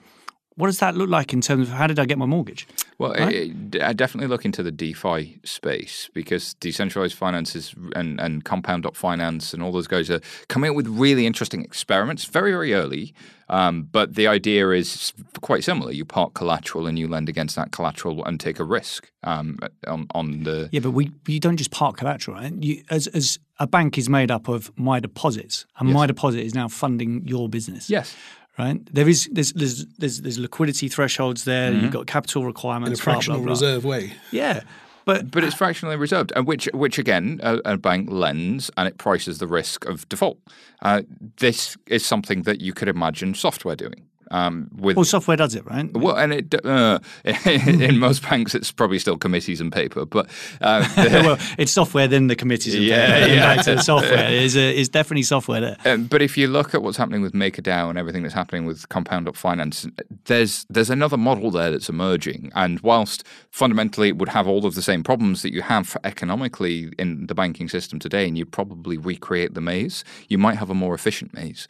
What 0.61 0.67
does 0.67 0.77
that 0.77 0.95
look 0.95 1.09
like 1.09 1.33
in 1.33 1.41
terms 1.41 1.69
of 1.69 1.73
how 1.73 1.87
did 1.87 1.97
I 1.97 2.05
get 2.05 2.19
my 2.19 2.27
mortgage? 2.27 2.67
Well, 2.99 3.13
Right? 3.13 3.51
it, 3.73 3.81
I 3.81 3.93
definitely 3.93 4.27
look 4.27 4.45
into 4.45 4.61
the 4.61 4.71
DeFi 4.71 5.39
space 5.43 6.07
because 6.13 6.53
decentralized 6.53 7.17
finances 7.17 7.73
and, 7.95 8.21
and 8.21 8.45
compound.finance 8.45 9.55
and 9.55 9.63
all 9.63 9.71
those 9.71 9.87
guys 9.87 10.11
are 10.11 10.21
coming 10.49 10.69
up 10.69 10.75
with 10.75 10.87
really 10.87 11.25
interesting 11.25 11.63
experiments 11.65 12.25
very, 12.25 12.51
very 12.51 12.75
early. 12.75 13.11
Um, 13.49 13.89
but 13.91 14.13
the 14.13 14.27
idea 14.27 14.69
is 14.69 15.13
quite 15.41 15.63
similar. 15.63 15.91
You 15.91 16.05
park 16.05 16.35
collateral 16.35 16.85
and 16.85 16.97
you 16.97 17.07
lend 17.07 17.27
against 17.27 17.55
that 17.55 17.71
collateral 17.71 18.23
and 18.23 18.39
take 18.39 18.59
a 18.59 18.63
risk 18.63 19.11
um, 19.23 19.57
on, 19.87 20.05
on 20.13 20.43
the. 20.43 20.69
Yeah, 20.71 20.79
but 20.81 20.91
we 20.91 21.11
you 21.27 21.39
don't 21.39 21.57
just 21.57 21.71
park 21.71 21.97
collateral. 21.97 22.37
Right? 22.37 22.53
You, 22.53 22.83
as 22.89 23.07
as 23.07 23.39
a 23.59 23.67
bank 23.67 23.97
is 23.97 24.07
made 24.07 24.31
up 24.31 24.47
of 24.47 24.71
my 24.77 25.01
deposits, 25.01 25.65
and 25.77 25.91
my 25.91 26.07
deposit 26.07 26.45
is 26.45 26.55
now 26.55 26.69
funding 26.69 27.27
your 27.27 27.49
business. 27.49 27.89
Yes. 27.89 28.15
Right. 28.61 28.93
There 28.93 29.09
is 29.09 29.27
there's 29.31 29.53
there's 29.53 29.85
there's, 29.97 30.21
there's 30.21 30.37
liquidity 30.37 30.87
thresholds 30.87 31.45
there. 31.45 31.71
Mm-hmm. 31.71 31.81
You've 31.81 31.91
got 31.91 32.05
capital 32.05 32.43
in 32.43 32.45
a 32.45 32.47
requirements. 32.49 32.99
blah, 32.99 33.05
blah, 33.05 33.13
fractional 33.13 33.41
blah. 33.41 33.49
reserve 33.49 33.83
way. 33.83 34.13
Yeah, 34.31 34.61
but 35.05 35.31
But 35.31 35.43
it's 35.43 35.55
fractionally 35.55 35.95
reserved, 35.95 36.31
and 36.35 36.45
which, 36.45 36.69
which 36.73 36.97
again, 36.97 37.39
a, 37.43 37.59
a 37.65 37.77
bank 37.77 38.09
lends 38.11 38.69
and 38.77 38.87
it 38.87 38.97
prices 38.97 39.39
the 39.39 39.47
risk 39.47 39.85
of 39.85 40.07
default. 40.09 40.37
Uh, 40.81 41.01
this 41.37 41.75
is 41.87 42.05
something 42.05 42.43
that 42.43 42.61
you 42.61 42.73
could 42.73 42.87
imagine 42.87 43.33
software 43.33 43.75
doing. 43.75 44.07
Um, 44.31 44.69
with 44.75 44.95
well, 44.95 45.03
software 45.03 45.35
does 45.37 45.55
it, 45.55 45.65
right? 45.65 45.91
well, 45.93 46.15
and 46.15 46.33
it 46.33 46.65
uh, 46.65 46.99
in 47.45 47.99
most 47.99 48.23
banks 48.27 48.55
it's 48.55 48.71
probably 48.71 48.97
still 48.97 49.17
committees 49.17 49.59
and 49.61 49.71
paper, 49.71 50.05
but 50.05 50.27
uh, 50.61 50.87
well, 50.97 51.37
it's 51.57 51.71
software. 51.71 52.07
Then 52.07 52.27
the 52.27 52.35
committees. 52.35 52.73
and 52.73 52.83
Yeah, 52.83 53.19
things. 53.19 53.35
yeah. 53.35 53.55
Back 53.55 53.65
to 53.65 53.83
software 53.83 54.29
is 54.31 54.55
is 54.55 54.89
definitely 54.89 55.23
software 55.23 55.59
there. 55.61 55.77
Um, 55.85 56.05
but 56.05 56.21
if 56.21 56.37
you 56.37 56.47
look 56.47 56.73
at 56.73 56.81
what's 56.81 56.97
happening 56.97 57.21
with 57.21 57.33
MakerDAO 57.33 57.89
and 57.89 57.97
everything 57.97 58.23
that's 58.23 58.33
happening 58.33 58.65
with 58.65 58.87
Compound 58.89 59.27
Up 59.27 59.35
Finance, 59.35 59.85
there's 60.25 60.65
there's 60.69 60.89
another 60.89 61.17
model 61.17 61.51
there 61.51 61.69
that's 61.71 61.89
emerging. 61.89 62.51
And 62.55 62.79
whilst 62.79 63.25
fundamentally 63.49 64.07
it 64.07 64.17
would 64.17 64.29
have 64.29 64.47
all 64.47 64.65
of 64.65 64.75
the 64.75 64.81
same 64.81 65.03
problems 65.03 65.41
that 65.41 65.53
you 65.53 65.61
have 65.61 65.97
economically 66.05 66.89
in 66.97 67.27
the 67.27 67.35
banking 67.35 67.67
system 67.67 67.99
today, 67.99 68.27
and 68.27 68.37
you 68.37 68.45
probably 68.45 68.97
recreate 68.97 69.53
the 69.53 69.61
maze, 69.61 70.03
you 70.29 70.37
might 70.37 70.55
have 70.57 70.69
a 70.69 70.73
more 70.73 70.93
efficient 70.95 71.33
maze. 71.33 71.67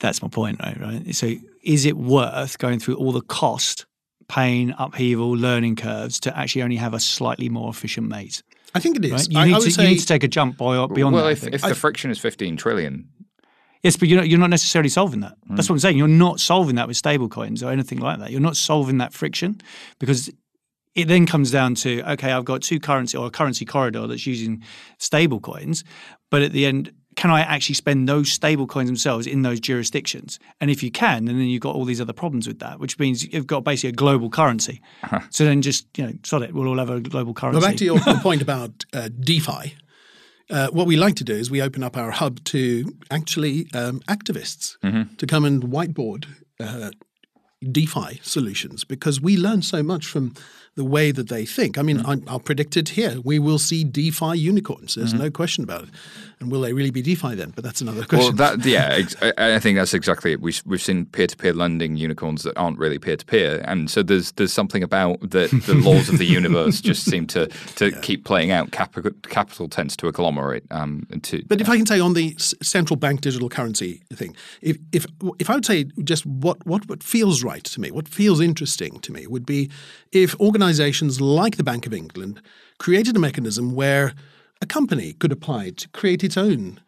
That's 0.00 0.20
my 0.20 0.28
point, 0.28 0.60
right? 0.60 0.78
Right. 0.78 1.14
So, 1.14 1.34
is 1.64 1.84
it 1.84 1.96
worth 1.96 2.58
going 2.58 2.78
through 2.78 2.96
all 2.96 3.12
the 3.12 3.22
cost, 3.22 3.86
pain, 4.28 4.74
upheaval, 4.78 5.30
learning 5.30 5.76
curves 5.76 6.20
to 6.20 6.36
actually 6.36 6.62
only 6.62 6.76
have 6.76 6.94
a 6.94 7.00
slightly 7.00 7.48
more 7.48 7.70
efficient 7.70 8.08
mate? 8.08 8.42
I 8.74 8.80
think 8.80 8.96
it 8.96 9.04
is. 9.04 9.12
Right? 9.12 9.28
You, 9.30 9.38
I, 9.38 9.44
need 9.46 9.54
I 9.54 9.58
to, 9.58 9.64
would 9.64 9.76
you 9.76 9.84
need 9.84 9.98
to 9.98 10.06
take 10.06 10.24
a 10.24 10.28
jump 10.28 10.56
by, 10.56 10.86
beyond 10.86 11.14
well, 11.14 11.24
that. 11.24 11.28
I 11.28 11.32
if, 11.32 11.40
think. 11.40 11.54
if 11.54 11.62
the 11.62 11.74
friction 11.74 12.10
is 12.10 12.18
15 12.18 12.56
trillion, 12.56 13.08
Yes, 13.84 13.98
but 13.98 14.08
you're 14.08 14.18
not, 14.18 14.28
you're 14.30 14.40
not 14.40 14.48
necessarily 14.48 14.88
solving 14.88 15.20
that. 15.20 15.36
Hmm. 15.46 15.56
That's 15.56 15.68
what 15.68 15.74
I'm 15.74 15.80
saying. 15.80 15.98
You're 15.98 16.08
not 16.08 16.40
solving 16.40 16.76
that 16.76 16.88
with 16.88 17.00
stablecoins 17.00 17.62
or 17.62 17.70
anything 17.70 17.98
like 17.98 18.18
that. 18.18 18.30
You're 18.30 18.40
not 18.40 18.56
solving 18.56 18.96
that 18.98 19.12
friction 19.12 19.60
because 19.98 20.30
it 20.94 21.06
then 21.06 21.26
comes 21.26 21.50
down 21.50 21.74
to 21.76 22.02
okay, 22.12 22.32
I've 22.32 22.46
got 22.46 22.62
two 22.62 22.80
currency 22.80 23.18
or 23.18 23.26
a 23.26 23.30
currency 23.30 23.66
corridor 23.66 24.06
that's 24.06 24.26
using 24.26 24.62
stablecoins, 24.98 25.84
but 26.30 26.40
at 26.40 26.52
the 26.52 26.64
end, 26.64 26.92
can 27.16 27.30
I 27.30 27.40
actually 27.40 27.74
spend 27.74 28.08
those 28.08 28.36
stablecoins 28.36 28.86
themselves 28.86 29.26
in 29.26 29.42
those 29.42 29.60
jurisdictions? 29.60 30.38
And 30.60 30.70
if 30.70 30.82
you 30.82 30.90
can, 30.90 31.24
then 31.26 31.36
you've 31.36 31.60
got 31.62 31.74
all 31.74 31.84
these 31.84 32.00
other 32.00 32.12
problems 32.12 32.46
with 32.46 32.58
that, 32.60 32.78
which 32.78 32.98
means 32.98 33.24
you've 33.32 33.46
got 33.46 33.64
basically 33.64 33.90
a 33.90 33.92
global 33.92 34.30
currency. 34.30 34.80
So 35.30 35.44
then 35.44 35.62
just 35.62 35.86
you 35.96 36.06
know, 36.06 36.12
sod 36.24 36.42
it. 36.42 36.54
We'll 36.54 36.68
all 36.68 36.78
have 36.78 36.90
a 36.90 37.00
global 37.00 37.34
currency. 37.34 37.60
Well, 37.60 37.68
back 37.68 37.78
to 37.78 37.84
your, 37.84 37.98
your 37.98 38.18
point 38.18 38.42
about 38.42 38.84
uh, 38.92 39.08
DeFi. 39.20 39.74
Uh, 40.50 40.68
what 40.68 40.86
we 40.86 40.96
like 40.96 41.14
to 41.16 41.24
do 41.24 41.34
is 41.34 41.50
we 41.50 41.62
open 41.62 41.82
up 41.82 41.96
our 41.96 42.10
hub 42.10 42.42
to 42.44 42.92
actually 43.10 43.66
um, 43.72 44.00
activists 44.08 44.76
to 45.16 45.26
come 45.26 45.44
and 45.44 45.64
whiteboard 45.64 46.26
uh, 46.60 46.90
DeFi 47.70 48.20
solutions 48.22 48.84
because 48.84 49.20
we 49.20 49.36
learn 49.36 49.62
so 49.62 49.82
much 49.82 50.06
from 50.06 50.34
the 50.76 50.84
way 50.84 51.12
that 51.12 51.28
they 51.28 51.46
think. 51.46 51.78
I 51.78 51.82
mean, 51.82 52.04
I, 52.04 52.16
I'll 52.26 52.40
predict 52.40 52.76
it 52.76 52.90
here. 52.90 53.20
We 53.22 53.38
will 53.38 53.58
see 53.58 53.84
DeFi 53.84 54.36
unicorns. 54.36 54.96
There's 54.96 55.14
no 55.14 55.30
question 55.30 55.62
about 55.62 55.84
it. 55.84 55.90
And 56.40 56.50
will 56.50 56.62
they 56.62 56.72
really 56.72 56.90
be 56.90 57.00
DeFi 57.00 57.36
then? 57.36 57.50
But 57.54 57.62
that's 57.62 57.80
another 57.80 58.00
well, 58.00 58.32
question. 58.32 58.36
that 58.36 58.64
yeah, 58.66 58.88
ex- 58.90 59.16
I 59.38 59.58
think 59.60 59.78
that's 59.78 59.94
exactly 59.94 60.32
it. 60.32 60.40
We've 60.40 60.60
we've 60.66 60.82
seen 60.82 61.06
peer-to-peer 61.06 61.52
lending 61.52 61.96
unicorns 61.96 62.42
that 62.42 62.58
aren't 62.58 62.78
really 62.78 62.98
peer-to-peer, 62.98 63.62
and 63.64 63.88
so 63.88 64.02
there's 64.02 64.32
there's 64.32 64.52
something 64.52 64.82
about 64.82 65.20
the 65.20 65.46
the 65.66 65.74
laws 65.88 66.08
of 66.08 66.18
the 66.18 66.26
universe 66.26 66.80
just 66.80 67.04
seem 67.04 67.26
to 67.28 67.46
to 67.76 67.92
keep 68.00 68.24
playing 68.24 68.50
out. 68.50 68.72
Capital 68.72 69.12
capital 69.22 69.68
tends 69.68 69.96
to 69.98 70.08
agglomerate. 70.08 70.64
Um, 70.70 71.06
to 71.22 71.42
But 71.46 71.60
if 71.60 71.68
I 71.68 71.76
can 71.76 71.86
say 71.86 72.00
on 72.00 72.14
the 72.14 72.34
s- 72.36 72.52
central 72.62 72.96
bank 72.96 73.20
digital 73.20 73.48
currency 73.48 74.02
thing, 74.12 74.34
if 74.60 74.76
if 74.92 75.06
if 75.38 75.48
I 75.48 75.54
would 75.54 75.64
say 75.64 75.84
just 76.02 76.26
what 76.26 76.66
what 76.66 76.88
what 76.88 77.02
feels 77.02 77.44
right 77.44 77.64
to 77.64 77.80
me, 77.80 77.90
what 77.90 78.08
feels 78.08 78.40
interesting 78.40 78.98
to 79.00 79.12
me 79.12 79.26
would 79.26 79.46
be 79.46 79.70
if 80.12 80.34
organisations 80.64 81.20
like 81.20 81.58
the 81.58 81.62
Bank 81.62 81.86
of 81.86 81.92
England 81.92 82.40
created 82.78 83.14
a 83.14 83.18
mechanism 83.18 83.74
where 83.74 84.14
a 84.62 84.66
company 84.66 85.12
could 85.12 85.30
apply 85.30 85.70
to 85.70 85.88
create 85.90 86.24
its 86.24 86.38
own 86.38 86.80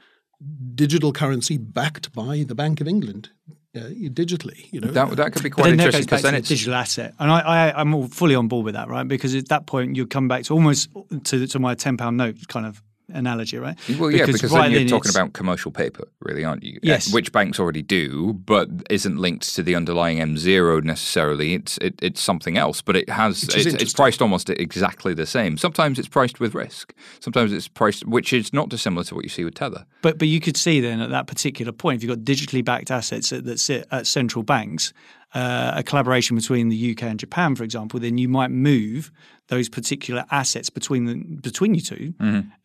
digital 0.75 1.13
currency 1.13 1.59
backed 1.59 2.11
by 2.15 2.43
the 2.49 2.55
Bank 2.55 2.81
of 2.81 2.89
England 2.89 3.29
uh, 3.77 3.81
digitally. 4.09 4.73
You 4.73 4.81
know, 4.81 4.89
that 4.93 5.15
that 5.17 5.33
could 5.35 5.43
be 5.43 5.51
quite 5.51 5.65
then 5.65 5.77
that 5.77 5.85
interesting 5.85 6.07
goes 6.07 6.07
because 6.07 6.23
then 6.23 6.33
to 6.33 6.37
the 6.37 6.39
it's 6.39 6.49
digital 6.49 6.75
asset, 6.75 7.13
and 7.19 7.31
I, 7.31 7.41
I, 7.41 7.81
I'm 7.81 7.95
all 7.95 8.09
fully 8.09 8.35
on 8.35 8.49
board 8.49 8.65
with 8.65 8.75
that, 8.75 8.89
right? 8.89 9.07
Because 9.07 9.35
at 9.35 9.49
that 9.49 9.67
point, 9.67 9.95
you 9.95 10.07
come 10.07 10.27
back 10.27 10.45
to 10.45 10.55
almost 10.55 10.89
to, 11.25 11.47
to 11.47 11.59
my 11.59 11.75
ten 11.75 11.99
pound 11.99 12.17
note 12.17 12.37
kind 12.49 12.65
of 12.65 12.83
analogy, 13.13 13.59
right? 13.59 13.77
Well, 13.99 14.11
yeah, 14.11 14.27
because, 14.27 14.51
then 14.51 14.73
you're 14.73 14.89
talking 14.89 15.11
about 15.11 15.33
commercial 15.33 15.71
paper, 15.71 16.09
really, 16.21 16.45
aren't 16.45 16.63
you? 16.63 16.79
Yes. 16.83 17.13
Which 17.13 17.33
banks 17.33 17.61
already 17.61 17.83
do, 17.83 18.33
but 18.33 18.69
isn't 18.91 19.17
linked 19.19 19.55
to 19.55 19.63
the 19.63 19.75
underlying 19.75 20.19
M0 20.19 20.83
necessarily. 20.85 21.55
It's 21.55 21.79
it, 21.79 21.95
it's 22.03 22.21
something 22.21 22.57
else, 22.57 22.83
but 22.83 22.97
it 22.97 23.09
has 23.09 23.43
it's, 23.45 23.67
it's 23.67 23.93
priced 23.93 24.21
almost 24.21 24.51
exactly 24.51 25.15
the 25.15 25.27
same. 25.27 25.57
Sometimes 25.57 25.99
it's 25.99 26.09
priced 26.09 26.41
with 26.41 26.55
risk. 26.55 26.95
Sometimes 27.21 27.53
it's 27.53 27.69
priced, 27.69 28.07
which 28.07 28.33
is 28.33 28.53
not 28.53 28.69
dissimilar 28.69 29.05
to 29.05 29.15
what 29.15 29.25
you 29.25 29.31
see 29.31 29.45
with 29.45 29.55
Tether. 29.55 29.87
But 30.03 30.19
but 30.19 30.29
you 30.29 30.41
could 30.41 30.57
see 30.57 30.81
then 30.81 31.01
at 31.01 31.11
that 31.11 31.27
particular 31.27 31.73
point, 31.73 31.97
if 31.97 32.03
you've 32.09 32.17
got 32.17 32.25
digitally 32.25 32.65
backed 32.65 32.91
assets 32.91 33.31
that 33.31 33.61
sit 33.61 33.87
at 33.91 34.07
central 34.07 34.43
banks, 34.43 34.93
uh, 35.37 35.75
a 35.77 35.83
collaboration 35.83 36.35
between 36.35 36.71
the 36.71 36.93
UK 36.93 37.03
and 37.03 37.21
Japan, 37.21 37.55
for 37.55 37.63
example, 37.63 38.01
then 38.01 38.17
you 38.17 38.27
might 38.27 38.51
move 38.51 39.13
those 39.49 39.69
particular 39.69 40.25
assets 40.31 40.71
between 40.71 41.05
the, 41.05 41.15
between 41.15 41.75
you 41.75 41.81
2 41.83 42.15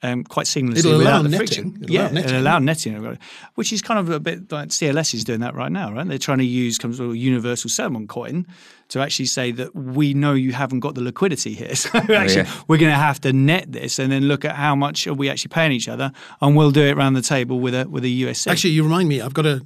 um, 0.04 0.24
quite 0.24 0.46
seamlessly 0.46 0.78
It'll 0.78 0.98
without 0.98 1.12
allow 1.12 1.22
the 1.22 1.30
netting. 1.30 1.48
friction. 1.48 1.80
It'll 1.84 1.94
yeah, 1.94 2.04
allow 2.04 2.12
netting. 2.12 2.36
allow 2.38 2.60
netting, 2.60 3.18
which 3.56 3.74
is 3.74 3.82
kind 3.82 4.00
of 4.00 4.10
a 4.10 4.22
bit 4.22 4.50
like 4.54 4.70
CLS 4.70 5.14
is 5.14 5.26
doing 5.26 5.42
that 5.42 5.54
right 5.54 5.72
now, 5.72 5.92
right? 5.92 6.08
They're 6.08 6.18
trying 6.18 6.38
to 6.38 6.46
use 6.46 6.78
some 6.78 6.94
sort 6.94 7.10
of 7.10 7.18
universal 7.18 7.70
settlement 7.70 8.08
coin 8.08 8.48
to 8.88 9.02
actually 9.02 9.26
say 9.26 9.52
that 9.52 9.76
we 9.76 10.14
know 10.14 10.34
you 10.34 10.54
haven't 10.54 10.80
got 10.80 10.96
the 10.96 11.02
liquidity 11.02 11.54
here, 11.54 11.76
so 11.76 11.90
actually 11.94 12.44
yeah. 12.44 12.64
we're 12.70 12.78
going 12.78 12.94
to 12.94 12.98
have 12.98 13.20
to 13.22 13.34
net 13.34 13.70
this 13.70 14.00
and 14.00 14.14
then 14.14 14.30
look 14.30 14.46
at 14.46 14.56
how 14.56 14.78
much 14.78 15.08
are 15.08 15.14
we 15.14 15.30
actually 15.30 15.50
paying 15.50 15.74
each 15.74 15.90
other, 15.90 16.14
and 16.40 16.56
we'll 16.56 16.72
do 16.72 16.84
it 16.84 16.94
around 16.94 17.16
the 17.16 17.22
table 17.22 17.60
with 17.60 17.76
a 17.76 17.86
with 17.90 18.06
a 18.06 18.22
USC. 18.24 18.48
Actually, 18.48 18.72
you 18.72 18.84
remind 18.84 19.10
me. 19.10 19.20
I've 19.20 19.34
got 19.34 19.42
to 19.42 19.66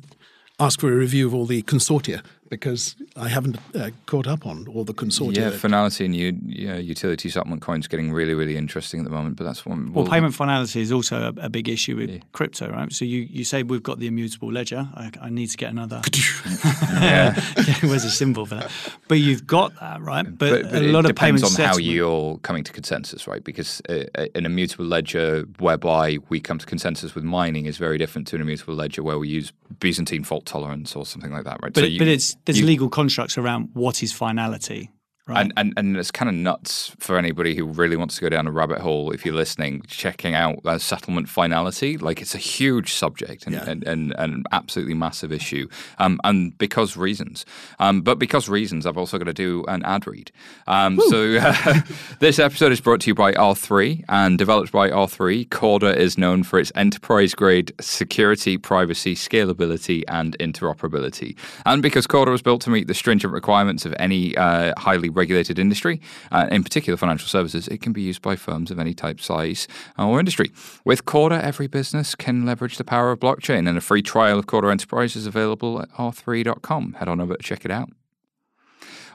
ask 0.59 0.79
for 0.79 0.91
a 0.91 0.95
review 0.95 1.27
of 1.27 1.35
all 1.35 1.45
the 1.45 1.61
consortia 1.63 2.23
because 2.49 2.95
I 3.15 3.27
haven't 3.29 3.57
uh, 3.75 3.89
caught 4.05 4.27
up 4.27 4.45
on 4.45 4.67
all 4.67 4.83
the 4.83 4.93
consortia. 4.93 5.37
Yeah, 5.37 5.49
finality 5.51 6.05
and 6.05 6.15
u- 6.15 6.37
yeah, 6.45 6.77
utility 6.77 7.29
settlement 7.29 7.61
coins 7.61 7.87
getting 7.87 8.11
really 8.11 8.33
really 8.33 8.55
interesting 8.57 8.99
at 8.99 9.03
the 9.05 9.11
moment. 9.11 9.35
But 9.35 9.45
that's 9.45 9.65
one. 9.65 9.93
well, 9.93 10.03
we'll- 10.03 10.11
payment 10.11 10.33
finality 10.33 10.81
is 10.81 10.91
also 10.91 11.33
a, 11.37 11.45
a 11.45 11.49
big 11.49 11.67
issue 11.69 11.95
with 11.95 12.21
crypto, 12.33 12.69
right? 12.71 12.91
So 12.93 13.05
you, 13.05 13.21
you 13.21 13.43
say 13.43 13.63
we've 13.63 13.83
got 13.83 13.99
the 13.99 14.07
immutable 14.07 14.51
ledger. 14.51 14.87
I, 14.93 15.11
I 15.21 15.29
need 15.29 15.47
to 15.47 15.57
get 15.57 15.71
another. 15.71 16.01
Yeah. 16.95 17.33
Where's 17.81 18.03
a 18.05 18.09
symbol 18.11 18.45
for 18.45 18.55
that? 18.55 18.71
But 19.07 19.15
you've 19.15 19.45
got 19.45 19.77
that, 19.79 20.01
right? 20.01 20.23
But, 20.25 20.37
but, 20.37 20.71
but 20.71 20.81
a 20.81 20.85
it 20.85 20.91
lot 20.91 21.05
of 21.05 21.09
depends 21.09 21.41
payment 21.41 21.59
on 21.59 21.65
how 21.65 21.77
you're 21.77 22.37
coming 22.39 22.63
to 22.63 22.71
consensus, 22.71 23.27
right? 23.27 23.43
Because 23.43 23.81
uh, 23.89 24.03
an 24.35 24.45
immutable 24.45 24.85
ledger 24.85 25.43
whereby 25.59 26.17
we 26.29 26.39
come 26.39 26.57
to 26.59 26.65
consensus 26.65 27.13
with 27.15 27.23
mining 27.23 27.65
is 27.65 27.77
very 27.77 27.97
different 27.97 28.27
to 28.27 28.35
an 28.35 28.41
immutable 28.41 28.75
ledger 28.75 29.03
where 29.03 29.17
we 29.19 29.27
use 29.27 29.51
Byzantine 29.79 30.23
fault 30.23 30.45
tolerance 30.45 30.95
or 30.95 31.05
something 31.05 31.31
like 31.31 31.43
that, 31.43 31.59
right? 31.61 31.73
But, 31.73 31.81
So 31.81 31.87
you- 31.87 31.99
but 31.99 32.07
it's 32.07 32.34
there's 32.45 32.59
you- 32.59 32.65
legal 32.65 32.89
constructs 32.89 33.37
around 33.37 33.69
what 33.73 34.03
is 34.03 34.11
finality, 34.11 34.89
right? 35.27 35.41
And, 35.41 35.53
and 35.57 35.73
and 35.77 35.97
it's 35.97 36.11
kind 36.11 36.29
of 36.29 36.35
nuts 36.35 36.91
for 36.99 37.17
anybody 37.17 37.55
who 37.55 37.65
really 37.65 37.95
wants 37.95 38.15
to 38.15 38.21
go 38.21 38.29
down 38.29 38.47
a 38.47 38.51
rabbit 38.51 38.79
hole. 38.79 39.11
If 39.11 39.25
you're 39.25 39.35
listening, 39.35 39.81
checking 39.87 40.35
out 40.35 40.59
uh, 40.65 40.77
settlement 40.77 41.29
finality, 41.29 41.97
like 41.97 42.21
it's 42.21 42.35
a 42.35 42.39
huge 42.39 42.93
subject 42.93 43.45
and, 43.45 43.55
Yeah. 43.55 43.69
and, 43.69 43.83
and, 43.83 44.13
and 44.17 44.33
an 44.33 44.43
absolutely 44.51 44.93
massive 44.93 45.31
issue. 45.31 45.67
Um, 45.99 46.19
and 46.23 46.57
because 46.57 46.95
reasons, 46.97 47.45
um, 47.79 48.01
but 48.01 48.19
because 48.19 48.47
reasons, 48.49 48.85
I've 48.85 48.97
also 48.97 49.17
got 49.17 49.25
to 49.25 49.33
do 49.33 49.63
an 49.67 49.83
ad 49.83 50.07
read. 50.07 50.31
Um, 50.67 50.99
so 51.09 51.37
uh, 51.37 51.81
this 52.19 52.39
episode 52.39 52.71
is 52.71 52.81
brought 52.81 53.01
to 53.01 53.07
you 53.07 53.15
by 53.15 53.33
R3 53.33 54.03
and 54.09 54.37
developed 54.37 54.71
by 54.71 54.89
R3. 54.89 55.49
Corda 55.49 55.95
is 55.97 56.17
known 56.17 56.43
for 56.43 56.59
its 56.59 56.71
enterprise 56.75 57.33
grade 57.33 57.73
security, 57.81 58.57
privacy, 58.57 59.15
scalability, 59.15 60.03
and 60.07 60.37
interoperability. 60.39 61.37
And 61.65 61.81
because 61.81 62.07
Corda 62.07 62.31
was 62.31 62.41
built 62.41 62.61
to 62.61 62.69
meet 62.69 62.87
the 62.87 62.93
stringent 62.93 63.33
requirements 63.33 63.85
of 63.85 63.95
any 63.99 64.35
uh, 64.37 64.73
highly 64.77 65.09
regulated 65.15 65.57
industry, 65.57 66.01
uh, 66.31 66.47
in 66.51 66.63
particular 66.63 66.97
financial 66.97 67.27
services, 67.27 67.67
it 67.67 67.81
can 67.81 67.93
be 67.93 68.01
used 68.01 68.21
by 68.21 68.35
firms 68.35 68.71
of 68.71 68.79
any 68.79 68.93
type, 68.93 69.19
size, 69.19 69.67
or 69.97 70.19
industry. 70.19 70.51
With 70.83 71.05
Corda, 71.05 71.43
every 71.43 71.67
business 71.67 72.15
can 72.15 72.45
leverage 72.45 72.77
the 72.77 72.83
power 72.83 73.11
of 73.11 73.19
blockchain, 73.19 73.67
and 73.67 73.77
a 73.77 73.81
free 73.81 74.01
trial 74.01 74.39
of 74.39 74.47
Corda 74.47 74.69
Enterprise 74.69 75.15
is 75.15 75.25
available 75.25 75.81
at 75.81 75.89
r3.com. 75.93 76.93
Head 76.93 77.07
on 77.07 77.21
over 77.21 77.35
to 77.35 77.43
check 77.43 77.65
it 77.65 77.71
out. 77.71 77.89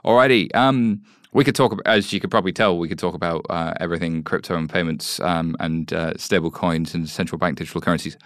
Alrighty. 0.05 0.55
Um, 0.55 1.03
We 1.33 1.45
could 1.45 1.55
talk, 1.55 1.81
as 1.87 2.13
you 2.13 2.19
could 2.19 2.31
probably 2.31 2.53
tell, 2.53 2.77
we 2.77 2.89
could 2.89 2.99
talk 2.99 3.15
about 3.15 3.47
uh, 3.49 3.73
everything 3.79 4.25
crypto 4.25 4.57
and 4.57 4.69
payments 4.69 5.21
um, 5.21 5.55
and 5.61 5.93
uh, 5.93 6.13
stable 6.17 6.51
coins 6.51 6.93
and 6.93 7.09
central 7.09 7.39
bank 7.39 7.57
digital 7.57 7.81
currencies 7.81 8.17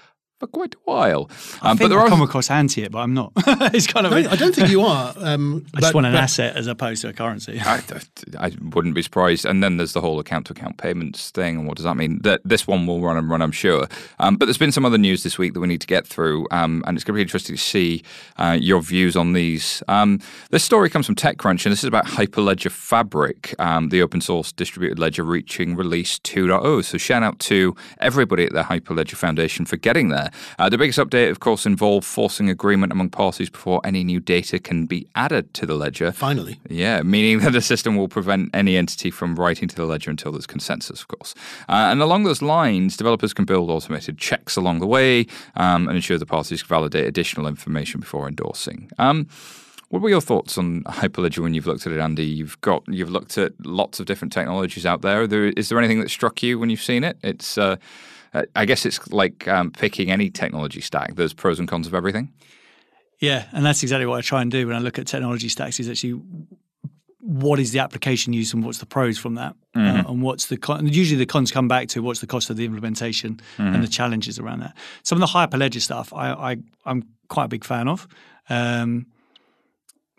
for 0.44 0.50
quite 0.50 0.74
a 0.74 0.78
while. 0.85 1.30
I 1.62 1.70
um, 1.70 1.78
think 1.78 1.88
but 1.90 1.94
there 1.94 2.00
I've 2.00 2.07
are 2.07 2.11
come 2.11 2.22
across 2.22 2.50
anti 2.50 2.83
it, 2.83 2.92
but 2.92 2.98
I'm 2.98 3.14
not. 3.14 3.33
it's 3.74 3.87
kind 3.87 4.07
of. 4.07 4.12
No, 4.12 4.18
I 4.30 4.37
don't 4.37 4.54
think 4.54 4.68
you 4.68 4.83
are. 4.83 5.14
Um, 5.16 5.66
I 5.74 5.80
just 5.80 5.94
want 5.94 6.07
an 6.07 6.12
but, 6.12 6.22
asset 6.22 6.57
as 6.57 6.66
opposed 6.66 7.02
to 7.02 7.09
a 7.09 7.12
currency. 7.12 7.61
I, 7.61 7.83
I, 8.38 8.52
wouldn't 8.61 8.94
be 8.94 9.02
surprised. 9.02 9.44
And 9.44 9.62
then 9.62 9.76
there's 9.76 9.92
the 9.92 10.00
whole 10.00 10.18
account 10.18 10.46
to 10.46 10.52
account 10.52 10.76
payments 10.76 11.30
thing. 11.30 11.57
And 11.57 11.66
what 11.66 11.76
does 11.76 11.85
that 11.85 11.96
mean? 11.96 12.20
That 12.22 12.40
this 12.44 12.66
one 12.66 12.87
will 12.87 13.00
run 13.00 13.16
and 13.16 13.28
run, 13.28 13.42
I'm 13.42 13.52
sure. 13.52 13.88
Um, 14.18 14.37
but 14.37 14.46
there's 14.46 14.59
been 14.59 14.72
some 14.72 14.85
other 14.85 14.98
news 14.98 15.22
this 15.22 15.38
week 15.38 15.54
that 15.54 15.61
we 15.61 15.68
need 15.68 15.80
to 15.80 15.87
get 15.87 16.07
through, 16.07 16.46
um, 16.50 16.83
and 16.87 16.96
it's 16.96 17.04
going 17.04 17.14
to 17.14 17.18
be 17.18 17.22
interesting 17.22 17.57
to 17.57 17.62
see 17.62 18.02
uh, 18.37 18.57
your 18.61 18.83
views 18.83 19.16
on 19.16 19.33
these. 19.33 19.83
Um, 19.88 20.20
this 20.50 20.64
story 20.64 20.90
comes 20.90 21.07
from 21.07 21.14
TechCrunch, 21.14 21.64
and 21.64 21.72
this 21.72 21.85
is 21.85 21.88
about 21.88 22.07
Hyperledger 22.07 22.70
Fabric, 22.70 23.54
um, 23.59 23.88
the 23.88 24.02
open 24.02 24.20
source 24.20 24.52
distributed 24.52 24.98
ledger 24.98 25.24
reaching 25.24 25.76
release 25.76 26.18
2.0. 26.20 26.85
So 26.85 26.98
shout 26.98 27.22
out 27.22 27.38
to 27.40 27.74
everybody 27.98 28.44
at 28.44 28.52
the 28.52 28.62
Hyperledger 28.62 29.14
Foundation 29.16 29.64
for 29.64 29.76
getting 29.76 30.09
there. 30.09 30.30
Uh, 30.58 30.68
the 30.68 30.78
biggest 30.78 30.98
update, 30.98 31.30
of 31.30 31.40
course, 31.40 31.66
involved 31.66 32.06
forcing 32.06 32.48
agreement 32.48 32.92
among 32.92 33.10
parties 33.10 33.50
before 33.50 33.80
any 33.84 34.04
new 34.04 34.20
data 34.20 34.58
can 34.58 34.86
be 34.86 35.06
added 35.14 35.52
to 35.54 35.66
the 35.66 35.74
ledger. 35.74 36.12
Finally. 36.12 36.60
Yeah, 36.68 37.02
meaning 37.02 37.40
that 37.40 37.52
the 37.52 37.60
system 37.60 37.96
will 37.96 38.08
prevent 38.08 38.50
any 38.54 38.76
entity 38.76 39.10
from 39.10 39.36
writing 39.36 39.68
to 39.68 39.76
the 39.76 39.86
ledger 39.86 40.10
until 40.10 40.32
there's 40.32 40.46
consensus, 40.46 41.00
of 41.00 41.08
course. 41.08 41.34
Uh, 41.68 41.88
and 41.90 42.02
along 42.02 42.24
those 42.24 42.42
lines, 42.42 42.96
developers 42.96 43.32
can 43.32 43.44
build 43.44 43.70
automated 43.70 44.18
checks 44.18 44.56
along 44.56 44.80
the 44.80 44.86
way 44.86 45.26
um, 45.56 45.88
and 45.88 45.96
ensure 45.96 46.18
the 46.18 46.26
parties 46.26 46.62
validate 46.62 47.06
additional 47.06 47.46
information 47.46 48.00
before 48.00 48.28
endorsing. 48.28 48.90
Um, 48.98 49.28
what 49.94 50.02
were 50.02 50.08
your 50.08 50.20
thoughts 50.20 50.58
on 50.58 50.82
Hyperledger 50.84 51.38
when 51.38 51.54
you've 51.54 51.68
looked 51.68 51.86
at 51.86 51.92
it, 51.92 52.00
Andy? 52.00 52.24
You've 52.24 52.60
got 52.62 52.82
you've 52.88 53.10
looked 53.10 53.38
at 53.38 53.52
lots 53.64 54.00
of 54.00 54.06
different 54.06 54.32
technologies 54.32 54.84
out 54.84 55.02
there. 55.02 55.26
there 55.28 55.46
is 55.46 55.68
there 55.68 55.78
anything 55.78 56.00
that 56.00 56.10
struck 56.10 56.42
you 56.42 56.58
when 56.58 56.68
you've 56.68 56.82
seen 56.82 57.04
it? 57.04 57.16
It's 57.22 57.56
uh, 57.56 57.76
uh, 58.34 58.42
I 58.54 58.64
guess 58.64 58.84
it's 58.84 59.10
like 59.10 59.48
um, 59.48 59.70
picking 59.70 60.10
any 60.10 60.30
technology 60.30 60.80
stack. 60.80 61.14
There's 61.14 61.32
pros 61.32 61.58
and 61.58 61.68
cons 61.68 61.86
of 61.86 61.94
everything. 61.94 62.32
Yeah, 63.20 63.46
and 63.52 63.64
that's 63.64 63.82
exactly 63.82 64.06
what 64.06 64.18
I 64.18 64.20
try 64.20 64.42
and 64.42 64.50
do 64.50 64.66
when 64.66 64.76
I 64.76 64.80
look 64.80 64.98
at 64.98 65.06
technology 65.06 65.48
stacks. 65.48 65.80
Is 65.80 65.88
actually 65.88 66.20
what 67.20 67.58
is 67.58 67.72
the 67.72 67.78
application 67.78 68.34
use 68.34 68.52
and 68.52 68.62
what's 68.64 68.78
the 68.78 68.86
pros 68.86 69.16
from 69.16 69.36
that, 69.36 69.56
uh, 69.74 69.78
mm-hmm. 69.78 70.06
uh, 70.06 70.10
and 70.10 70.22
what's 70.22 70.46
the 70.46 70.58
con- 70.58 70.86
usually 70.86 71.18
the 71.18 71.24
cons 71.24 71.50
come 71.50 71.68
back 71.68 71.88
to 71.88 72.02
what's 72.02 72.20
the 72.20 72.26
cost 72.26 72.50
of 72.50 72.56
the 72.56 72.66
implementation 72.66 73.40
mm-hmm. 73.56 73.74
and 73.74 73.82
the 73.82 73.88
challenges 73.88 74.38
around 74.38 74.60
that. 74.60 74.76
Some 75.04 75.20
of 75.20 75.20
the 75.20 75.38
hyperledger 75.38 75.80
stuff 75.80 76.12
I, 76.12 76.32
I 76.32 76.56
am 76.84 77.04
quite 77.28 77.44
a 77.44 77.48
big 77.48 77.64
fan 77.64 77.88
of. 77.88 78.06
Um, 78.50 79.06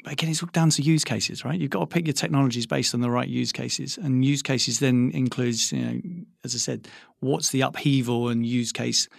but 0.05 0.13
again, 0.13 0.29
it's 0.29 0.43
all 0.43 0.49
down 0.53 0.69
to 0.69 0.83
use 0.83 1.03
cases, 1.03 1.43
right? 1.43 1.59
You've 1.59 1.71
got 1.71 1.79
to 1.79 1.87
pick 1.87 2.05
your 2.05 2.13
technologies 2.13 2.67
based 2.67 2.93
on 2.93 3.01
the 3.01 3.09
right 3.09 3.27
use 3.27 3.51
cases, 3.51 3.97
and 3.97 4.23
use 4.23 4.43
cases 4.43 4.77
then 4.77 5.09
includes, 5.15 5.71
you 5.71 5.83
know, 5.83 5.99
as 6.43 6.53
I 6.53 6.59
said, 6.59 6.87
what's 7.21 7.49
the 7.49 7.61
upheaval 7.61 8.29
and 8.29 8.45
use 8.45 8.71
case 8.71 9.09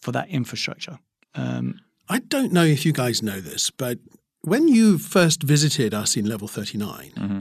for 0.00 0.10
that 0.10 0.28
infrastructure. 0.28 0.98
Um, 1.36 1.78
I 2.08 2.18
don't 2.18 2.52
know 2.52 2.64
if 2.64 2.84
you 2.84 2.92
guys 2.92 3.22
know 3.22 3.40
this, 3.40 3.70
but 3.70 4.00
when 4.40 4.66
you 4.66 4.98
first 4.98 5.44
visited 5.44 5.94
us 5.94 6.16
in 6.16 6.26
Level 6.26 6.48
39, 6.48 7.12
mm-hmm. 7.16 7.40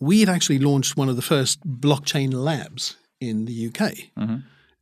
we 0.00 0.18
had 0.18 0.28
actually 0.28 0.58
launched 0.58 0.96
one 0.96 1.08
of 1.08 1.14
the 1.14 1.22
first 1.22 1.64
blockchain 1.80 2.34
labs 2.34 2.96
in 3.20 3.44
the 3.44 3.68
UK. 3.68 3.92
Mm-hmm. 4.18 4.36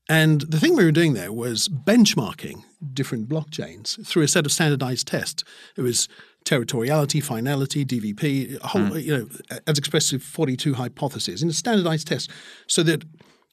And 0.09 0.40
the 0.40 0.59
thing 0.59 0.75
we 0.75 0.87
were 0.87 0.90
doing 0.90 1.12
there 1.12 1.33
was 1.33 1.68
benchmarking 1.68 2.62
different 2.94 3.29
blockchains 3.29 4.05
through 4.07 4.22
a 4.22 4.29
set 4.29 4.46
of 4.46 4.53
standardized 4.53 5.07
tests. 5.07 5.44
It 5.77 5.83
was 5.83 6.09
territoriality, 6.46 7.22
finality, 7.22 7.85
DVP, 7.85 8.59
whole, 8.62 8.82
mm. 8.82 9.02
you 9.02 9.18
know, 9.18 9.28
as 9.66 9.76
expressed 9.76 10.12
in 10.12 10.20
42 10.20 10.74
hypotheses 10.74 11.42
in 11.42 11.50
a 11.50 11.52
standardized 11.52 12.06
test 12.06 12.30
so 12.66 12.82
that 12.85 13.04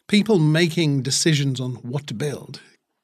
people 0.08 0.40
making 0.40 1.02
decisions 1.02 1.60
on 1.60 1.74
what 1.76 2.08
to 2.08 2.14
build 2.14 2.62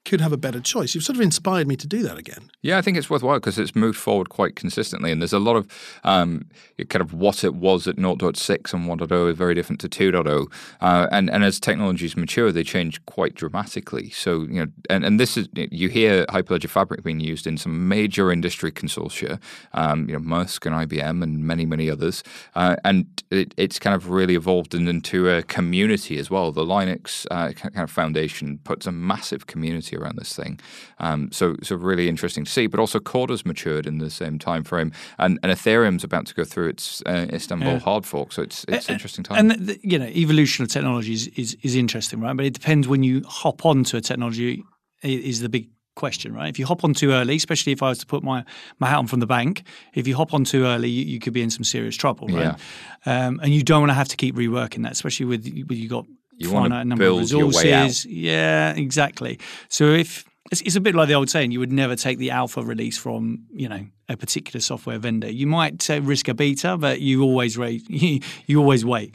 could 0.09 0.21
have 0.21 0.33
a 0.33 0.37
better 0.37 0.59
choice. 0.59 0.95
You've 0.95 1.03
sort 1.03 1.17
of 1.17 1.21
inspired 1.21 1.67
me 1.67 1.75
to 1.75 1.87
do 1.87 2.01
that 2.01 2.17
again. 2.17 2.49
Yeah, 2.63 2.79
I 2.79 2.81
think 2.81 2.97
it's 2.97 3.11
worthwhile 3.11 3.37
because 3.37 3.59
it's 3.59 3.75
moved 3.75 3.97
forward 3.97 4.29
quite 4.29 4.55
consistently, 4.55 5.11
and 5.11 5.21
there's 5.21 5.33
a 5.33 5.39
lot 5.39 5.55
of 5.55 5.67
um, 6.03 6.49
kind 6.89 7.01
of 7.01 7.13
what 7.13 7.43
it 7.43 7.53
was 7.53 7.87
at 7.87 7.97
0.6 7.97 8.73
and 8.73 8.89
1.0 8.89 9.29
is 9.29 9.37
very 9.37 9.53
different 9.53 9.79
to 9.81 9.87
2.0, 9.87 10.51
uh, 10.81 11.07
and 11.11 11.29
and 11.29 11.43
as 11.43 11.59
technologies 11.59 12.17
mature, 12.17 12.51
they 12.51 12.63
change 12.63 13.05
quite 13.05 13.35
dramatically. 13.35 14.09
So 14.09 14.41
you 14.41 14.65
know, 14.65 14.67
and, 14.89 15.05
and 15.05 15.19
this 15.19 15.37
is 15.37 15.47
you 15.53 15.89
hear 15.89 16.25
Hyperledger 16.25 16.69
Fabric 16.69 17.03
being 17.03 17.19
used 17.19 17.45
in 17.45 17.57
some 17.57 17.87
major 17.87 18.31
industry 18.31 18.71
consortia, 18.71 19.39
um, 19.73 20.09
you 20.09 20.13
know, 20.13 20.19
Maersk 20.19 20.65
and 20.65 20.89
IBM 20.89 21.21
and 21.21 21.45
many 21.45 21.67
many 21.67 21.87
others, 21.87 22.23
uh, 22.55 22.75
and 22.83 23.05
it, 23.29 23.53
it's 23.57 23.77
kind 23.77 23.95
of 23.95 24.09
really 24.09 24.33
evolved 24.33 24.73
into 24.73 25.29
a 25.29 25.43
community 25.43 26.17
as 26.17 26.31
well. 26.31 26.51
The 26.51 26.65
Linux 26.65 27.27
uh, 27.29 27.51
kind 27.51 27.83
of 27.83 27.91
foundation 27.91 28.57
puts 28.63 28.87
a 28.87 28.91
massive 28.91 29.45
community 29.45 29.98
around 29.99 30.17
this 30.17 30.35
thing. 30.35 30.59
Um, 30.99 31.31
so, 31.31 31.55
so 31.61 31.75
really 31.75 32.07
interesting 32.07 32.45
to 32.45 32.51
see. 32.51 32.67
But 32.67 32.79
also, 32.79 32.99
Corda's 32.99 33.45
matured 33.45 33.85
in 33.85 33.99
the 33.99 34.09
same 34.09 34.39
time 34.39 34.63
frame, 34.63 34.91
and, 35.17 35.39
and 35.43 35.51
Ethereum's 35.51 36.03
about 36.03 36.25
to 36.27 36.33
go 36.33 36.43
through 36.43 36.69
its 36.69 37.03
uh, 37.05 37.27
Istanbul 37.33 37.73
yeah. 37.73 37.79
hard 37.79 38.05
fork. 38.05 38.31
So 38.31 38.41
it's 38.41 38.65
it's 38.67 38.89
uh, 38.89 38.93
interesting 38.93 39.23
time. 39.23 39.51
And 39.51 39.67
the, 39.67 39.79
you 39.83 39.99
know, 39.99 40.07
evolution 40.07 40.63
of 40.63 40.69
technology 40.69 41.13
is, 41.13 41.27
is, 41.35 41.57
is 41.61 41.75
interesting, 41.75 42.21
right? 42.21 42.35
But 42.35 42.45
it 42.45 42.53
depends 42.53 42.87
when 42.87 43.03
you 43.03 43.23
hop 43.27 43.65
onto 43.65 43.97
a 43.97 44.01
technology. 44.01 44.63
Is 45.01 45.39
the 45.39 45.47
big 45.47 45.69
question, 45.95 46.33
right? 46.33 46.49
If 46.49 46.59
you 46.59 46.65
hop 46.65 46.83
on 46.83 46.93
too 46.93 47.11
early, 47.11 47.35
especially 47.35 47.71
if 47.71 47.81
I 47.81 47.87
was 47.87 47.99
to 47.99 48.05
put 48.05 48.21
my, 48.21 48.43
my 48.79 48.87
hat 48.87 48.97
on 48.97 49.07
from 49.07 49.21
the 49.21 49.27
bank, 49.27 49.63
if 49.93 50.07
you 50.07 50.15
hop 50.15 50.33
on 50.33 50.43
too 50.43 50.65
early, 50.65 50.89
you, 50.89 51.05
you 51.05 51.19
could 51.19 51.33
be 51.33 51.41
in 51.41 51.49
some 51.49 51.63
serious 51.63 51.95
trouble, 51.95 52.27
right? 52.27 52.55
Yeah. 53.05 53.27
Um, 53.27 53.39
and 53.41 53.53
you 53.53 53.63
don't 53.63 53.79
want 53.79 53.91
to 53.91 53.95
have 53.95 54.09
to 54.09 54.17
keep 54.17 54.35
reworking 54.35 54.83
that, 54.83 54.91
especially 54.91 55.25
with, 55.25 55.45
with 55.67 55.77
you 55.77 55.87
got 55.87 56.05
you 56.39 56.51
want 56.51 56.73
to 56.73 56.95
build 56.95 57.29
your 57.29 57.47
way 57.47 57.73
out. 57.73 58.05
Yeah, 58.05 58.73
exactly. 58.73 59.39
So 59.67 59.85
if 59.91 60.25
it's, 60.51 60.61
it's, 60.61 60.75
a 60.75 60.81
bit 60.81 60.95
like 60.95 61.07
the 61.07 61.13
old 61.13 61.29
saying, 61.29 61.51
you 61.51 61.59
would 61.59 61.71
never 61.71 61.95
take 61.95 62.17
the 62.17 62.31
alpha 62.31 62.63
release 62.63 62.97
from 62.97 63.45
you 63.51 63.69
know 63.69 63.85
a 64.07 64.17
particular 64.17 64.61
software 64.61 64.97
vendor. 64.97 65.31
You 65.31 65.47
might 65.47 65.89
uh, 65.89 66.01
risk 66.01 66.27
a 66.27 66.33
beta, 66.33 66.77
but 66.77 67.01
you 67.01 67.23
always 67.23 67.57
rate, 67.57 67.83
you 67.89 68.59
always 68.59 68.83
wait. 68.83 69.13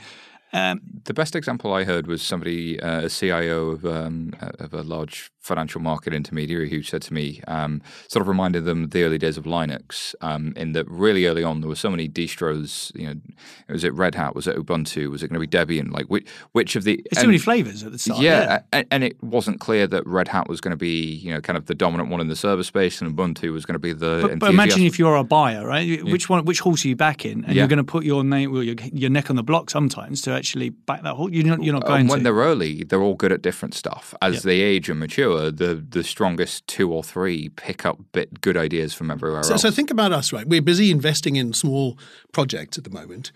Um, 0.55 0.81
the 1.05 1.12
best 1.12 1.35
example 1.35 1.73
I 1.73 1.83
heard 1.83 2.07
was 2.07 2.23
somebody, 2.23 2.81
uh, 2.81 3.07
a 3.07 3.11
CIO 3.11 3.71
of, 3.71 3.85
um, 3.85 4.33
of 4.40 4.73
a 4.73 4.83
large 4.83 5.33
financial 5.40 5.81
market 5.81 6.14
intermediary 6.14 6.71
who 6.71 6.81
said 6.83 7.03
to 7.03 7.12
me, 7.12 7.43
um, 7.49 7.83
sort 8.09 8.23
of 8.23 8.29
reminded 8.29 8.64
them 8.64 8.85
of 8.85 8.90
the 8.93 9.03
early 9.03 9.19
days 9.19 9.37
of 9.37 9.45
Linux, 9.45 10.14
um, 10.21 10.55
in 10.57 10.73
that 10.73 10.88
really 10.88 11.27
early 11.27 11.43
on 11.43 11.61
there 11.61 11.69
were 11.69 11.75
so 11.75 11.90
many 11.90 12.09
distros. 12.09 12.95
You 12.95 13.09
know, 13.09 13.21
was 13.69 13.83
it 13.83 13.93
Red 13.95 14.14
Hat? 14.14 14.35
Was 14.35 14.47
it 14.47 14.57
Ubuntu? 14.57 15.11
Was 15.11 15.23
it 15.25 15.29
going 15.29 15.40
to 15.40 15.47
be 15.47 15.81
Debian? 15.81 15.93
Like 15.93 16.07
which, 16.07 16.27
which 16.53 16.77
of 16.77 16.85
the? 16.85 17.05
There's 17.11 17.23
too 17.23 17.29
many 17.29 17.38
flavors 17.38 17.83
at 17.83 17.93
the 17.93 17.99
start. 17.99 18.21
Yeah, 18.21 18.40
yeah. 18.40 18.62
And, 18.73 18.87
and, 18.90 19.05
it 19.05 19.23
wasn't 19.23 19.61
clear 19.61 19.87
that 19.88 20.07
Red 20.07 20.29
Hat 20.29 20.49
was 20.49 20.61
going 20.61 20.71
to 20.71 20.77
be 20.77 21.17
you 21.17 21.35
know 21.35 21.40
kind 21.40 21.57
of 21.57 21.67
the 21.67 21.75
dominant 21.75 22.09
one 22.09 22.21
in 22.21 22.29
the 22.29 22.37
server 22.37 22.62
space, 22.62 23.03
and 23.03 23.14
Ubuntu 23.14 23.53
was 23.53 23.67
going 23.67 23.75
to 23.75 23.81
be 23.81 23.93
the. 23.93 24.21
But, 24.23 24.38
but 24.38 24.51
imagine 24.51 24.85
if 24.85 24.99
you're 24.99 25.17
a 25.17 25.25
buyer, 25.25 25.67
right? 25.67 25.87
Yeah. 25.87 26.03
Which 26.11 26.31
one? 26.31 26.45
Which 26.45 26.61
horse 26.61 26.85
are 26.85 26.88
you 26.88 26.97
backing? 26.97 27.45
And 27.45 27.49
yeah. 27.49 27.62
you're 27.62 27.69
going 27.69 27.79
to 27.79 27.85
put 27.85 28.05
your 28.05 28.25
name, 28.25 28.53
well, 28.53 28.62
your, 28.62 28.77
your 28.93 29.11
neck 29.11 29.29
on 29.29 29.37
the 29.37 29.43
block 29.43 29.69
sometimes 29.69 30.23
to 30.23 30.33
actually 30.33 30.43
back 30.70 31.02
that 31.02 31.14
horse. 31.14 31.33
You're 31.33 31.46
not, 31.46 31.62
you're 31.62 31.74
not 31.74 31.85
uh, 31.85 31.88
going. 31.88 32.09
when 32.09 32.18
to. 32.18 32.24
they're 32.24 32.35
early, 32.35 32.85
they're 32.85 33.02
all 33.02 33.14
good 33.14 33.33
at 33.33 33.42
different 33.42 33.74
stuff. 33.74 34.14
As 34.20 34.42
they 34.42 34.61
age 34.61 34.88
and 34.88 35.00
mature, 35.00 35.50
the 35.50 35.74
the 35.74 36.04
strongest 36.04 36.66
two 36.66 36.92
or 36.92 37.02
three 37.02 37.48
pick 37.50 37.87
up 37.87 37.98
bit 38.12 38.40
good 38.40 38.57
ideas 38.57 38.94
from 38.94 39.11
everywhere 39.11 39.42
so, 39.42 39.52
else. 39.54 39.62
So 39.62 39.70
think 39.70 39.90
about 39.90 40.12
us, 40.12 40.33
right? 40.33 40.46
We're 40.46 40.62
busy 40.62 40.90
investing 40.90 41.37
in 41.37 41.52
small 41.52 41.98
projects 42.33 42.78
at 42.78 42.85
the 42.85 42.90
moment. 42.90 43.33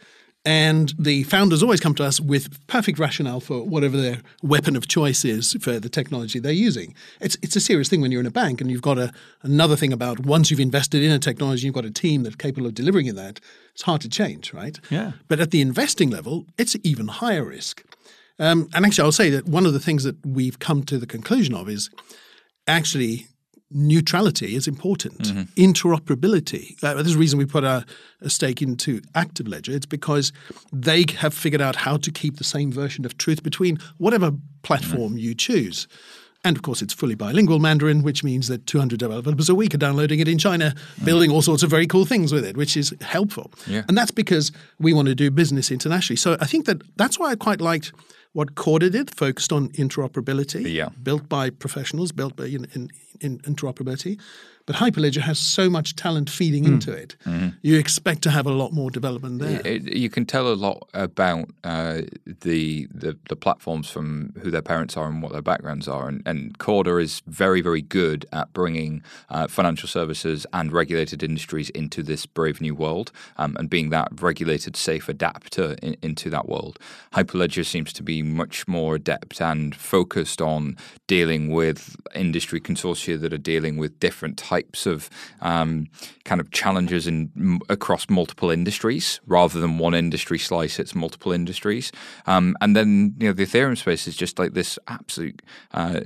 And 0.48 0.94
the 0.98 1.24
founders 1.24 1.62
always 1.62 1.78
come 1.78 1.94
to 1.96 2.04
us 2.04 2.22
with 2.22 2.66
perfect 2.68 2.98
rationale 2.98 3.38
for 3.38 3.62
whatever 3.62 3.98
their 3.98 4.22
weapon 4.42 4.76
of 4.76 4.88
choice 4.88 5.22
is 5.22 5.52
for 5.60 5.78
the 5.78 5.90
technology 5.90 6.38
they're 6.38 6.52
using. 6.52 6.94
It's, 7.20 7.36
it's 7.42 7.54
a 7.54 7.60
serious 7.60 7.90
thing 7.90 8.00
when 8.00 8.10
you're 8.10 8.22
in 8.22 8.26
a 8.26 8.30
bank 8.30 8.62
and 8.62 8.70
you've 8.70 8.80
got 8.80 8.96
a, 8.96 9.12
another 9.42 9.76
thing 9.76 9.92
about 9.92 10.20
once 10.20 10.50
you've 10.50 10.58
invested 10.58 11.02
in 11.02 11.12
a 11.12 11.18
technology, 11.18 11.66
you've 11.66 11.74
got 11.74 11.84
a 11.84 11.90
team 11.90 12.22
that's 12.22 12.36
capable 12.36 12.66
of 12.66 12.72
delivering 12.72 13.04
in 13.04 13.14
that. 13.16 13.40
It's 13.74 13.82
hard 13.82 14.00
to 14.00 14.08
change, 14.08 14.54
right? 14.54 14.80
Yeah. 14.88 15.12
But 15.28 15.38
at 15.38 15.50
the 15.50 15.60
investing 15.60 16.08
level, 16.08 16.46
it's 16.56 16.74
even 16.82 17.08
higher 17.08 17.44
risk. 17.44 17.84
Um, 18.38 18.70
and 18.72 18.86
actually, 18.86 19.04
I'll 19.04 19.12
say 19.12 19.28
that 19.28 19.46
one 19.46 19.66
of 19.66 19.74
the 19.74 19.80
things 19.80 20.02
that 20.04 20.16
we've 20.24 20.58
come 20.58 20.82
to 20.84 20.96
the 20.96 21.06
conclusion 21.06 21.54
of 21.54 21.68
is 21.68 21.90
actually 22.66 23.26
neutrality 23.70 24.54
is 24.54 24.66
important. 24.66 25.18
Mm-hmm. 25.20 25.42
Interoperability. 25.62 26.82
Uh, 26.82 26.94
there's 26.94 27.14
a 27.14 27.18
reason 27.18 27.38
we 27.38 27.46
put 27.46 27.64
a, 27.64 27.84
a, 28.20 28.30
stake 28.30 28.62
into 28.62 29.02
Active 29.14 29.46
Ledger. 29.46 29.72
It's 29.72 29.86
because 29.86 30.32
they 30.72 31.04
have 31.18 31.34
figured 31.34 31.60
out 31.60 31.76
how 31.76 31.96
to 31.98 32.10
keep 32.10 32.36
the 32.36 32.44
same 32.44 32.72
version 32.72 33.04
of 33.04 33.18
truth 33.18 33.42
between 33.42 33.78
whatever 33.98 34.32
platform 34.62 35.10
mm-hmm. 35.10 35.18
you 35.18 35.34
choose. 35.34 35.86
And 36.44 36.56
of 36.56 36.62
course, 36.62 36.82
it's 36.82 36.94
fully 36.94 37.16
bilingual 37.16 37.58
Mandarin, 37.58 38.02
which 38.02 38.22
means 38.22 38.46
that 38.48 38.64
200 38.66 38.98
developers 38.98 39.48
a 39.48 39.54
week 39.54 39.74
are 39.74 39.78
downloading 39.78 40.20
it 40.20 40.28
in 40.28 40.38
China, 40.38 40.72
mm. 40.96 41.04
building 41.04 41.30
all 41.30 41.42
sorts 41.42 41.64
of 41.64 41.70
very 41.70 41.86
cool 41.86 42.04
things 42.04 42.32
with 42.32 42.44
it, 42.44 42.56
which 42.56 42.76
is 42.76 42.94
helpful. 43.00 43.50
Yeah. 43.66 43.82
And 43.88 43.98
that's 43.98 44.12
because 44.12 44.52
we 44.78 44.92
want 44.92 45.08
to 45.08 45.16
do 45.16 45.32
business 45.32 45.72
internationally. 45.72 46.16
So 46.16 46.36
I 46.40 46.46
think 46.46 46.66
that 46.66 46.80
that's 46.96 47.18
why 47.18 47.32
I 47.32 47.36
quite 47.36 47.60
liked 47.60 47.92
what 48.38 48.54
Corda 48.54 48.88
did, 48.88 49.10
focused 49.10 49.52
on 49.52 49.68
interoperability, 49.70 50.72
Yeah. 50.72 50.90
built 51.02 51.28
by 51.28 51.50
professionals, 51.50 52.12
built 52.12 52.36
by 52.36 52.44
in, 52.44 52.68
in, 52.72 52.88
in 53.20 53.38
interoperability. 53.40 54.16
But 54.68 54.76
Hyperledger 54.76 55.22
has 55.22 55.38
so 55.38 55.70
much 55.70 55.96
talent 55.96 56.28
feeding 56.28 56.64
Hmm. 56.66 56.74
into 56.74 56.92
it. 56.92 57.16
Mm-hmm. 57.24 57.48
You 57.62 57.78
expect 57.78 58.20
to 58.24 58.30
have 58.30 58.46
a 58.46 58.52
lot 58.52 58.70
more 58.72 58.90
development 58.90 59.38
there. 59.40 59.62
It, 59.64 59.96
you 59.96 60.10
can 60.10 60.26
tell 60.26 60.46
a 60.52 60.58
lot 60.66 60.86
about 60.92 61.48
uh, 61.64 62.02
the, 62.44 62.86
the 63.04 63.16
the 63.30 63.36
platforms 63.36 63.88
from 63.88 64.34
who 64.42 64.50
their 64.50 64.66
parents 64.72 64.94
are 64.98 65.08
and 65.08 65.22
what 65.22 65.32
their 65.32 65.46
backgrounds 65.52 65.88
are, 65.88 66.06
and, 66.06 66.22
and 66.26 66.58
Corda 66.58 66.98
is 66.98 67.22
very 67.26 67.62
very 67.62 67.80
good 67.80 68.26
at 68.30 68.52
bringing 68.52 69.02
uh, 69.30 69.46
financial 69.48 69.88
services 69.88 70.46
and 70.52 70.70
regulated 70.70 71.22
industries 71.22 71.70
into 71.70 72.02
this 72.02 72.26
brave 72.26 72.60
new 72.60 72.74
world, 72.74 73.10
um, 73.38 73.56
and 73.58 73.70
being 73.70 73.88
that 73.90 74.08
regulated 74.20 74.76
safe 74.76 75.08
adapter 75.08 75.76
in, 75.82 75.96
into 76.02 76.28
that 76.28 76.46
world. 76.46 76.78
Hyperledger 77.14 77.64
seems 77.64 77.90
to 77.94 78.02
be 78.02 78.22
much 78.22 78.68
more 78.68 78.96
adept 78.96 79.40
and 79.40 79.74
focused 79.74 80.42
on 80.42 80.76
dealing 81.06 81.48
with 81.60 81.96
industry 82.14 82.60
consortia 82.60 83.18
that 83.18 83.32
are 83.32 83.38
dealing 83.54 83.78
with 83.78 83.98
different 83.98 84.36
types 84.36 84.57
of 84.86 85.10
um, 85.40 85.88
kind 86.24 86.40
of 86.40 86.50
challenges 86.50 87.06
in 87.06 87.60
across 87.68 88.08
multiple 88.08 88.50
industries 88.50 89.20
rather 89.26 89.60
than 89.60 89.78
one 89.78 89.94
industry 89.94 90.38
slice. 90.38 90.78
It's 90.78 90.94
multiple 90.94 91.32
industries, 91.32 91.92
um, 92.26 92.56
and 92.60 92.76
then 92.76 93.14
you 93.18 93.28
know 93.28 93.32
the 93.32 93.46
Ethereum 93.46 93.76
space 93.76 94.06
is 94.06 94.16
just 94.16 94.38
like 94.38 94.54
this 94.54 94.78
absolute 94.88 95.42
uh, 95.72 96.00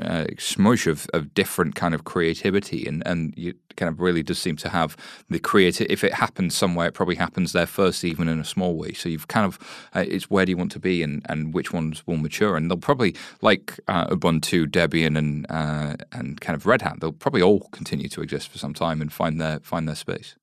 uh, 0.00 0.26
smush 0.38 0.86
of, 0.86 1.06
of 1.12 1.34
different 1.34 1.74
kind 1.74 1.94
of 1.94 2.04
creativity, 2.04 2.86
and 2.86 3.02
and 3.06 3.34
you 3.36 3.54
kind 3.76 3.88
of 3.88 4.00
really 4.00 4.22
does 4.22 4.38
seem 4.38 4.56
to 4.56 4.68
have 4.68 4.96
the 5.28 5.38
creative. 5.38 5.86
If 5.90 6.04
it 6.04 6.14
happens 6.14 6.54
somewhere, 6.54 6.88
it 6.88 6.94
probably 6.94 7.16
happens 7.16 7.52
there 7.52 7.66
first, 7.66 8.04
even 8.04 8.28
in 8.28 8.38
a 8.38 8.44
small 8.44 8.76
way. 8.76 8.92
So 8.92 9.08
you've 9.08 9.28
kind 9.28 9.46
of 9.46 9.58
uh, 9.94 10.04
it's 10.06 10.30
where 10.30 10.44
do 10.44 10.50
you 10.50 10.56
want 10.56 10.72
to 10.72 10.80
be, 10.80 11.02
and, 11.02 11.24
and 11.28 11.54
which 11.54 11.72
ones 11.72 12.06
will 12.06 12.16
mature, 12.16 12.56
and 12.56 12.70
they'll 12.70 12.78
probably 12.78 13.14
like 13.40 13.78
uh, 13.88 14.06
Ubuntu, 14.08 14.66
Debian, 14.66 15.16
and 15.18 15.46
uh, 15.50 15.96
and 16.12 16.40
kind 16.40 16.56
of 16.56 16.66
Red 16.66 16.82
Hat. 16.82 17.00
They'll 17.00 17.12
probably 17.12 17.42
all 17.42 17.68
continue 17.72 18.08
to 18.08 18.22
exist 18.22 18.48
for 18.48 18.58
some 18.58 18.74
time 18.74 19.00
and 19.00 19.12
find 19.12 19.40
their 19.40 19.60
find 19.60 19.88
their 19.88 19.96
space. 19.96 20.36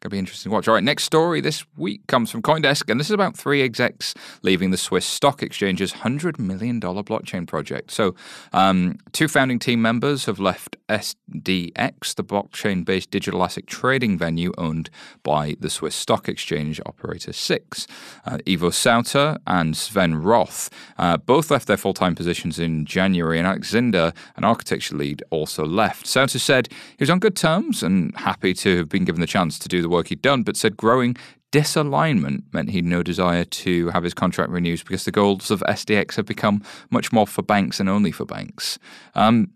To 0.00 0.08
be 0.08 0.18
interesting 0.18 0.50
to 0.50 0.54
watch. 0.54 0.66
All 0.66 0.74
right, 0.74 0.82
next 0.82 1.04
story 1.04 1.40
this 1.40 1.64
week 1.76 2.04
comes 2.08 2.28
from 2.28 2.42
CoinDesk, 2.42 2.90
and 2.90 2.98
this 2.98 3.06
is 3.06 3.12
about 3.12 3.36
three 3.36 3.62
execs 3.62 4.14
leaving 4.42 4.72
the 4.72 4.76
Swiss 4.76 5.06
Stock 5.06 5.44
Exchange's 5.44 5.92
$100 5.92 6.40
million 6.40 6.80
blockchain 6.80 7.46
project. 7.46 7.92
So, 7.92 8.16
um, 8.52 8.98
two 9.12 9.28
founding 9.28 9.60
team 9.60 9.80
members 9.80 10.24
have 10.24 10.40
left 10.40 10.76
SDX, 10.92 12.14
the 12.14 12.24
blockchain 12.24 12.84
based 12.84 13.10
digital 13.10 13.42
asset 13.42 13.66
trading 13.66 14.18
venue 14.18 14.52
owned 14.58 14.90
by 15.22 15.56
the 15.58 15.70
Swiss 15.70 15.94
Stock 15.94 16.28
Exchange 16.28 16.80
operator 16.84 17.32
Six. 17.32 17.86
Uh, 18.26 18.38
Ivo 18.46 18.70
Sauter 18.70 19.38
and 19.46 19.76
Sven 19.76 20.16
Roth 20.16 20.68
uh, 20.98 21.16
both 21.16 21.50
left 21.50 21.66
their 21.66 21.76
full 21.76 21.94
time 21.94 22.14
positions 22.14 22.58
in 22.58 22.84
January, 22.84 23.38
and 23.38 23.46
Alex 23.46 23.72
Zinder, 23.72 24.14
an 24.36 24.44
architecture 24.44 24.96
lead, 24.96 25.22
also 25.30 25.64
left. 25.64 26.06
Sauter 26.06 26.38
said 26.38 26.68
he 26.70 27.02
was 27.02 27.10
on 27.10 27.18
good 27.18 27.36
terms 27.36 27.82
and 27.82 28.14
happy 28.16 28.52
to 28.54 28.76
have 28.78 28.88
been 28.88 29.04
given 29.04 29.20
the 29.20 29.26
chance 29.26 29.58
to 29.58 29.68
do 29.68 29.82
the 29.82 29.88
work 29.88 30.08
he'd 30.08 30.22
done, 30.22 30.42
but 30.42 30.56
said 30.56 30.76
growing 30.76 31.16
disalignment 31.52 32.42
meant 32.52 32.70
he'd 32.70 32.84
no 32.84 33.02
desire 33.02 33.44
to 33.44 33.90
have 33.90 34.02
his 34.02 34.14
contract 34.14 34.50
renewed 34.50 34.82
because 34.84 35.04
the 35.04 35.12
goals 35.12 35.50
of 35.50 35.60
SDX 35.68 36.16
have 36.16 36.26
become 36.26 36.62
much 36.90 37.12
more 37.12 37.26
for 37.26 37.42
banks 37.42 37.78
and 37.78 37.88
only 37.88 38.10
for 38.10 38.24
banks. 38.24 38.78
Um, 39.14 39.50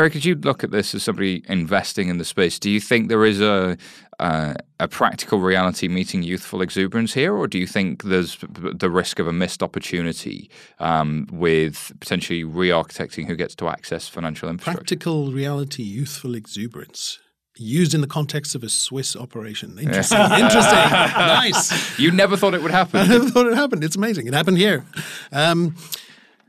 Eric, 0.00 0.16
as 0.16 0.24
you 0.24 0.34
look 0.34 0.64
at 0.64 0.70
this 0.70 0.94
as 0.94 1.02
somebody 1.02 1.44
investing 1.46 2.08
in 2.08 2.16
the 2.16 2.24
space, 2.24 2.58
do 2.58 2.70
you 2.70 2.80
think 2.80 3.10
there 3.10 3.26
is 3.26 3.38
a 3.38 3.76
uh, 4.18 4.54
a 4.78 4.88
practical 4.88 5.40
reality 5.40 5.88
meeting 5.88 6.22
youthful 6.22 6.62
exuberance 6.62 7.12
here, 7.12 7.36
or 7.36 7.46
do 7.46 7.58
you 7.58 7.66
think 7.66 8.04
there's 8.04 8.38
the 8.40 8.88
risk 8.88 9.18
of 9.18 9.28
a 9.28 9.32
missed 9.32 9.62
opportunity 9.62 10.50
um, 10.78 11.26
with 11.30 11.92
potentially 12.00 12.44
re-architecting 12.44 13.26
who 13.26 13.36
gets 13.36 13.54
to 13.56 13.68
access 13.68 14.08
financial 14.08 14.48
infrastructure? 14.48 14.78
Practical 14.78 15.32
reality, 15.32 15.82
youthful 15.82 16.34
exuberance. 16.34 17.18
Used 17.58 17.92
in 17.92 18.00
the 18.00 18.06
context 18.06 18.54
of 18.54 18.62
a 18.62 18.70
Swiss 18.70 19.14
operation. 19.14 19.78
Interesting. 19.78 20.18
Interesting. 20.18 20.90
nice. 20.90 21.98
You 21.98 22.10
never 22.10 22.38
thought 22.38 22.54
it 22.54 22.62
would 22.62 22.70
happen. 22.70 23.00
I 23.02 23.06
never 23.06 23.28
thought 23.28 23.48
it 23.48 23.54
happened. 23.54 23.84
It's 23.84 23.96
amazing. 23.96 24.26
It 24.26 24.32
happened 24.32 24.56
here. 24.56 24.86
Um, 25.30 25.76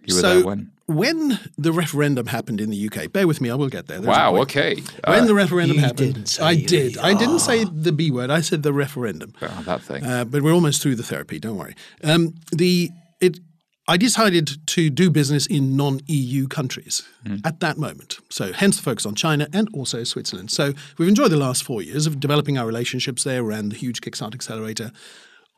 You 0.06 0.16
were 0.16 0.22
so 0.22 0.36
there 0.38 0.46
when? 0.46 0.72
when 0.88 1.40
the 1.58 1.72
referendum 1.72 2.28
happened 2.28 2.60
in 2.60 2.70
the 2.70 2.88
UK, 2.90 3.12
bear 3.12 3.28
with 3.28 3.40
me, 3.40 3.50
I 3.50 3.56
will 3.56 3.70
get 3.70 3.88
there. 3.88 4.00
There's 4.00 4.08
Wow. 4.08 4.36
Okay. 4.38 4.76
When 5.08 5.24
Uh, 5.24 5.26
the 5.26 5.34
referendum 5.36 5.78
You 5.78 5.84
happened, 5.84 6.14
didn't 6.16 6.28
say 6.28 6.44
I 6.44 6.56
the- 6.56 6.66
did. 6.66 6.98
I 6.98 7.14
didn't 7.14 7.40
say 7.40 7.64
the 7.66 7.92
B 7.92 8.12
word. 8.12 8.30
I 8.30 8.42
said 8.42 8.64
the 8.64 8.74
referendum. 8.74 9.34
oh, 9.42 9.64
that 9.66 9.82
thing. 9.84 10.04
Uh, 10.04 10.26
but 10.26 10.42
we're 10.42 10.54
almost 10.54 10.82
through 10.82 10.96
the 10.96 11.04
therapy. 11.04 11.40
Don't 11.40 11.58
worry. 11.58 11.76
Um, 12.04 12.34
the 12.52 12.90
it. 13.20 13.40
I 13.88 13.98
decided 13.98 14.58
to 14.68 14.90
do 14.90 15.10
business 15.10 15.46
in 15.48 15.76
non-EU 15.76 16.48
countries 16.48 17.02
at 17.44 17.60
that 17.62 17.78
moment. 17.78 18.20
So 18.30 18.54
hence 18.54 18.78
the 18.78 18.84
focus 18.84 19.06
on 19.06 19.16
China 19.16 19.48
and 19.52 19.68
also 19.74 20.04
Switzerland. 20.04 20.50
So 20.52 20.74
we've 20.98 21.10
enjoyed 21.10 21.32
the 21.32 21.36
last 21.38 21.64
four 21.64 21.82
years 21.82 22.06
of 22.08 22.20
developing 22.20 22.58
our 22.58 22.66
relationships 22.66 23.24
there 23.24 23.42
around 23.44 23.70
the 23.70 23.76
huge 23.76 24.00
Kickstart 24.00 24.34
Accelerator, 24.34 24.92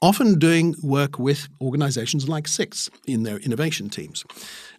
often 0.03 0.37
doing 0.37 0.75
work 0.83 1.17
with 1.17 1.47
organizations 1.61 2.27
like 2.27 2.45
Six 2.47 2.89
in 3.07 3.23
their 3.23 3.37
innovation 3.37 3.89
teams. 3.89 4.25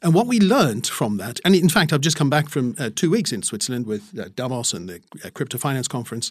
And 0.02 0.12
what 0.12 0.26
we 0.26 0.38
learned 0.38 0.86
from 0.86 1.16
that, 1.16 1.40
and 1.46 1.54
in 1.54 1.70
fact, 1.70 1.92
I've 1.92 2.02
just 2.02 2.18
come 2.18 2.28
back 2.28 2.50
from 2.50 2.76
uh, 2.78 2.90
two 2.94 3.10
weeks 3.10 3.32
in 3.32 3.42
Switzerland 3.42 3.86
with 3.86 4.16
uh, 4.18 4.28
Davos 4.36 4.74
and 4.74 4.86
the 4.86 5.00
uh, 5.24 5.30
Crypto 5.30 5.56
Finance 5.56 5.88
Conference. 5.88 6.30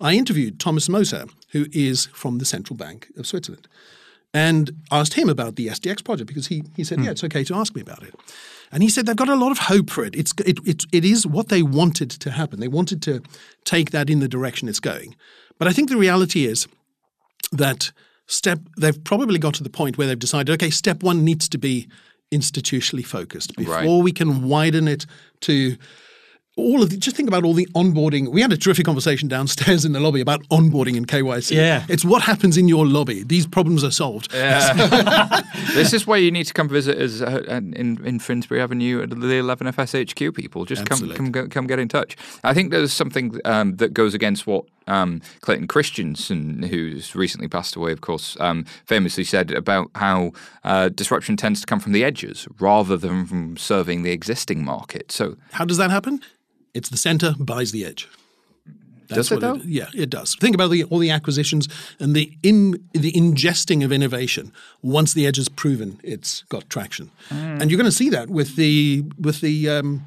I 0.00 0.14
interviewed 0.14 0.58
Thomas 0.58 0.88
Moser, 0.88 1.26
who 1.52 1.66
is 1.72 2.06
from 2.06 2.38
the 2.38 2.44
Central 2.44 2.76
Bank 2.76 3.08
of 3.16 3.28
Switzerland 3.28 3.68
and 4.34 4.72
asked 4.90 5.14
him 5.14 5.28
about 5.28 5.56
the 5.56 5.68
SDX 5.68 6.02
project 6.02 6.26
because 6.26 6.48
he, 6.48 6.64
he 6.74 6.82
said, 6.82 7.00
yeah, 7.00 7.10
it's 7.10 7.22
okay 7.22 7.44
to 7.44 7.54
ask 7.54 7.74
me 7.74 7.82
about 7.82 8.02
it. 8.02 8.14
And 8.72 8.82
he 8.82 8.88
said 8.88 9.06
they've 9.06 9.14
got 9.14 9.28
a 9.28 9.36
lot 9.36 9.52
of 9.52 9.58
hope 9.58 9.90
for 9.90 10.04
it. 10.04 10.16
It's, 10.16 10.32
it, 10.44 10.58
it. 10.66 10.84
it 10.90 11.04
is 11.04 11.26
what 11.26 11.48
they 11.48 11.62
wanted 11.62 12.10
to 12.10 12.30
happen. 12.30 12.58
They 12.58 12.68
wanted 12.68 13.02
to 13.02 13.22
take 13.64 13.90
that 13.90 14.08
in 14.08 14.20
the 14.20 14.28
direction 14.28 14.68
it's 14.68 14.80
going. 14.80 15.14
But 15.58 15.68
I 15.68 15.72
think 15.72 15.90
the 15.90 15.98
reality 15.98 16.46
is 16.46 16.66
that 17.52 17.92
step 18.32 18.58
they've 18.78 19.02
probably 19.04 19.38
got 19.38 19.54
to 19.54 19.62
the 19.62 19.70
point 19.70 19.98
where 19.98 20.06
they've 20.06 20.18
decided, 20.18 20.52
okay, 20.54 20.70
step 20.70 21.02
one 21.02 21.24
needs 21.24 21.48
to 21.50 21.58
be 21.58 21.88
institutionally 22.32 23.04
focused 23.04 23.54
before 23.56 23.74
Right. 23.74 24.02
we 24.02 24.12
can 24.12 24.42
widen 24.48 24.88
it 24.88 25.04
to 25.42 25.76
all 26.54 26.82
of 26.82 26.90
the, 26.90 26.98
just 26.98 27.16
think 27.16 27.28
about 27.30 27.44
all 27.44 27.54
the 27.54 27.66
onboarding. 27.74 28.30
We 28.30 28.42
had 28.42 28.52
a 28.52 28.58
terrific 28.58 28.84
conversation 28.84 29.26
downstairs 29.26 29.86
in 29.86 29.92
the 29.92 30.00
lobby 30.00 30.20
about 30.20 30.42
onboarding 30.50 30.98
and 30.98 31.08
KYC. 31.08 31.56
Yeah. 31.56 31.86
It's 31.88 32.04
what 32.04 32.20
happens 32.22 32.58
in 32.58 32.68
your 32.68 32.86
lobby. 32.86 33.22
These 33.24 33.46
problems 33.46 33.82
are 33.84 33.90
solved. 33.90 34.32
Yeah. 34.34 35.40
this 35.74 35.94
is 35.94 36.06
where 36.06 36.18
you 36.18 36.30
need 36.30 36.44
to 36.44 36.52
come 36.52 36.68
visit 36.68 36.98
us 36.98 37.22
uh, 37.22 37.42
in 37.48 38.04
in 38.04 38.18
Finsbury 38.18 38.60
Avenue 38.60 39.02
at 39.02 39.08
the 39.10 39.16
11FS 39.16 40.10
HQ. 40.10 40.34
People, 40.34 40.66
just 40.66 40.84
come 40.84 40.96
Absolutely. 40.96 41.30
come 41.32 41.48
come 41.48 41.66
get 41.66 41.78
in 41.78 41.88
touch. 41.88 42.16
I 42.44 42.52
think 42.52 42.70
there's 42.70 42.92
something 42.92 43.38
um, 43.46 43.76
that 43.76 43.94
goes 43.94 44.12
against 44.12 44.46
what 44.46 44.64
um, 44.86 45.20
Clayton 45.40 45.68
Christensen, 45.68 46.62
who's 46.64 47.14
recently 47.14 47.48
passed 47.48 47.76
away, 47.76 47.92
of 47.92 48.00
course, 48.00 48.36
um, 48.40 48.64
famously 48.86 49.24
said 49.24 49.50
about 49.50 49.90
how 49.94 50.32
uh, 50.64 50.88
disruption 50.88 51.36
tends 51.36 51.60
to 51.60 51.66
come 51.66 51.80
from 51.80 51.92
the 51.92 52.04
edges 52.04 52.46
rather 52.58 52.96
than 52.96 53.26
from 53.26 53.56
serving 53.56 54.02
the 54.02 54.10
existing 54.12 54.64
market. 54.64 55.12
So 55.12 55.36
How 55.52 55.64
does 55.64 55.76
that 55.78 55.90
happen? 55.90 56.20
It's 56.74 56.88
the 56.88 56.96
center 56.96 57.34
buys 57.38 57.72
the 57.72 57.84
edge. 57.84 58.08
Does 59.08 59.30
it, 59.30 59.34
what 59.34 59.40
though? 59.42 59.60
yeah, 59.66 59.88
it 59.94 60.08
does. 60.08 60.36
Think 60.36 60.54
about 60.54 60.70
the, 60.70 60.84
all 60.84 60.98
the 60.98 61.10
acquisitions 61.10 61.68
and 62.00 62.16
the 62.16 62.32
in, 62.42 62.82
the 62.92 63.12
ingesting 63.12 63.84
of 63.84 63.92
innovation. 63.92 64.52
Once 64.80 65.12
the 65.12 65.26
edge 65.26 65.38
is 65.38 65.50
proven, 65.50 66.00
it's 66.02 66.44
got 66.48 66.70
traction, 66.70 67.10
Hmm. 67.28 67.60
and 67.60 67.70
you're 67.70 67.76
going 67.76 67.90
to 67.90 67.94
see 67.96 68.08
that 68.08 68.30
with 68.30 68.56
the 68.56 69.04
with 69.20 69.42
the 69.42 69.68
um, 69.68 70.06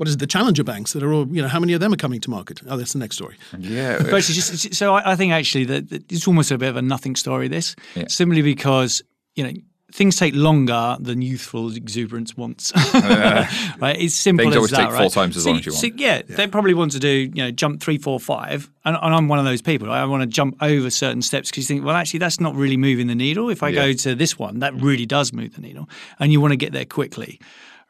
what 0.00 0.08
is 0.08 0.14
it, 0.14 0.18
the 0.18 0.26
challenger 0.26 0.64
banks 0.64 0.94
that 0.94 1.02
are 1.02 1.12
all 1.12 1.26
you 1.28 1.42
know 1.42 1.48
how 1.48 1.60
many 1.60 1.74
of 1.74 1.80
them 1.80 1.92
are 1.92 1.96
coming 2.04 2.20
to 2.22 2.30
market? 2.30 2.60
Oh, 2.66 2.78
that's 2.78 2.94
the 2.94 2.98
next 2.98 3.16
story. 3.16 3.36
yeah, 3.58 3.98
But 3.98 4.14
actually, 4.14 4.34
just, 4.36 4.74
so 4.74 4.94
I, 4.94 5.12
I 5.12 5.16
think 5.16 5.32
actually 5.32 5.66
that, 5.66 5.90
that 5.90 6.10
it's 6.10 6.26
almost 6.26 6.50
a 6.50 6.56
bit 6.56 6.70
of 6.70 6.76
a 6.76 6.82
nothing 6.82 7.16
story. 7.16 7.48
This 7.48 7.76
Yeah. 7.94 8.04
simply 8.08 8.40
because 8.40 9.02
you 9.36 9.44
know 9.44 9.52
things 9.92 10.16
take 10.16 10.34
longer 10.34 10.96
than 11.00 11.20
youthful 11.20 11.74
exuberance 11.76 12.36
wants. 12.36 12.72
right? 12.94 13.96
It's 13.98 14.14
simple 14.14 14.44
Things 14.44 14.54
as 14.54 14.56
always 14.56 14.70
that, 14.70 14.88
take 14.90 14.96
four 14.96 15.10
times 15.10 15.36
as 15.36 15.42
So 15.42 15.50
long 15.50 15.58
as 15.58 15.66
you 15.66 15.72
so, 15.72 15.88
want. 15.88 16.00
yeah, 16.00 16.22
they 16.22 16.46
probably 16.46 16.74
want 16.74 16.92
to 16.92 16.98
do 17.00 17.08
you 17.08 17.42
know 17.42 17.50
jump 17.50 17.82
three, 17.82 17.98
four, 17.98 18.20
five, 18.20 18.70
and, 18.84 18.96
and 19.00 19.14
I'm 19.14 19.28
one 19.28 19.38
of 19.38 19.44
those 19.44 19.60
people. 19.62 19.90
I 19.90 20.04
want 20.04 20.22
to 20.22 20.26
jump 20.28 20.56
over 20.62 20.90
certain 20.90 21.22
steps 21.22 21.50
because 21.50 21.64
you 21.68 21.74
think, 21.74 21.84
well, 21.84 21.96
actually, 21.96 22.20
that's 22.20 22.40
not 22.40 22.54
really 22.54 22.76
moving 22.76 23.06
the 23.08 23.14
needle. 23.14 23.50
If 23.50 23.62
I 23.62 23.68
Yeah. 23.70 23.86
go 23.86 23.92
to 23.92 24.14
this 24.14 24.38
one, 24.38 24.60
that 24.60 24.74
really 24.80 25.06
does 25.06 25.32
move 25.32 25.54
the 25.56 25.60
needle, 25.60 25.88
and 26.18 26.32
you 26.32 26.40
want 26.40 26.52
to 26.52 26.56
get 26.56 26.72
there 26.72 26.84
quickly. 26.86 27.40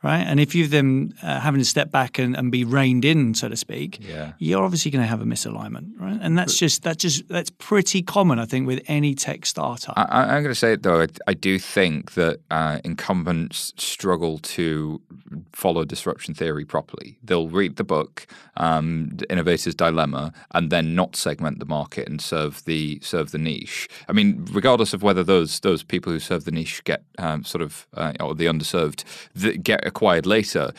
Right? 0.03 0.21
And 0.27 0.41
if 0.41 0.55
you've 0.55 0.71
them 0.71 1.13
uh, 1.23 1.41
having 1.41 1.61
to 1.61 1.65
step 1.65 1.91
back 1.91 2.19
and, 2.19 2.37
and 2.37 2.51
be 2.51 2.65
reined 2.65 3.05
in, 3.05 3.35
so 3.35 3.49
to 3.49 3.57
speak, 3.57 4.01
Yeah. 4.07 4.33
you're 4.39 4.63
obviously 4.65 4.91
going 4.91 5.03
to 5.03 5.09
have 5.09 5.21
a 5.21 5.25
misalignment, 5.25 5.91
right? 5.99 6.19
And 6.21 6.39
that's 6.39 6.57
just 6.57 6.83
that's 6.83 6.97
just 7.03 7.29
that's 7.29 7.51
pretty 7.51 8.03
common, 8.03 8.39
I 8.39 8.47
think, 8.47 8.67
with 8.67 8.81
any 8.87 9.15
tech 9.15 9.47
startup. 9.47 9.95
I, 9.97 10.23
I'm 10.23 10.43
going 10.43 10.55
to 10.55 10.55
say 10.55 10.73
it 10.73 10.83
though. 10.83 11.03
I, 11.03 11.09
I 11.27 11.35
do 11.35 11.59
think 11.59 12.13
that 12.15 12.41
uh, 12.51 12.79
incumbents 12.85 13.73
struggle 13.77 14.39
to 14.39 15.01
follow 15.53 15.85
disruption 15.85 16.35
theory 16.35 16.65
properly. 16.65 17.19
They'll 17.23 17.49
read 17.49 17.77
the 17.77 17.85
book, 17.85 18.27
um, 18.57 19.17
Innovator's 19.29 19.75
Dilemma, 19.75 20.33
and 20.53 20.71
then 20.71 20.95
not 20.95 21.17
segment 21.17 21.59
the 21.59 21.65
market 21.67 22.09
and 22.09 22.21
serve 22.21 22.65
the 22.65 22.99
serve 23.03 23.31
the 23.31 23.39
niche. 23.39 23.89
I 24.09 24.13
mean, 24.13 24.47
regardless 24.53 24.93
of 24.95 25.03
whether 25.03 25.23
those 25.25 25.61
those 25.61 25.83
people 25.83 26.13
who 26.13 26.19
serve 26.19 26.45
the 26.45 26.51
niche 26.51 26.83
get 26.85 27.03
um, 27.19 27.45
sort 27.45 27.63
of 27.63 27.87
uh, 27.95 28.13
or 28.21 28.35
the 28.35 28.47
underserved 28.47 29.05
that 29.35 29.63
get 29.63 29.87
acquired 29.91 30.26
later. 30.26 30.72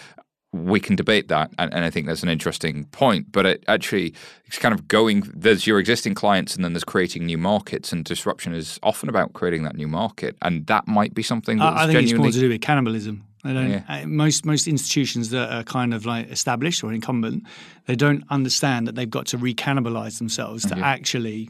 We 0.53 0.81
can 0.81 0.97
debate 0.97 1.29
that, 1.29 1.47
and, 1.57 1.73
and 1.73 1.85
I 1.85 1.89
think 1.89 2.07
that's 2.07 2.23
an 2.23 2.29
interesting 2.29 2.85
point. 2.91 3.31
But 3.31 3.45
it 3.45 3.63
actually, 3.69 4.13
it's 4.45 4.57
kind 4.57 4.73
of 4.73 4.85
going. 4.87 5.23
There's 5.33 5.65
your 5.65 5.79
existing 5.79 6.13
clients, 6.13 6.55
and 6.55 6.65
then 6.65 6.73
there's 6.73 6.83
creating 6.83 7.25
new 7.25 7.37
markets. 7.37 7.93
And 7.93 8.03
disruption 8.03 8.53
is 8.53 8.77
often 8.83 9.07
about 9.07 9.31
creating 9.31 9.63
that 9.63 9.75
new 9.75 9.87
market, 9.87 10.35
and 10.41 10.67
that 10.67 10.87
might 10.87 11.13
be 11.13 11.23
something 11.23 11.57
that's 11.57 11.79
I, 11.79 11.83
I 11.83 11.87
think 11.87 12.03
it's 12.03 12.13
more 12.13 12.31
to 12.31 12.39
do 12.39 12.49
with 12.49 12.59
cannibalism. 12.59 13.23
They 13.45 13.53
don't. 13.53 13.71
Yeah. 13.71 13.83
uh, 13.87 14.05
Most 14.07 14.45
most 14.45 14.67
institutions 14.67 15.29
that 15.29 15.47
are 15.53 15.63
kind 15.63 15.93
of 15.93 16.05
like 16.05 16.29
established 16.29 16.83
or 16.83 16.91
incumbent, 16.91 17.43
they 17.85 17.95
don't 17.95 18.25
understand 18.29 18.87
that 18.87 18.95
they've 18.95 19.09
got 19.09 19.27
to 19.27 19.37
recannibalize 19.37 20.17
themselves 20.17 20.65
to 20.67 20.77
actually 20.77 21.49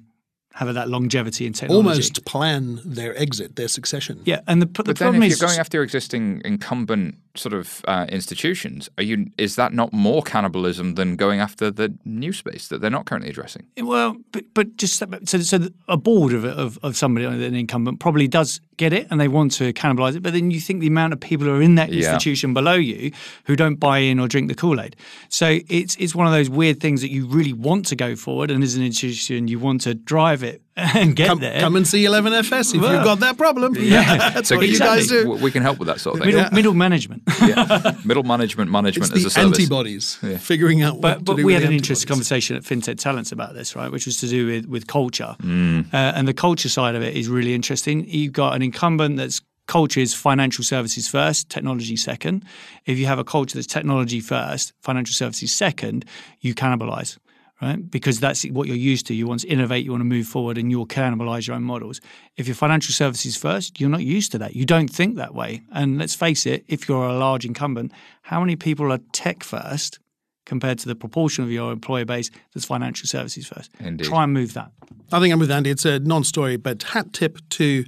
have 0.53 0.73
that 0.73 0.89
longevity 0.89 1.45
in 1.45 1.53
technology. 1.53 1.89
Almost 1.89 2.25
plan 2.25 2.81
their 2.85 3.17
exit, 3.17 3.55
their 3.55 3.69
succession. 3.69 4.21
Yeah, 4.25 4.41
and 4.47 4.61
the, 4.61 4.65
the 4.65 4.83
but 4.83 4.85
then, 4.85 4.95
problem 4.95 5.23
if 5.23 5.31
is 5.31 5.39
you're 5.39 5.47
going 5.47 5.59
after 5.59 5.81
existing 5.81 6.41
incumbent 6.43 7.15
sort 7.35 7.53
of 7.53 7.83
uh, 7.87 8.05
institutions, 8.09 8.89
are 8.97 9.03
you? 9.03 9.27
Is 9.37 9.55
that 9.55 9.73
not 9.73 9.93
more 9.93 10.21
cannibalism 10.21 10.95
than 10.95 11.15
going 11.15 11.39
after 11.39 11.71
the 11.71 11.93
new 12.05 12.33
space 12.33 12.67
that 12.67 12.81
they're 12.81 12.89
not 12.89 13.05
currently 13.05 13.29
addressing? 13.29 13.65
Well, 13.77 14.17
but 14.31 14.43
but 14.53 14.75
just 14.77 14.97
so 14.97 15.07
so 15.39 15.59
a 15.87 15.97
board 15.97 16.33
of 16.33 16.43
of, 16.45 16.77
of 16.83 16.97
somebody 16.97 17.25
an 17.25 17.55
incumbent 17.55 17.99
probably 17.99 18.27
does 18.27 18.59
get 18.77 18.93
it 18.93 19.07
and 19.11 19.19
they 19.21 19.27
want 19.27 19.51
to 19.53 19.71
cannibalize 19.73 20.15
it. 20.15 20.23
But 20.23 20.33
then 20.33 20.51
you 20.51 20.59
think 20.59 20.81
the 20.81 20.87
amount 20.87 21.13
of 21.13 21.19
people 21.19 21.45
who 21.47 21.53
are 21.53 21.61
in 21.61 21.75
that 21.75 21.89
Yeah. 21.91 22.13
institution 22.13 22.53
below 22.53 22.73
you 22.75 23.11
who 23.45 23.55
don't 23.55 23.75
buy 23.75 23.99
in 23.99 24.19
or 24.19 24.27
drink 24.27 24.47
the 24.49 24.55
Kool 24.55 24.81
Aid. 24.81 24.95
So 25.29 25.59
it's 25.69 25.95
it's 25.97 26.15
one 26.15 26.27
of 26.27 26.33
those 26.33 26.49
weird 26.49 26.79
things 26.79 27.01
that 27.01 27.11
you 27.11 27.27
really 27.27 27.53
want 27.53 27.85
to 27.87 27.95
go 27.95 28.15
forward, 28.15 28.51
and 28.51 28.63
as 28.63 28.75
an 28.75 28.83
institution, 28.83 29.47
you 29.47 29.59
want 29.59 29.81
to 29.81 29.93
drive 29.93 30.43
it 30.43 30.61
and 30.77 31.15
get 31.15 31.27
Come, 31.27 31.39
there. 31.39 31.59
come 31.59 31.75
and 31.75 31.85
see 31.87 32.03
11FS 32.05 32.73
if 32.75 32.81
Well, 32.81 32.93
you've 32.95 33.03
got 33.03 33.19
that 33.19 33.37
problem. 33.37 33.75
yeah. 33.77 34.29
That's 34.33 34.49
So 34.49 34.57
what 34.57 34.67
you 34.67 34.79
guys 34.79 35.07
do. 35.07 35.31
We 35.31 35.51
can 35.51 35.63
help 35.63 35.79
with 35.79 35.87
that 35.87 35.99
sort 35.99 36.15
of 36.17 36.23
thing. 36.25 36.33
middle, 36.35 36.51
middle 36.51 36.73
management. 36.73 37.23
Yeah. 37.41 37.95
Middle 38.05 38.23
management, 38.23 38.69
management 38.71 39.11
It's 39.11 39.19
as 39.19 39.25
a 39.25 39.29
service. 39.31 39.59
antibodies, 39.59 40.15
figuring 40.39 40.81
out 40.83 40.93
what 40.95 41.01
But, 41.01 41.17
to 41.19 41.23
but 41.25 41.35
do 41.37 41.45
we 41.45 41.53
with 41.53 41.55
had 41.55 41.63
the 41.63 41.67
an 41.67 41.73
interesting 41.73 42.07
conversation 42.07 42.55
at 42.55 42.63
FinTech 42.63 42.97
Talents 42.99 43.31
about 43.31 43.53
this, 43.55 43.75
right? 43.75 43.91
Which 43.91 44.05
was 44.05 44.17
to 44.21 44.27
do 44.27 44.45
with, 44.47 44.65
with 44.67 44.87
culture. 44.87 45.35
Mm. 45.41 45.93
Uh, 45.93 45.97
and 46.15 46.27
the 46.27 46.33
culture 46.33 46.69
side 46.69 46.95
of 46.95 47.01
it 47.03 47.15
is 47.17 47.27
really 47.27 47.53
interesting. 47.53 48.05
You've 48.07 48.33
got 48.33 48.55
an 48.55 48.61
incumbent 48.61 49.17
that's 49.17 49.41
culture 49.67 49.99
is 50.01 50.13
financial 50.13 50.63
services 50.63 51.07
first, 51.07 51.49
technology 51.49 51.95
second. 51.95 52.43
If 52.85 52.97
you 52.99 53.05
have 53.05 53.19
a 53.19 53.23
culture 53.23 53.57
that's 53.57 53.67
technology 53.67 54.19
first, 54.19 54.73
financial 54.81 55.13
services 55.13 55.51
second, 55.51 56.05
you 56.41 56.53
cannibalize. 56.53 57.17
Right, 57.61 57.91
because 57.91 58.19
that's 58.19 58.43
what 58.45 58.67
you're 58.67 58.75
used 58.75 59.05
to. 59.07 59.13
You 59.13 59.27
want 59.27 59.41
to 59.41 59.47
innovate, 59.47 59.85
you 59.85 59.91
want 59.91 60.01
to 60.01 60.05
move 60.05 60.25
forward, 60.25 60.57
and 60.57 60.71
you'll 60.71 60.87
cannibalize 60.87 61.45
your 61.45 61.55
own 61.55 61.63
models. 61.63 62.01
If 62.35 62.47
you're 62.47 62.55
financial 62.55 62.91
services 62.91 63.37
first, 63.37 63.79
you're 63.79 63.87
not 63.87 64.03
used 64.03 64.31
to 64.31 64.39
that. 64.39 64.55
You 64.55 64.65
don't 64.65 64.87
think 64.87 65.15
that 65.17 65.35
way. 65.35 65.61
And 65.71 65.99
let's 65.99 66.15
face 66.15 66.47
it, 66.47 66.65
if 66.67 66.89
you're 66.89 67.05
a 67.05 67.13
large 67.13 67.45
incumbent, 67.45 67.91
how 68.23 68.39
many 68.39 68.55
people 68.55 68.91
are 68.91 68.99
tech 69.13 69.43
first 69.43 69.99
compared 70.45 70.79
to 70.79 70.87
the 70.87 70.95
proportion 70.95 71.43
of 71.43 71.51
your 71.51 71.71
employer 71.71 72.05
base 72.05 72.29
that's 72.53 72.65
financial 72.65 73.07
services 73.07 73.47
first. 73.47 73.71
Indeed. 73.79 74.05
Try 74.05 74.23
and 74.23 74.33
move 74.33 74.53
that. 74.53 74.71
I 75.11 75.19
think 75.19 75.31
I'm 75.31 75.39
with 75.39 75.51
Andy. 75.51 75.69
It's 75.69 75.85
a 75.85 75.99
non-story, 75.99 76.57
but 76.57 76.83
hat 76.83 77.13
tip 77.13 77.37
to 77.51 77.85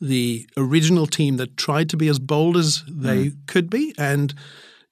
the 0.00 0.46
original 0.56 1.06
team 1.06 1.36
that 1.38 1.56
tried 1.56 1.88
to 1.90 1.96
be 1.96 2.08
as 2.08 2.18
bold 2.18 2.56
as 2.56 2.84
they 2.86 3.28
hmm. 3.28 3.38
could 3.46 3.70
be, 3.70 3.94
and 3.96 4.34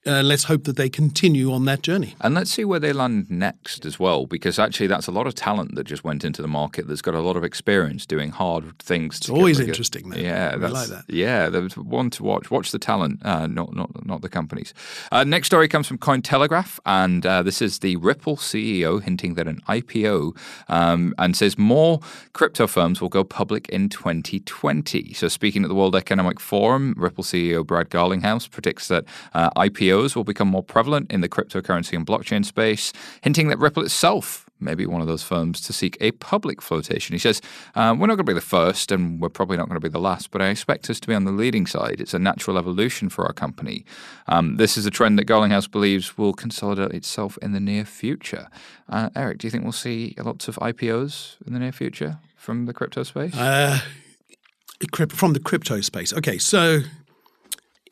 uh, 0.06 0.22
let's 0.22 0.44
hope 0.44 0.64
that 0.64 0.76
they 0.76 0.88
continue 0.88 1.52
on 1.52 1.64
that 1.64 1.82
journey. 1.82 2.14
And 2.20 2.34
let's 2.34 2.50
see 2.50 2.64
where 2.64 2.80
they 2.80 2.92
land 2.92 3.30
next 3.30 3.86
as 3.86 3.98
well, 3.98 4.26
because 4.26 4.58
actually 4.58 4.86
that's 4.86 5.06
a 5.06 5.10
lot 5.10 5.26
of 5.26 5.34
talent 5.34 5.74
that 5.76 5.84
just 5.84 6.04
went 6.04 6.24
into 6.24 6.42
the 6.42 6.48
market 6.48 6.86
that's 6.88 7.02
got 7.02 7.14
a 7.14 7.20
lot 7.20 7.36
of 7.36 7.44
experience 7.44 8.04
doing 8.04 8.30
hard 8.30 8.78
things. 8.78 9.16
It's 9.16 9.30
always 9.30 9.60
interesting, 9.60 10.10
though. 10.10 10.18
Yeah, 10.18 10.56
that's, 10.56 10.72
like 10.72 10.88
that. 10.88 11.04
Yeah, 11.08 11.48
there's 11.48 11.76
one 11.76 12.10
to 12.10 12.22
watch. 12.22 12.50
Watch 12.50 12.70
the 12.70 12.78
talent, 12.78 13.24
uh, 13.24 13.46
not 13.46 13.74
not 13.74 14.06
not 14.06 14.20
the 14.20 14.28
companies. 14.28 14.74
Uh, 15.10 15.24
next 15.24 15.46
story 15.46 15.68
comes 15.68 15.86
from 15.86 15.98
Cointelegraph, 15.98 16.78
and 16.84 17.24
uh, 17.24 17.42
this 17.42 17.62
is 17.62 17.78
the 17.78 17.96
Ripple 17.96 18.36
CEO 18.36 19.02
hinting 19.02 19.34
that 19.34 19.48
an 19.48 19.60
IPO, 19.68 20.36
um, 20.68 21.14
and 21.18 21.36
says 21.36 21.56
more 21.56 22.00
crypto 22.32 22.66
firms 22.66 23.00
will 23.00 23.08
go 23.08 23.24
public 23.24 23.68
in 23.70 23.88
2020. 23.88 25.14
So 25.14 25.28
speaking 25.28 25.62
at 25.62 25.68
the 25.68 25.74
World 25.74 25.96
Economic 25.96 26.40
Forum, 26.40 26.94
Ripple 26.96 27.24
CEO 27.24 27.66
Brad 27.66 27.88
Garlinghouse 27.88 28.50
predicts 28.50 28.88
that 28.88 29.04
uh, 29.32 29.50
IPOs 29.94 30.16
will 30.16 30.24
become 30.24 30.48
more 30.48 30.62
prevalent 30.62 31.10
in 31.10 31.20
the 31.20 31.28
cryptocurrency 31.28 31.96
and 31.96 32.06
blockchain 32.06 32.44
space, 32.44 32.92
hinting 33.22 33.48
that 33.48 33.58
Ripple 33.58 33.84
itself 33.84 34.48
may 34.60 34.74
be 34.74 34.86
one 34.86 35.00
of 35.00 35.06
those 35.06 35.22
firms 35.22 35.60
to 35.60 35.72
seek 35.72 35.96
a 36.00 36.12
public 36.12 36.62
flotation. 36.62 37.12
He 37.12 37.18
says, 37.18 37.40
uh, 37.74 37.94
We're 37.98 38.06
not 38.06 38.16
going 38.16 38.18
to 38.18 38.24
be 38.24 38.32
the 38.34 38.40
first 38.40 38.90
and 38.90 39.20
we're 39.20 39.28
probably 39.28 39.56
not 39.56 39.68
going 39.68 39.76
to 39.76 39.80
be 39.80 39.92
the 39.92 39.98
last, 39.98 40.30
but 40.30 40.40
I 40.40 40.48
expect 40.48 40.88
us 40.88 41.00
to 41.00 41.08
be 41.08 41.14
on 41.14 41.24
the 41.24 41.32
leading 41.32 41.66
side. 41.66 42.00
It's 42.00 42.14
a 42.14 42.18
natural 42.18 42.56
evolution 42.56 43.08
for 43.08 43.26
our 43.26 43.32
company. 43.32 43.84
Um, 44.26 44.56
this 44.56 44.76
is 44.76 44.86
a 44.86 44.90
trend 44.90 45.18
that 45.18 45.26
Garlinghouse 45.26 45.70
believes 45.70 46.16
will 46.16 46.32
consolidate 46.32 46.92
itself 46.92 47.38
in 47.42 47.52
the 47.52 47.60
near 47.60 47.84
future. 47.84 48.48
Uh, 48.88 49.10
Eric, 49.14 49.38
do 49.38 49.46
you 49.46 49.50
think 49.50 49.64
we'll 49.64 49.72
see 49.72 50.14
lots 50.18 50.48
of 50.48 50.56
IPOs 50.56 51.36
in 51.46 51.52
the 51.52 51.58
near 51.58 51.72
future 51.72 52.18
from 52.36 52.66
the 52.66 52.72
crypto 52.72 53.02
space? 53.02 53.36
Uh, 53.36 53.80
from 55.10 55.32
the 55.32 55.40
crypto 55.40 55.80
space. 55.80 56.12
Okay, 56.12 56.38
so 56.38 56.82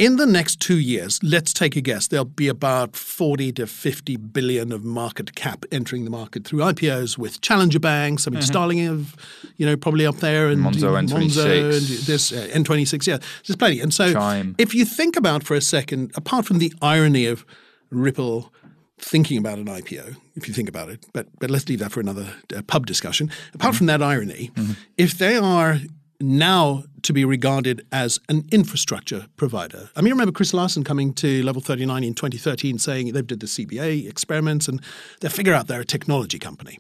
in 0.03 0.17
the 0.17 0.27
next 0.27 0.59
two 0.59 0.81
years, 0.81 1.21
let's 1.23 1.53
take 1.53 1.77
a 1.77 1.81
guess. 1.81 2.09
There'll 2.09 2.25
be 2.25 2.49
about 2.49 2.97
40 2.97 3.53
to 3.53 3.69
50 3.69 4.17
billion 4.17 4.73
of 4.73 4.85
market 4.85 5.37
cap 5.37 5.65
entering 5.71 6.05
the 6.05 6.11
market 6.11 6.45
through 6.45 6.59
IPOs 6.59 7.17
with 7.17 7.41
challenger 7.41 7.79
banks. 7.79 8.27
I 8.27 8.33
mean, 8.33 8.43
Starling, 8.43 8.85
of, 8.89 9.15
you 9.59 9.65
know, 9.65 9.77
probably 9.77 10.05
up 10.05 10.17
there, 10.17 10.49
and 10.49 10.61
Monzo, 10.61 10.81
know, 10.81 11.15
Monzo 11.15 11.73
and 11.73 11.87
this 12.05 12.33
uh, 12.33 12.49
N26. 12.53 13.07
Yeah, 13.07 13.19
there's 13.47 13.57
plenty. 13.57 13.79
And 13.79 13.95
so, 13.95 14.13
Chime. 14.13 14.57
if 14.59 14.75
you 14.75 14.85
think 14.85 15.17
about 15.17 15.45
for 15.45 15.55
a 15.55 15.61
second, 15.61 16.11
apart 16.17 16.47
from 16.47 16.59
the 16.59 16.75
irony 16.83 17.27
of 17.27 17.47
Ripple 17.91 18.53
thinking 18.99 19.39
about 19.39 19.59
an 19.59 19.67
IPO, 19.67 20.17
if 20.35 20.49
you 20.49 20.55
think 20.55 20.69
about 20.69 20.89
it, 20.89 21.07
but 21.13 21.29
but 21.39 21.49
let's 21.49 21.69
leave 21.69 21.79
that 21.79 21.93
for 21.93 22.01
another 22.01 22.35
uh, 22.57 22.63
pub 22.63 22.87
discussion. 22.87 23.31
Apart 23.55 23.77
from 23.77 23.87
that 23.87 24.03
irony, 24.03 24.51
if 24.97 25.17
they 25.19 25.37
are 25.37 25.79
now 26.23 26.85
to 27.03 27.13
be 27.13 27.25
regarded 27.25 27.87
as 27.91 28.21
an 28.29 28.47
infrastructure 28.53 29.27
provider. 29.37 29.91
I 29.97 30.03
mean, 30.03 30.13
remember 30.13 30.33
Chris 30.33 30.55
Larsen 30.55 30.85
coming 30.85 31.13
to 31.15 31.43
level 31.43 31.61
39 31.61 32.05
in 32.05 32.15
2013 32.15 32.79
saying 32.79 33.13
they 33.13 33.23
did 33.23 33.41
the 33.41 33.47
CBA 33.47 34.09
experiments 34.09 34.69
and 34.69 34.81
they 35.21 35.29
figure 35.29 35.53
out 35.53 35.67
they're 35.67 35.81
a 35.81 35.85
technology 35.85 36.39
company. 36.39 36.79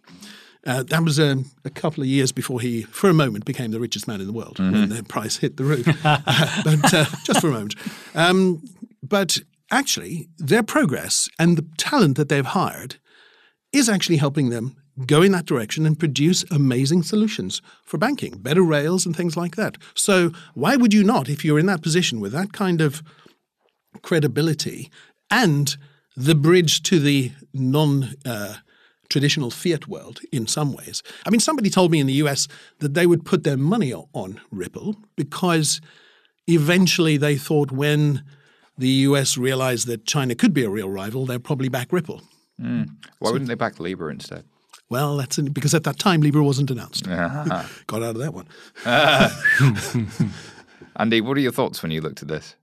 Uh, 0.64 0.84
that 0.84 1.03
was 1.03 1.18
um, 1.18 1.51
a 1.64 1.70
couple 1.70 2.03
of 2.03 2.09
years 2.09 2.30
before 2.30 2.61
he, 2.61 2.82
for 2.82 3.11
a 3.11 3.14
moment, 3.14 3.45
became 3.45 3.72
the 3.72 3.80
richest 3.80 4.07
man 4.07 4.20
in 4.20 4.28
the 4.28 4.32
world 4.32 4.61
when 4.61 4.88
the 4.90 5.03
price 5.03 5.38
hit 5.38 5.57
the 5.57 5.64
roof. 5.64 5.86
but 6.03 6.95
uh, 6.95 7.05
just 7.24 7.40
for 7.40 7.49
a 7.49 7.53
moment. 7.53 7.74
Um, 8.14 8.62
but 9.03 9.38
actually, 9.72 10.28
their 10.38 10.62
progress 10.62 11.28
and 11.38 11.59
the 11.59 11.66
talent 11.78 12.16
that 12.16 12.28
they've 12.28 12.47
hired 12.47 12.97
is 13.72 13.88
actually 13.88 14.18
helping 14.18 14.51
them 14.51 14.76
go 15.07 15.22
in 15.22 15.32
that 15.32 15.47
direction 15.47 15.86
and 15.86 15.99
produce 15.99 16.45
amazing 16.51 17.03
solutions 17.03 17.62
for 17.84 17.99
banking, 17.99 18.38
better 18.38 18.62
rails 18.62 19.07
and 19.07 19.16
things 19.16 19.36
like 19.36 19.57
that. 19.57 19.78
So, 19.95 20.32
why 20.55 20.76
would 20.76 20.93
you 20.93 21.03
not, 21.03 21.28
if 21.28 21.45
you're 21.45 21.59
in 21.59 21.66
that 21.66 21.82
position 21.82 22.20
with 22.20 22.32
that 22.32 22.53
kind 22.53 22.80
of 22.80 23.03
credibility 24.03 24.90
and 25.30 25.76
the 26.16 26.34
bridge 26.34 26.82
to 26.82 26.99
the 26.99 27.32
non 27.55 28.11
uh, 28.24 28.57
traditional 29.09 29.51
fiat 29.51 29.88
world 29.88 30.20
in 30.30 30.47
some 30.47 30.72
ways? 30.72 31.03
I 31.26 31.30
mean, 31.30 31.40
somebody 31.40 31.70
told 31.70 31.90
me 31.90 32.01
in 32.01 32.07
the 32.07 32.20
US 32.24 32.49
that 32.80 32.95
they 32.95 33.07
would 33.07 33.24
put 33.24 33.45
their 33.45 33.57
money 33.57 33.95
on 33.95 34.40
Ripple 34.51 34.97
because 35.16 35.80
eventually 36.47 37.16
they 37.16 37.36
thought 37.36 37.72
when 37.72 38.24
the 38.76 38.88
US 38.88 39.38
realized 39.38 39.86
that 39.86 40.05
China 40.07 40.34
could 40.34 40.53
be 40.53 40.64
a 40.64 40.70
real 40.70 40.88
rival, 40.88 41.24
they'd 41.24 41.45
probably 41.45 41.68
back 41.68 41.93
Ripple. 41.93 42.22
Why 43.18 43.30
wouldn't 43.30 43.49
they 43.49 43.55
back 43.55 43.80
Libra 43.80 44.11
instead? 44.11 44.45
Well, 44.93 45.16
that's 45.16 45.38
in, 45.38 45.47
because 45.47 45.72
at 45.72 45.84
that 45.84 45.99
time 45.99 46.20
Libra 46.20 46.45
wasn't 46.45 46.70
announced. 46.70 47.07
Ah. 47.09 47.66
Got 47.86 48.03
out 48.03 48.14
of 48.14 48.18
that 48.18 48.34
one. 48.34 48.47
Andy, 50.97 51.22
what 51.22 51.38
are 51.38 51.40
your 51.40 51.51
thoughts 51.51 51.82
when 51.82 51.90
you 51.90 52.03
looked 52.03 52.20
at 52.20 52.28
this? 52.28 52.57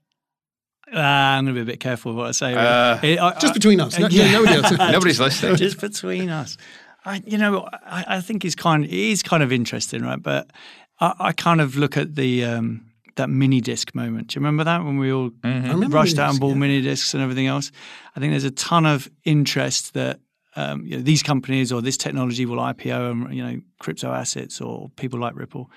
Uh, 0.93 0.99
I'm 0.99 1.45
going 1.45 1.55
to 1.55 1.59
be 1.59 1.63
a 1.63 1.73
bit 1.73 1.79
careful 1.79 2.11
with 2.11 2.19
what 2.19 2.27
I 2.27 2.31
say. 2.31 2.53
Uh, 2.53 2.99
It- 3.01 3.19
I- 3.19 3.33
Just 3.39 3.47
I- 3.47 3.53
between 3.53 3.81
us. 3.81 3.97
No, 3.97 4.07
yeah. 4.09 4.31
Nobody 4.31 4.53
else. 4.57 4.71
Nobody's 4.77 5.19
listening. 5.19 5.55
just 5.55 5.81
between 5.81 6.29
us. 6.29 6.55
I, 7.03 7.23
you 7.25 7.39
know, 7.39 7.67
I, 7.83 8.17
I 8.17 8.21
think 8.21 8.45
it's 8.45 8.53
kind. 8.53 8.85
It 8.85 8.91
is 8.91 9.23
kind 9.23 9.41
of 9.41 9.51
interesting, 9.51 10.03
right? 10.03 10.21
But 10.21 10.51
I, 10.99 11.15
I 11.19 11.31
kind 11.31 11.61
of 11.61 11.77
look 11.77 11.97
at 11.97 12.13
the 12.13 12.45
um, 12.45 12.91
that 13.15 13.29
mini 13.29 13.59
disc 13.59 13.95
moment. 13.95 14.27
Do 14.27 14.35
you 14.35 14.41
remember 14.41 14.65
that 14.65 14.83
when 14.83 14.99
we 14.99 15.11
all 15.11 15.31
remember 15.43 15.87
rushed 15.87 16.17
mini 16.17 16.25
out 16.25 16.31
and 16.31 16.39
bought 16.39 16.49
yeah. 16.49 16.55
mini 16.55 16.81
discs 16.81 17.15
and 17.15 17.23
everything 17.23 17.47
else? 17.47 17.71
I 18.15 18.19
think 18.19 18.33
there's 18.33 18.43
a 18.43 18.51
ton 18.51 18.85
of 18.85 19.09
interest 19.23 19.95
that 19.95 20.19
um, 20.55 20.85
you 20.85 20.97
know, 20.97 21.03
these 21.03 21.21
companies 21.23 21.71
or 21.71 21.81
this 21.81 21.97
technology 21.97 22.45
will 22.45 22.57
IPO 22.57 23.11
and 23.11 23.35
you 23.35 23.43
know 23.43 23.61
crypto 23.79 24.11
assets 24.11 24.59
or 24.61 24.89
people 24.95 25.19
like 25.19 25.35
Ripple. 25.35 25.69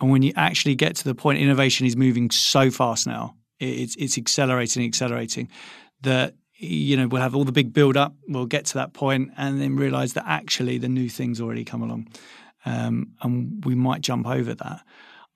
And 0.00 0.10
when 0.10 0.22
you 0.22 0.32
actually 0.36 0.74
get 0.74 0.96
to 0.96 1.04
the 1.04 1.14
point, 1.14 1.38
innovation 1.38 1.86
is 1.86 1.96
moving 1.96 2.30
so 2.30 2.70
fast 2.70 3.06
now. 3.06 3.36
It's 3.60 3.94
it's 3.96 4.18
accelerating, 4.18 4.84
accelerating. 4.84 5.48
That 6.02 6.34
you 6.56 6.96
know 6.96 7.06
we'll 7.08 7.22
have 7.22 7.34
all 7.36 7.44
the 7.44 7.52
big 7.52 7.72
build 7.72 7.96
up. 7.96 8.14
We'll 8.28 8.46
get 8.46 8.66
to 8.66 8.74
that 8.74 8.92
point 8.92 9.30
and 9.36 9.60
then 9.60 9.76
realize 9.76 10.12
that 10.14 10.24
actually 10.26 10.78
the 10.78 10.88
new 10.88 11.08
things 11.08 11.40
already 11.40 11.64
come 11.64 11.82
along, 11.82 12.08
um, 12.66 13.12
and 13.22 13.64
we 13.64 13.74
might 13.74 14.00
jump 14.00 14.26
over 14.26 14.54
that. 14.54 14.80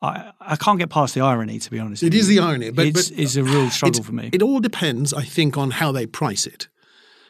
I 0.02 0.32
I 0.40 0.56
can't 0.56 0.78
get 0.78 0.90
past 0.90 1.14
the 1.14 1.20
irony, 1.20 1.58
to 1.60 1.70
be 1.70 1.78
honest. 1.78 2.02
It 2.02 2.14
is 2.14 2.26
the 2.26 2.40
irony, 2.40 2.70
but- 2.70 2.86
it's, 2.86 3.10
but 3.10 3.18
it's 3.18 3.36
a 3.36 3.44
real 3.44 3.70
struggle 3.70 4.02
for 4.02 4.12
me. 4.12 4.30
It 4.32 4.42
all 4.42 4.60
depends, 4.60 5.14
I 5.14 5.22
think, 5.22 5.56
on 5.56 5.70
how 5.70 5.92
they 5.92 6.06
price 6.06 6.46
it. 6.46 6.68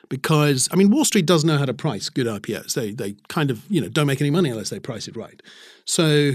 Because 0.09 0.69
I 0.73 0.77
mean, 0.77 0.91
Wall 0.91 1.05
Street 1.05 1.27
does 1.27 1.45
know 1.45 1.59
how 1.59 1.65
to 1.65 1.75
price 1.75 2.09
good 2.09 2.27
IPOs. 2.27 2.75
They 2.75 2.93
they 2.93 3.17
kind 3.29 3.51
of 3.51 3.65
you 3.71 3.81
know 3.81 3.89
don't 3.89 4.07
make 4.07 4.21
any 4.21 4.31
money 4.31 4.51
unless 4.51 4.71
they 4.71 4.81
price 4.81 5.09
it 5.09 5.17
right. 5.17 5.43
So 5.85 6.33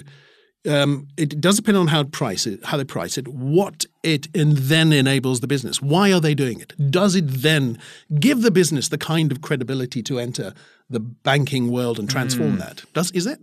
um, 0.69 1.07
it 1.17 1.41
does 1.41 1.57
depend 1.57 1.77
on 1.77 1.87
how 1.87 2.03
price 2.03 2.45
it, 2.45 2.63
how 2.65 2.77
they 2.77 2.83
price 2.83 3.17
it, 3.17 3.27
what 3.27 3.85
it 4.03 4.27
and 4.35 4.57
then 4.57 4.93
enables 4.93 5.39
the 5.39 5.47
business. 5.47 5.81
Why 5.81 6.11
are 6.13 6.19
they 6.19 6.35
doing 6.35 6.59
it? 6.61 6.73
Does 6.91 7.15
it 7.15 7.27
then 7.27 7.79
give 8.19 8.41
the 8.41 8.51
business 8.51 8.89
the 8.89 8.97
kind 8.97 9.31
of 9.31 9.41
credibility 9.41 10.03
to 10.03 10.19
enter 10.19 10.53
the 10.89 10.99
banking 10.99 11.71
world 11.71 11.97
and 11.97 12.09
transform 12.09 12.57
that? 12.57 12.83
Does 12.93 13.11
is 13.11 13.25
it? 13.25 13.39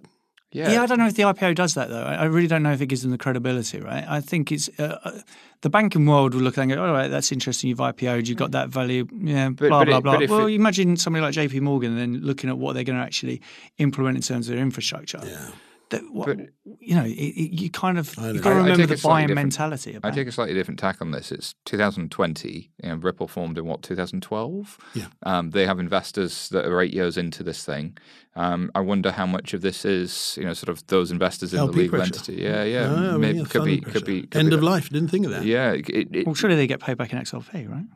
Yeah. 0.51 0.83
I 0.83 0.87
don't 0.87 0.99
know 0.99 1.07
if 1.07 1.15
the 1.15 1.25
IPO 1.25 1.55
does 1.57 1.75
that 1.75 1.89
though. 1.91 2.03
I 2.03 2.15
I 2.15 2.25
really 2.25 2.47
don't 2.49 2.63
know 2.63 2.73
if 2.73 2.81
it 2.81 2.87
gives 2.87 3.03
them 3.03 3.11
the 3.11 3.19
credibility, 3.19 3.81
right? 3.81 4.05
I 4.09 4.21
think 4.23 4.51
it's 4.51 4.71
uh, 4.79 4.99
uh, 5.05 5.21
the 5.61 5.69
banking 5.69 6.07
world 6.07 6.33
will 6.35 6.41
look 6.43 6.57
at 6.57 6.63
it 6.63 6.65
and 6.65 6.73
go, 6.73 6.85
"All 6.87 6.93
right, 6.93 7.09
that's 7.09 7.31
interesting. 7.33 7.69
You've 7.69 7.79
IPO'd. 7.81 8.29
You've 8.29 8.39
got 8.39 8.53
that 8.53 8.69
value. 8.71 9.07
Yeah, 9.13 9.51
But- 9.51 9.69
blah 9.69 9.85
but 9.85 10.03
blah 10.03 10.15
it- 10.15 10.29
blah." 10.29 10.39
well, 10.39 10.47
it- 10.47 10.55
imagine 10.55 10.97
somebody 10.97 11.23
like 11.23 11.35
JP 11.35 11.61
Morgan 11.61 11.97
and 11.97 12.01
then 12.01 12.23
looking 12.25 12.49
at 12.49 12.57
what 12.57 12.73
they're 12.75 12.85
going 12.85 12.99
to 12.99 13.05
actually 13.05 13.43
implement 13.77 14.17
in 14.17 14.23
terms 14.23 14.49
of 14.49 14.55
their 14.55 14.63
infrastructure. 14.65 15.21
Yeah. 15.23 15.49
That, 15.91 16.03
what, 16.13 16.39
you 16.81 16.95
know, 16.95 17.05
it, 17.05 17.11
it, 17.13 17.61
you 17.63 17.71
kind 17.71 17.99
of 17.99 18.15
you've 18.17 18.43
got 18.43 18.51
to 18.51 18.57
remember 18.57 18.87
the 18.87 19.01
buying 19.03 19.33
mentality. 19.33 19.95
Of 19.95 20.05
I 20.05 20.11
take 20.11 20.29
a 20.29 20.33
slightly 20.33 20.53
different 20.53 20.79
tack 20.79 21.01
on 21.01 21.13
this. 21.13 21.33
It's 21.33 21.55
2020. 21.65 22.71
You 22.83 22.89
know, 22.89 22.97
Ripple 22.97 23.27
formed 23.27 23.57
in 23.57 23.65
what 23.65 23.83
2012. 23.83 24.79
Yeah. 24.95 25.07
Um, 25.23 25.51
they 25.51 25.65
have 25.65 25.79
investors 25.79 26.51
that 26.51 26.67
are 26.67 26.81
eight 26.83 26.93
years 26.93 27.17
into 27.17 27.43
this 27.43 27.65
thing. 27.65 27.97
Um, 28.37 28.71
I 28.75 28.81
wonder 28.81 29.11
how 29.11 29.27
much 29.27 29.55
of 29.55 29.63
this 29.63 29.85
is, 29.85 30.37
you 30.39 30.45
know, 30.45 30.53
sort 30.53 30.69
of 30.69 30.87
those 30.89 31.11
investors 31.11 31.55
in 31.55 31.61
LP 31.61 31.73
the 31.73 31.79
legal 31.79 31.99
pressure. 31.99 32.15
entity. 32.15 32.35
Yeah, 32.43 32.65
yeah. 32.65 32.87
Ah, 32.89 32.97
I 32.97 33.11
mean, 33.13 33.21
maybe, 33.21 33.39
yeah, 33.39 33.45
could, 33.45 33.65
be, 33.65 33.81
could 33.81 34.05
be, 34.05 34.21
could 34.23 34.37
end 34.37 34.51
be 34.51 34.55
of 34.55 34.61
that. 34.61 34.67
life. 34.67 34.91
Didn't 34.91 35.09
think 35.09 35.25
of 35.25 35.33
that. 35.33 35.45
Yeah. 35.45 35.73
It, 35.73 36.27
well, 36.27 36.35
surely 36.35 36.57
they 36.57 36.67
get 36.67 36.81
paid 36.81 36.99
back 36.99 37.13
in 37.13 37.19
XRP, 37.19 37.69
right? 37.69 37.87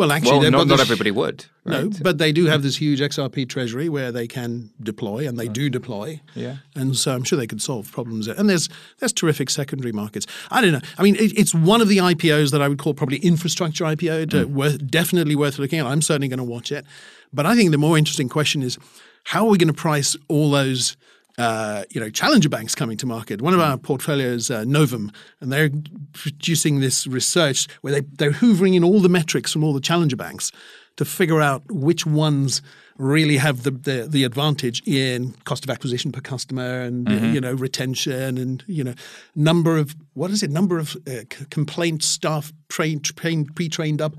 Well, 0.00 0.12
actually, 0.12 0.38
well, 0.38 0.50
not, 0.50 0.66
not 0.66 0.80
everybody 0.80 1.10
would. 1.10 1.44
No, 1.66 1.90
but 2.00 2.16
they 2.16 2.32
do 2.32 2.46
have 2.46 2.62
this 2.62 2.78
huge 2.78 3.00
XRP 3.00 3.46
treasury 3.46 3.90
where 3.90 4.10
they 4.10 4.26
can 4.26 4.70
deploy, 4.82 5.28
and 5.28 5.38
they 5.38 5.46
do 5.46 5.68
deploy. 5.68 6.22
Yeah. 6.34 6.56
and 6.74 6.96
so 6.96 7.14
I'm 7.14 7.22
sure 7.22 7.38
they 7.38 7.46
could 7.46 7.60
solve 7.60 7.92
problems. 7.92 8.24
there. 8.24 8.34
And 8.34 8.48
there's 8.48 8.70
there's 8.98 9.12
terrific 9.12 9.50
secondary 9.50 9.92
markets. 9.92 10.26
I 10.50 10.62
don't 10.62 10.72
know. 10.72 10.80
I 10.96 11.02
mean, 11.02 11.16
it, 11.16 11.38
it's 11.38 11.54
one 11.54 11.82
of 11.82 11.88
the 11.88 11.98
IPOs 11.98 12.50
that 12.52 12.62
I 12.62 12.68
would 12.68 12.78
call 12.78 12.94
probably 12.94 13.18
infrastructure 13.18 13.84
IPO. 13.84 14.30
To, 14.30 14.46
mm. 14.46 14.50
worth, 14.54 14.90
definitely 14.90 15.36
worth 15.36 15.58
looking 15.58 15.78
at. 15.78 15.84
I'm 15.84 16.00
certainly 16.00 16.28
going 16.28 16.38
to 16.38 16.44
watch 16.44 16.72
it. 16.72 16.86
But 17.30 17.44
I 17.44 17.54
think 17.54 17.70
the 17.70 17.76
more 17.76 17.98
interesting 17.98 18.30
question 18.30 18.62
is 18.62 18.78
how 19.24 19.44
are 19.44 19.50
we 19.50 19.58
going 19.58 19.68
to 19.68 19.74
price 19.74 20.16
all 20.28 20.50
those? 20.50 20.96
Uh, 21.40 21.84
you 21.88 21.98
know, 21.98 22.10
challenger 22.10 22.50
banks 22.50 22.74
coming 22.74 22.98
to 22.98 23.06
market. 23.06 23.40
One 23.40 23.54
of 23.54 23.60
our 23.60 23.78
portfolios, 23.78 24.50
uh, 24.50 24.64
Novum, 24.64 25.10
and 25.40 25.50
they're 25.50 25.70
producing 26.12 26.80
this 26.80 27.06
research 27.06 27.66
where 27.80 27.94
they, 27.94 28.00
they're 28.12 28.32
hoovering 28.32 28.74
in 28.74 28.84
all 28.84 29.00
the 29.00 29.08
metrics 29.08 29.50
from 29.50 29.64
all 29.64 29.72
the 29.72 29.80
challenger 29.80 30.16
banks 30.16 30.52
to 30.96 31.06
figure 31.06 31.40
out 31.40 31.62
which 31.70 32.04
ones 32.04 32.60
really 33.00 33.38
have 33.38 33.62
the, 33.62 33.70
the, 33.70 34.06
the 34.08 34.24
advantage 34.24 34.82
in 34.86 35.32
cost 35.44 35.64
of 35.64 35.70
acquisition 35.70 36.12
per 36.12 36.20
customer 36.20 36.82
and 36.82 37.08
uh, 37.08 37.12
you 37.14 37.40
know 37.40 37.52
retention 37.54 38.36
and 38.36 38.62
you 38.66 38.84
know 38.84 38.94
number 39.34 39.78
of 39.78 39.96
what 40.12 40.30
is 40.30 40.42
it 40.42 40.50
number 40.50 40.78
of 40.78 40.94
uh, 41.06 41.10
c- 41.32 41.46
complaint 41.50 42.02
staff 42.04 42.52
trained, 42.68 43.02
trained 43.04 43.54
pre-trained 43.56 44.02
up 44.02 44.14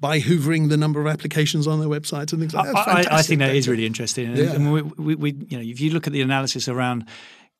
by 0.00 0.18
hoovering 0.18 0.70
the 0.70 0.76
number 0.78 0.98
of 1.00 1.06
applications 1.06 1.66
on 1.66 1.78
their 1.80 1.88
websites 1.90 2.32
and 2.32 2.40
things 2.40 2.54
like 2.54 2.66
that. 2.72 2.88
I, 3.12 3.18
I- 3.18 3.22
think 3.22 3.40
that 3.40 3.54
is 3.54 3.66
data. 3.66 3.70
really 3.72 3.86
interesting. 3.86 4.28
And, 4.28 4.38
Yeah. 4.38 4.52
and 4.54 4.72
we, 4.72 4.82
we, 4.82 5.14
we, 5.14 5.32
you 5.48 5.58
know, 5.58 5.62
if 5.64 5.78
you 5.80 5.90
look 5.90 6.06
at 6.06 6.12
the 6.14 6.22
analysis 6.22 6.68
around 6.68 7.06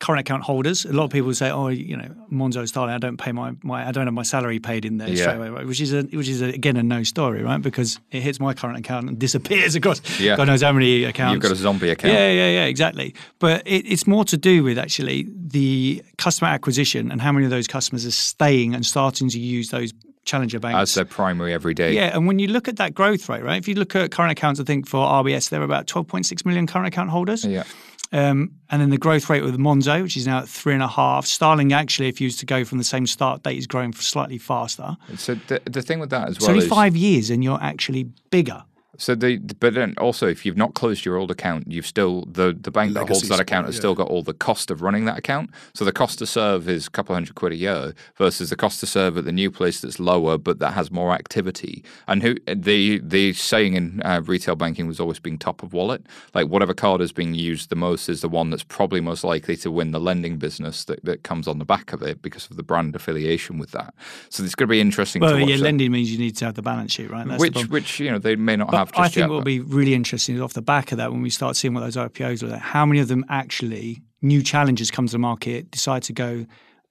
current 0.00 0.18
account 0.20 0.42
holders, 0.42 0.84
a 0.84 0.92
lot 0.92 1.04
of 1.04 1.10
people 1.10 1.32
say, 1.32 1.48
"Oh, 1.50 1.68
you 1.68 1.96
know, 1.96 2.08
Monzo 2.32 2.66
Starling, 2.66 2.94
I 2.94 2.98
don't 2.98 3.18
pay 3.18 3.30
my, 3.30 3.52
my 3.62 3.86
I 3.86 3.92
don't 3.92 4.06
have 4.06 4.14
my 4.14 4.24
salary 4.24 4.58
paid 4.58 4.84
in 4.84 4.98
there 4.98 5.08
Yeah. 5.08 5.22
straight 5.22 5.36
away," 5.36 5.48
right? 5.50 5.66
which 5.66 5.80
is 5.80 5.92
a, 5.92 6.02
which 6.02 6.28
is 6.28 6.42
a, 6.42 6.46
again 6.46 6.76
a 6.76 6.82
no 6.82 7.04
story, 7.04 7.42
right? 7.42 7.62
Because 7.62 8.00
it 8.10 8.20
hits 8.20 8.40
my 8.40 8.52
current 8.52 8.78
account 8.78 9.08
and 9.08 9.18
disappears 9.18 9.74
across 9.80 10.00
Yeah. 10.18 10.36
God 10.36 10.48
knows 10.48 10.62
how 10.62 10.72
many 10.72 11.04
accounts. 11.04 11.34
You've 11.34 11.42
got 11.42 11.52
a 11.52 11.56
zombie 11.56 11.90
account. 11.90 12.14
Yeah, 12.14 12.30
yeah, 12.32 12.50
yeah, 12.50 12.64
exactly. 12.64 13.14
But 13.38 13.62
it, 13.66 13.86
it's 13.86 14.06
more 14.06 14.24
to 14.24 14.36
do 14.36 14.64
with 14.64 14.76
actually 14.78 15.28
the 15.38 16.02
customer 16.18 16.50
acquisition 16.50 17.12
and 17.12 17.20
how 17.20 17.30
many 17.30 17.44
of 17.44 17.50
those 17.50 17.68
customers 17.68 18.04
are 18.04 18.10
staying 18.10 18.74
and 18.74 18.84
starting 18.84 19.28
to 19.28 19.38
use 19.38 19.68
those 19.70 19.92
challenger 20.24 20.60
banks 20.60 20.78
As 20.78 20.94
their 20.94 21.04
primary 21.04 21.52
everyday. 21.52 21.94
yeah, 21.94 22.14
and 22.14 22.28
when 22.28 22.38
you 22.38 22.46
look 22.48 22.68
at 22.68 22.76
that 22.76 22.94
growth 22.94 23.28
rate, 23.28 23.42
right? 23.42 23.58
If 23.58 23.66
you 23.66 23.74
look 23.74 23.94
at 23.96 24.10
current 24.12 24.30
accounts, 24.32 24.60
I 24.60 24.64
think 24.64 24.88
for 24.88 24.98
RBS, 25.04 25.50
there 25.50 25.60
are 25.60 25.64
about 25.64 25.86
12.6 25.88 26.46
million 26.46 26.66
current 26.68 26.86
account 26.88 27.10
holders. 27.10 27.44
Yeah. 27.44 27.64
Um, 28.12 28.52
and 28.68 28.82
then 28.82 28.90
the 28.90 28.98
growth 28.98 29.30
rate 29.30 29.42
with 29.42 29.56
Monzo, 29.58 30.02
which 30.02 30.16
is 30.16 30.26
now 30.26 30.40
at 30.40 30.48
three 30.48 30.74
and 30.74 30.82
a 30.82 30.88
half. 30.88 31.26
Starling, 31.26 31.72
actually, 31.72 32.08
if 32.08 32.20
you 32.20 32.26
was 32.26 32.36
to 32.36 32.46
go 32.46 32.64
from 32.64 32.78
the 32.78 32.84
same 32.84 33.06
start 33.06 33.42
date, 33.42 33.56
is 33.56 33.66
growing 33.66 33.92
slightly 33.94 34.38
faster. 34.38 34.96
So 35.16 35.34
the, 35.46 35.62
the 35.64 35.82
thing 35.82 35.98
with 35.98 36.10
that 36.10 36.28
as 36.28 36.36
It's 36.36 36.42
well 36.42 36.50
only 36.52 36.64
is 36.64 36.70
five 36.70 36.94
years, 36.94 37.30
and 37.30 37.42
you're 37.42 37.62
actually 37.62 38.04
bigger. 38.30 38.64
So 38.98 39.14
the 39.14 39.38
but 39.38 39.72
then 39.72 39.94
also 39.98 40.28
if 40.28 40.44
you've 40.44 40.56
not 40.56 40.74
closed 40.74 41.04
your 41.04 41.16
old 41.16 41.30
account, 41.30 41.70
you've 41.70 41.86
still 41.86 42.26
the 42.26 42.56
the 42.58 42.70
bank 42.70 42.92
that 42.92 43.08
holds 43.08 43.28
that 43.28 43.40
account 43.40 43.66
has 43.66 43.76
yeah. 43.76 43.80
still 43.80 43.94
got 43.94 44.08
all 44.08 44.22
the 44.22 44.34
cost 44.34 44.70
of 44.70 44.82
running 44.82 45.06
that 45.06 45.16
account. 45.18 45.50
So 45.72 45.84
the 45.84 45.92
cost 45.92 46.18
to 46.18 46.26
serve 46.26 46.68
is 46.68 46.88
a 46.88 46.90
couple 46.90 47.14
hundred 47.14 47.34
quid 47.34 47.52
a 47.52 47.56
year 47.56 47.94
versus 48.16 48.50
the 48.50 48.56
cost 48.56 48.80
to 48.80 48.86
serve 48.86 49.16
at 49.16 49.24
the 49.24 49.32
new 49.32 49.50
place 49.50 49.80
that's 49.80 49.98
lower 49.98 50.36
but 50.36 50.58
that 50.58 50.74
has 50.74 50.90
more 50.90 51.12
activity. 51.12 51.82
And 52.06 52.22
who 52.22 52.36
the 52.54 52.98
the 52.98 53.32
saying 53.32 53.74
in 53.74 54.02
uh, 54.04 54.20
retail 54.26 54.56
banking 54.56 54.86
was 54.86 55.00
always 55.00 55.18
being 55.18 55.38
top 55.38 55.62
of 55.62 55.72
wallet. 55.72 56.04
Like 56.34 56.48
whatever 56.48 56.74
card 56.74 57.00
is 57.00 57.12
being 57.12 57.32
used 57.34 57.70
the 57.70 57.76
most 57.76 58.10
is 58.10 58.20
the 58.20 58.28
one 58.28 58.50
that's 58.50 58.62
probably 58.64 59.00
most 59.00 59.24
likely 59.24 59.56
to 59.56 59.70
win 59.70 59.92
the 59.92 60.00
lending 60.00 60.36
business 60.36 60.84
that, 60.84 61.02
that 61.04 61.22
comes 61.22 61.48
on 61.48 61.58
the 61.58 61.64
back 61.64 61.94
of 61.94 62.02
it 62.02 62.20
because 62.20 62.50
of 62.50 62.58
the 62.58 62.62
brand 62.62 62.94
affiliation 62.94 63.56
with 63.58 63.70
that. 63.70 63.94
So 64.28 64.44
it's 64.44 64.54
going 64.54 64.68
to 64.68 64.70
be 64.70 64.80
interesting 64.80 65.22
Well, 65.22 65.34
to 65.36 65.40
watch. 65.40 65.48
yeah, 65.48 65.56
that. 65.56 65.62
lending 65.62 65.92
means 65.92 66.12
you 66.12 66.18
need 66.18 66.36
to 66.36 66.44
have 66.44 66.54
the 66.56 66.62
balance 66.62 66.92
sheet, 66.92 67.10
right? 67.10 67.26
That's 67.26 67.40
which 67.40 67.68
which 67.68 67.98
you 67.98 68.10
know 68.10 68.18
they 68.18 68.36
may 68.36 68.56
not 68.56 68.70
But 68.70 68.81
have 68.88 68.98
I 68.98 69.08
think 69.08 69.16
yet. 69.16 69.28
what 69.28 69.34
will 69.34 69.40
but- 69.40 69.44
be 69.46 69.60
really 69.60 69.94
interesting 69.94 70.34
is 70.34 70.40
off 70.40 70.52
the 70.54 70.62
back 70.62 70.92
of 70.92 70.98
that 70.98 71.12
when 71.12 71.22
we 71.22 71.30
start 71.30 71.56
seeing 71.56 71.74
what 71.74 71.80
those 71.80 71.96
IPOs 71.96 72.42
look 72.42 72.52
like, 72.52 72.60
how 72.60 72.84
many 72.86 73.00
of 73.00 73.08
them 73.08 73.24
actually 73.28 74.02
new 74.20 74.42
challengers 74.42 74.90
come 74.90 75.06
to 75.06 75.12
the 75.12 75.18
market, 75.18 75.70
decide 75.70 76.02
to 76.04 76.12
go 76.12 76.46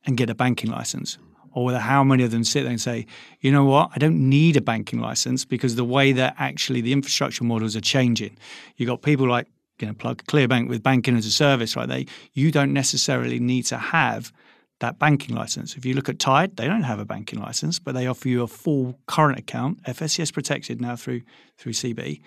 and 0.05 0.17
get 0.17 0.29
a 0.29 0.35
banking 0.35 0.69
license, 0.71 1.17
or 1.53 1.65
whether 1.65 1.79
how 1.79 2.03
many 2.03 2.23
of 2.23 2.31
them 2.31 2.43
sit 2.43 2.61
there 2.63 2.71
and 2.71 2.81
say, 2.81 3.05
you 3.39 3.51
know 3.51 3.65
what, 3.65 3.91
I 3.95 3.99
don't 3.99 4.29
need 4.29 4.57
a 4.57 4.61
banking 4.61 4.99
license 4.99 5.45
because 5.45 5.75
the 5.75 5.85
way 5.85 6.11
that 6.13 6.35
actually 6.39 6.81
the 6.81 6.93
infrastructure 6.93 7.43
models 7.43 7.75
are 7.75 7.81
changing. 7.81 8.37
You've 8.77 8.87
got 8.87 9.01
people 9.01 9.27
like 9.27 9.47
you 9.79 9.87
know, 9.87 9.93
plug 9.93 10.23
ClearBank 10.25 10.69
with 10.69 10.83
banking 10.83 11.17
as 11.17 11.25
a 11.25 11.31
service, 11.31 11.75
right? 11.75 11.87
They 11.87 12.05
you 12.33 12.51
don't 12.51 12.71
necessarily 12.73 13.39
need 13.39 13.63
to 13.63 13.77
have 13.77 14.31
that 14.82 14.99
banking 14.99 15.36
license. 15.36 15.75
If 15.77 15.86
you 15.86 15.93
look 15.93 16.09
at 16.09 16.19
Tide, 16.19 16.57
they 16.57 16.67
don't 16.67 16.84
have 16.84 16.99
a 16.99 17.05
banking 17.05 17.39
license, 17.39 17.79
but 17.79 17.95
they 17.95 18.07
offer 18.07 18.27
you 18.27 18.43
a 18.43 18.47
full 18.47 18.99
current 19.07 19.39
account, 19.39 19.82
FSCS 19.84 20.34
protected 20.34 20.82
now 20.82 20.95
through 20.95 21.21
through 21.57 21.73
CB. 21.73 22.19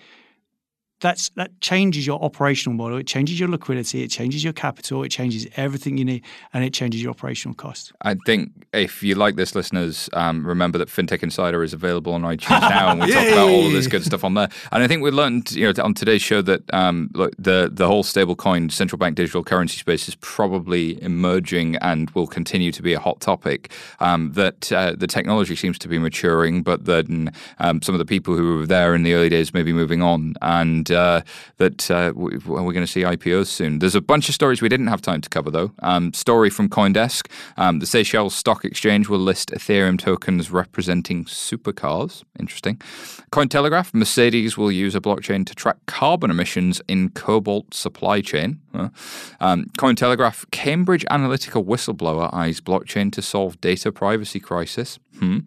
That's 1.01 1.29
that 1.31 1.59
changes 1.59 2.07
your 2.07 2.23
operational 2.23 2.75
model. 2.75 2.97
It 2.97 3.05
changes 3.05 3.37
your 3.39 3.49
liquidity. 3.49 4.03
It 4.03 4.07
changes 4.07 4.43
your 4.43 4.53
capital. 4.53 5.03
It 5.03 5.09
changes 5.09 5.45
everything 5.57 5.97
you 5.97 6.05
need, 6.05 6.23
and 6.53 6.63
it 6.63 6.73
changes 6.73 7.01
your 7.01 7.11
operational 7.11 7.53
cost. 7.53 7.91
I 8.01 8.15
think 8.25 8.51
if 8.73 9.03
you 9.03 9.15
like 9.15 9.35
this, 9.35 9.55
listeners, 9.55 10.09
um, 10.13 10.45
remember 10.45 10.77
that 10.77 10.87
FinTech 10.87 11.21
Insider 11.21 11.63
is 11.63 11.73
available 11.73 12.13
on 12.13 12.21
iTunes 12.21 12.61
now, 12.61 12.91
and 12.91 13.01
we 13.01 13.11
talk 13.11 13.27
about 13.27 13.49
all 13.49 13.67
of 13.67 13.73
this 13.73 13.87
good 13.87 14.05
stuff 14.05 14.23
on 14.23 14.35
there. 14.35 14.49
And 14.71 14.83
I 14.83 14.87
think 14.87 15.03
we 15.03 15.11
learned, 15.11 15.51
you 15.51 15.71
know, 15.71 15.83
on 15.83 15.93
today's 15.93 16.21
show 16.21 16.41
that 16.43 16.61
um, 16.73 17.09
look, 17.13 17.33
the 17.37 17.69
the 17.71 17.87
whole 17.87 18.03
stablecoin 18.03 18.71
central 18.71 18.97
bank 18.97 19.17
digital 19.17 19.43
currency 19.43 19.77
space 19.77 20.07
is 20.07 20.15
probably 20.15 21.01
emerging 21.03 21.75
and 21.77 22.09
will 22.11 22.27
continue 22.27 22.71
to 22.71 22.81
be 22.81 22.93
a 22.93 22.99
hot 22.99 23.19
topic. 23.19 23.71
Um, 23.99 24.31
that 24.33 24.71
uh, 24.71 24.93
the 24.97 25.07
technology 25.07 25.57
seems 25.57 25.77
to 25.79 25.87
be 25.89 25.99
maturing, 25.99 26.63
but 26.63 26.85
then 26.85 27.33
um, 27.59 27.81
some 27.81 27.93
of 27.93 27.99
the 27.99 28.05
people 28.05 28.35
who 28.35 28.59
were 28.59 28.65
there 28.65 28.95
in 28.95 29.03
the 29.03 29.13
early 29.13 29.29
days 29.29 29.53
may 29.53 29.63
be 29.63 29.73
moving 29.73 30.01
on, 30.01 30.35
and 30.41 30.84
uh, 30.91 31.21
that 31.57 31.89
uh, 31.91 32.13
we, 32.15 32.37
we're 32.37 32.73
going 32.73 32.85
to 32.85 32.87
see 32.87 33.01
IPOs 33.01 33.47
soon. 33.47 33.79
There's 33.79 33.95
a 33.95 34.01
bunch 34.01 34.29
of 34.29 34.35
stories 34.35 34.61
we 34.61 34.69
didn't 34.69 34.87
have 34.87 35.01
time 35.01 35.21
to 35.21 35.29
cover, 35.29 35.51
though. 35.51 35.71
Um, 35.79 36.13
story 36.13 36.49
from 36.49 36.69
CoinDesk: 36.69 37.29
um, 37.57 37.79
the 37.79 37.85
Seychelles 37.85 38.35
Stock 38.35 38.65
Exchange 38.65 39.09
will 39.09 39.19
list 39.19 39.51
Ethereum 39.51 39.99
tokens 39.99 40.51
representing 40.51 41.25
supercars. 41.25 42.23
Interesting. 42.39 42.77
Cointelegraph: 43.31 43.93
Mercedes 43.93 44.57
will 44.57 44.71
use 44.71 44.95
a 44.95 45.01
blockchain 45.01 45.45
to 45.45 45.55
track 45.55 45.77
carbon 45.85 46.31
emissions 46.31 46.81
in 46.87 47.09
cobalt 47.09 47.73
supply 47.73 48.21
chain. 48.21 48.59
Huh? 48.75 48.89
Um, 49.39 49.65
Cointelegraph, 49.77 50.49
Cambridge 50.51 51.05
Analytica 51.09 51.63
whistleblower 51.63 52.33
eyes 52.33 52.61
blockchain 52.61 53.11
to 53.13 53.21
solve 53.21 53.59
data 53.61 53.91
privacy 53.91 54.39
crisis. 54.39 54.99
Hmm. 55.19 55.39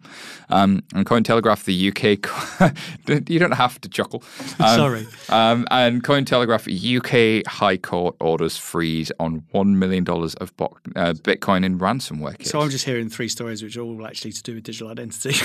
Um, 0.49 0.83
and 0.95 1.05
Cointelegraph, 1.05 1.65
the 1.65 1.89
UK, 1.89 3.29
you 3.29 3.39
don't 3.39 3.51
have 3.51 3.79
to 3.81 3.89
chuckle. 3.89 4.23
Um, 4.59 4.75
Sorry. 4.75 5.07
Um, 5.29 5.67
and 5.71 6.03
Cointelegraph, 6.03 6.67
UK 6.67 7.47
High 7.47 7.77
Court 7.77 8.15
orders 8.19 8.57
freeze 8.57 9.09
on 9.19 9.41
$1 9.53 9.75
million 9.75 10.05
of 10.09 10.57
bo- 10.57 10.75
uh, 10.97 11.13
Bitcoin 11.13 11.63
in 11.63 11.79
ransomware 11.79 12.37
case. 12.37 12.49
So 12.49 12.59
I'm 12.59 12.69
just 12.69 12.83
hearing 12.83 13.09
three 13.09 13.29
stories 13.29 13.63
which 13.63 13.77
are 13.77 13.81
all 13.81 14.05
actually 14.05 14.33
to 14.33 14.43
do 14.43 14.55
with 14.55 14.63
digital 14.63 14.89
identity. 14.89 15.35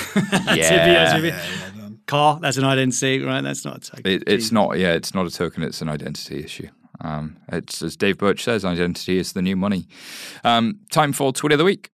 Yeah. 0.53 1.81
Car, 2.07 2.41
that's 2.41 2.57
an 2.57 2.65
identity, 2.65 3.21
right? 3.21 3.41
That's 3.41 3.65
not 3.65 3.77
a 3.77 3.91
token. 3.91 4.07
It, 4.07 4.25
it's 4.27 4.51
not, 4.51 4.79
yeah, 4.79 4.95
it's 4.95 5.15
not 5.15 5.27
a 5.27 5.31
token, 5.31 5.63
it's 5.63 5.81
an 5.81 5.89
identity 5.89 6.43
issue. 6.43 6.69
Um, 7.01 7.37
it's 7.49 7.83
as 7.83 7.97
Dave 7.97 8.19
Birch 8.19 8.45
says, 8.45 8.65
identity 8.65 9.19
is 9.19 9.33
the 9.33 9.43
new 9.43 9.57
money. 9.57 9.87
Um, 10.45 10.81
time 10.91 11.13
for 11.13 11.33
tweet 11.33 11.53
of 11.53 11.59
the 11.59 11.65
week. 11.65 11.91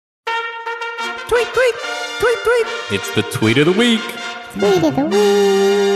Tweet, 1.28 1.47
tweet, 1.49 1.74
tweet, 2.20 2.38
tweet. 2.44 2.66
It's 2.92 3.14
the 3.14 3.22
tweet 3.22 3.59
of 3.59 3.66
the 3.66 3.72
week. 3.72 4.01
Tweet 4.53 4.84
of 4.84 4.97
the 4.97 5.05
week. 5.05 5.95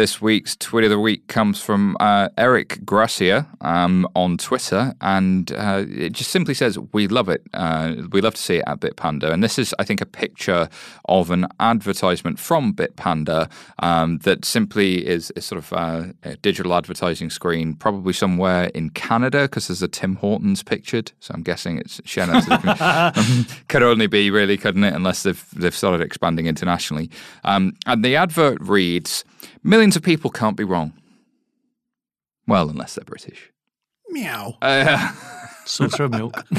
This 0.00 0.18
week's 0.18 0.56
tweet 0.56 0.84
of 0.84 0.90
the 0.90 0.98
week 0.98 1.26
comes 1.26 1.60
from 1.60 1.94
uh, 2.00 2.30
Eric 2.38 2.86
Gracia 2.86 3.46
um, 3.60 4.08
on 4.16 4.38
Twitter, 4.38 4.94
and 5.02 5.52
uh, 5.52 5.84
it 5.86 6.14
just 6.14 6.30
simply 6.30 6.54
says, 6.54 6.78
"We 6.94 7.06
love 7.06 7.28
it. 7.28 7.42
Uh, 7.52 7.96
we 8.10 8.22
love 8.22 8.34
to 8.34 8.40
see 8.40 8.56
it 8.56 8.64
at 8.66 8.80
Bitpanda." 8.80 9.30
And 9.30 9.44
this 9.44 9.58
is, 9.58 9.74
I 9.78 9.84
think, 9.84 10.00
a 10.00 10.06
picture 10.06 10.70
of 11.04 11.30
an 11.30 11.48
advertisement 11.60 12.38
from 12.38 12.72
Bitpanda 12.72 13.50
um, 13.80 14.20
that 14.20 14.46
simply 14.46 15.06
is, 15.06 15.32
is 15.32 15.44
sort 15.44 15.58
of 15.58 15.70
uh, 15.74 16.04
a 16.22 16.36
digital 16.36 16.72
advertising 16.72 17.28
screen, 17.28 17.74
probably 17.74 18.14
somewhere 18.14 18.70
in 18.74 18.88
Canada, 18.88 19.42
because 19.42 19.68
there's 19.68 19.82
a 19.82 19.88
Tim 19.88 20.16
Hortons 20.16 20.62
pictured. 20.62 21.12
So 21.20 21.34
I'm 21.34 21.42
guessing 21.42 21.76
it's 21.76 22.00
shown 22.06 22.30
out 22.30 23.14
could 23.68 23.82
only 23.82 24.06
be 24.06 24.30
really, 24.30 24.56
couldn't 24.56 24.84
it? 24.84 24.94
Unless 24.94 25.24
they've 25.24 25.46
they've 25.54 25.76
started 25.76 26.00
expanding 26.00 26.46
internationally. 26.46 27.10
Um, 27.44 27.76
and 27.84 28.02
the 28.02 28.16
advert 28.16 28.62
reads. 28.62 29.26
Millions 29.62 29.96
of 29.96 30.02
people 30.02 30.30
can't 30.30 30.56
be 30.56 30.64
wrong. 30.64 30.92
Well, 32.46 32.68
unless 32.68 32.94
they're 32.94 33.04
British. 33.04 33.52
Meow. 34.08 34.56
Uh, 34.62 35.12
Saucer 35.66 36.04
of 36.04 36.10
milk. 36.10 36.34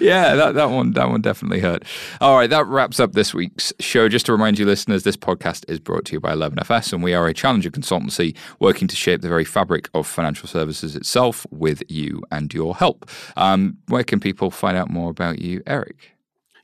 yeah, 0.00 0.34
that, 0.34 0.54
that 0.54 0.70
one 0.70 0.92
that 0.92 1.08
one 1.08 1.20
definitely 1.20 1.60
hurt. 1.60 1.84
All 2.20 2.36
right, 2.36 2.50
that 2.50 2.66
wraps 2.66 2.98
up 2.98 3.12
this 3.12 3.32
week's 3.32 3.72
show. 3.78 4.08
Just 4.08 4.26
to 4.26 4.32
remind 4.32 4.58
you, 4.58 4.66
listeners, 4.66 5.04
this 5.04 5.16
podcast 5.16 5.64
is 5.68 5.78
brought 5.78 6.04
to 6.06 6.14
you 6.14 6.20
by 6.20 6.34
11FS, 6.34 6.92
and 6.92 7.02
we 7.02 7.14
are 7.14 7.28
a 7.28 7.34
challenger 7.34 7.70
consultancy 7.70 8.36
working 8.58 8.88
to 8.88 8.96
shape 8.96 9.20
the 9.20 9.28
very 9.28 9.44
fabric 9.44 9.88
of 9.94 10.06
financial 10.06 10.48
services 10.48 10.96
itself 10.96 11.46
with 11.50 11.82
you 11.88 12.22
and 12.32 12.52
your 12.52 12.74
help. 12.74 13.08
Um, 13.36 13.78
where 13.86 14.04
can 14.04 14.18
people 14.18 14.50
find 14.50 14.76
out 14.76 14.90
more 14.90 15.10
about 15.10 15.38
you, 15.38 15.62
Eric? 15.66 16.12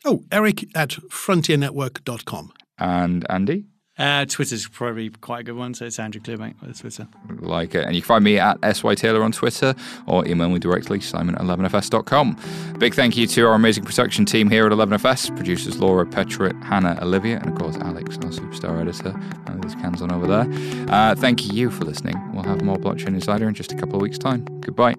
Oh, 0.05 0.24
Eric 0.32 0.64
at 0.74 0.90
frontiernetwork.com. 0.90 2.53
And 2.78 3.26
Andy? 3.30 3.66
Uh, 4.03 4.24
Twitter's 4.24 4.66
probably 4.66 5.11
quite 5.11 5.40
a 5.40 5.42
good 5.44 5.55
one, 5.55 5.74
so 5.74 5.84
it's 5.84 6.00
Andrew 6.00 6.20
Clearbank 6.20 6.61
with 6.61 6.80
Twitter. 6.80 7.07
like 7.38 7.76
it. 7.76 7.84
And 7.84 7.94
you 7.94 8.03
can 8.03 8.09
find 8.09 8.24
me 8.24 8.36
at 8.36 8.59
SY 8.76 8.96
Taylor 8.96 9.22
on 9.22 9.30
Twitter 9.30 9.76
or 10.07 10.26
email 10.26 10.48
me 10.48 10.59
directly, 10.59 11.00
simon 11.00 11.36
at 11.36 11.40
11fs.com. 11.42 12.36
Big 12.78 12.94
thank 12.94 13.16
you 13.16 13.28
to 13.28 13.46
our 13.46 13.55
amazing 13.55 13.84
production 13.84 14.24
team 14.24 14.50
here 14.50 14.66
at 14.66 14.72
11fs 14.72 15.36
producers 15.36 15.78
Laura, 15.78 16.05
Petra, 16.05 16.53
Hannah, 16.64 16.98
Olivia, 17.00 17.38
and 17.38 17.50
of 17.50 17.55
course 17.55 17.76
Alex, 17.76 18.16
our 18.16 18.30
superstar 18.30 18.80
editor. 18.80 19.11
And 19.46 19.62
there's 19.62 19.76
cans 19.76 20.03
on 20.03 20.11
over 20.11 20.26
there. 20.26 20.48
Uh, 20.92 21.14
thank 21.14 21.53
you 21.53 21.70
for 21.70 21.84
listening. 21.84 22.16
We'll 22.32 22.42
have 22.42 22.62
more 22.62 22.78
Blockchain 22.78 23.14
Insider 23.14 23.46
in 23.46 23.55
just 23.55 23.70
a 23.70 23.76
couple 23.76 23.94
of 23.94 24.03
weeks' 24.03 24.18
time. 24.18 24.44
Goodbye. 24.62 24.96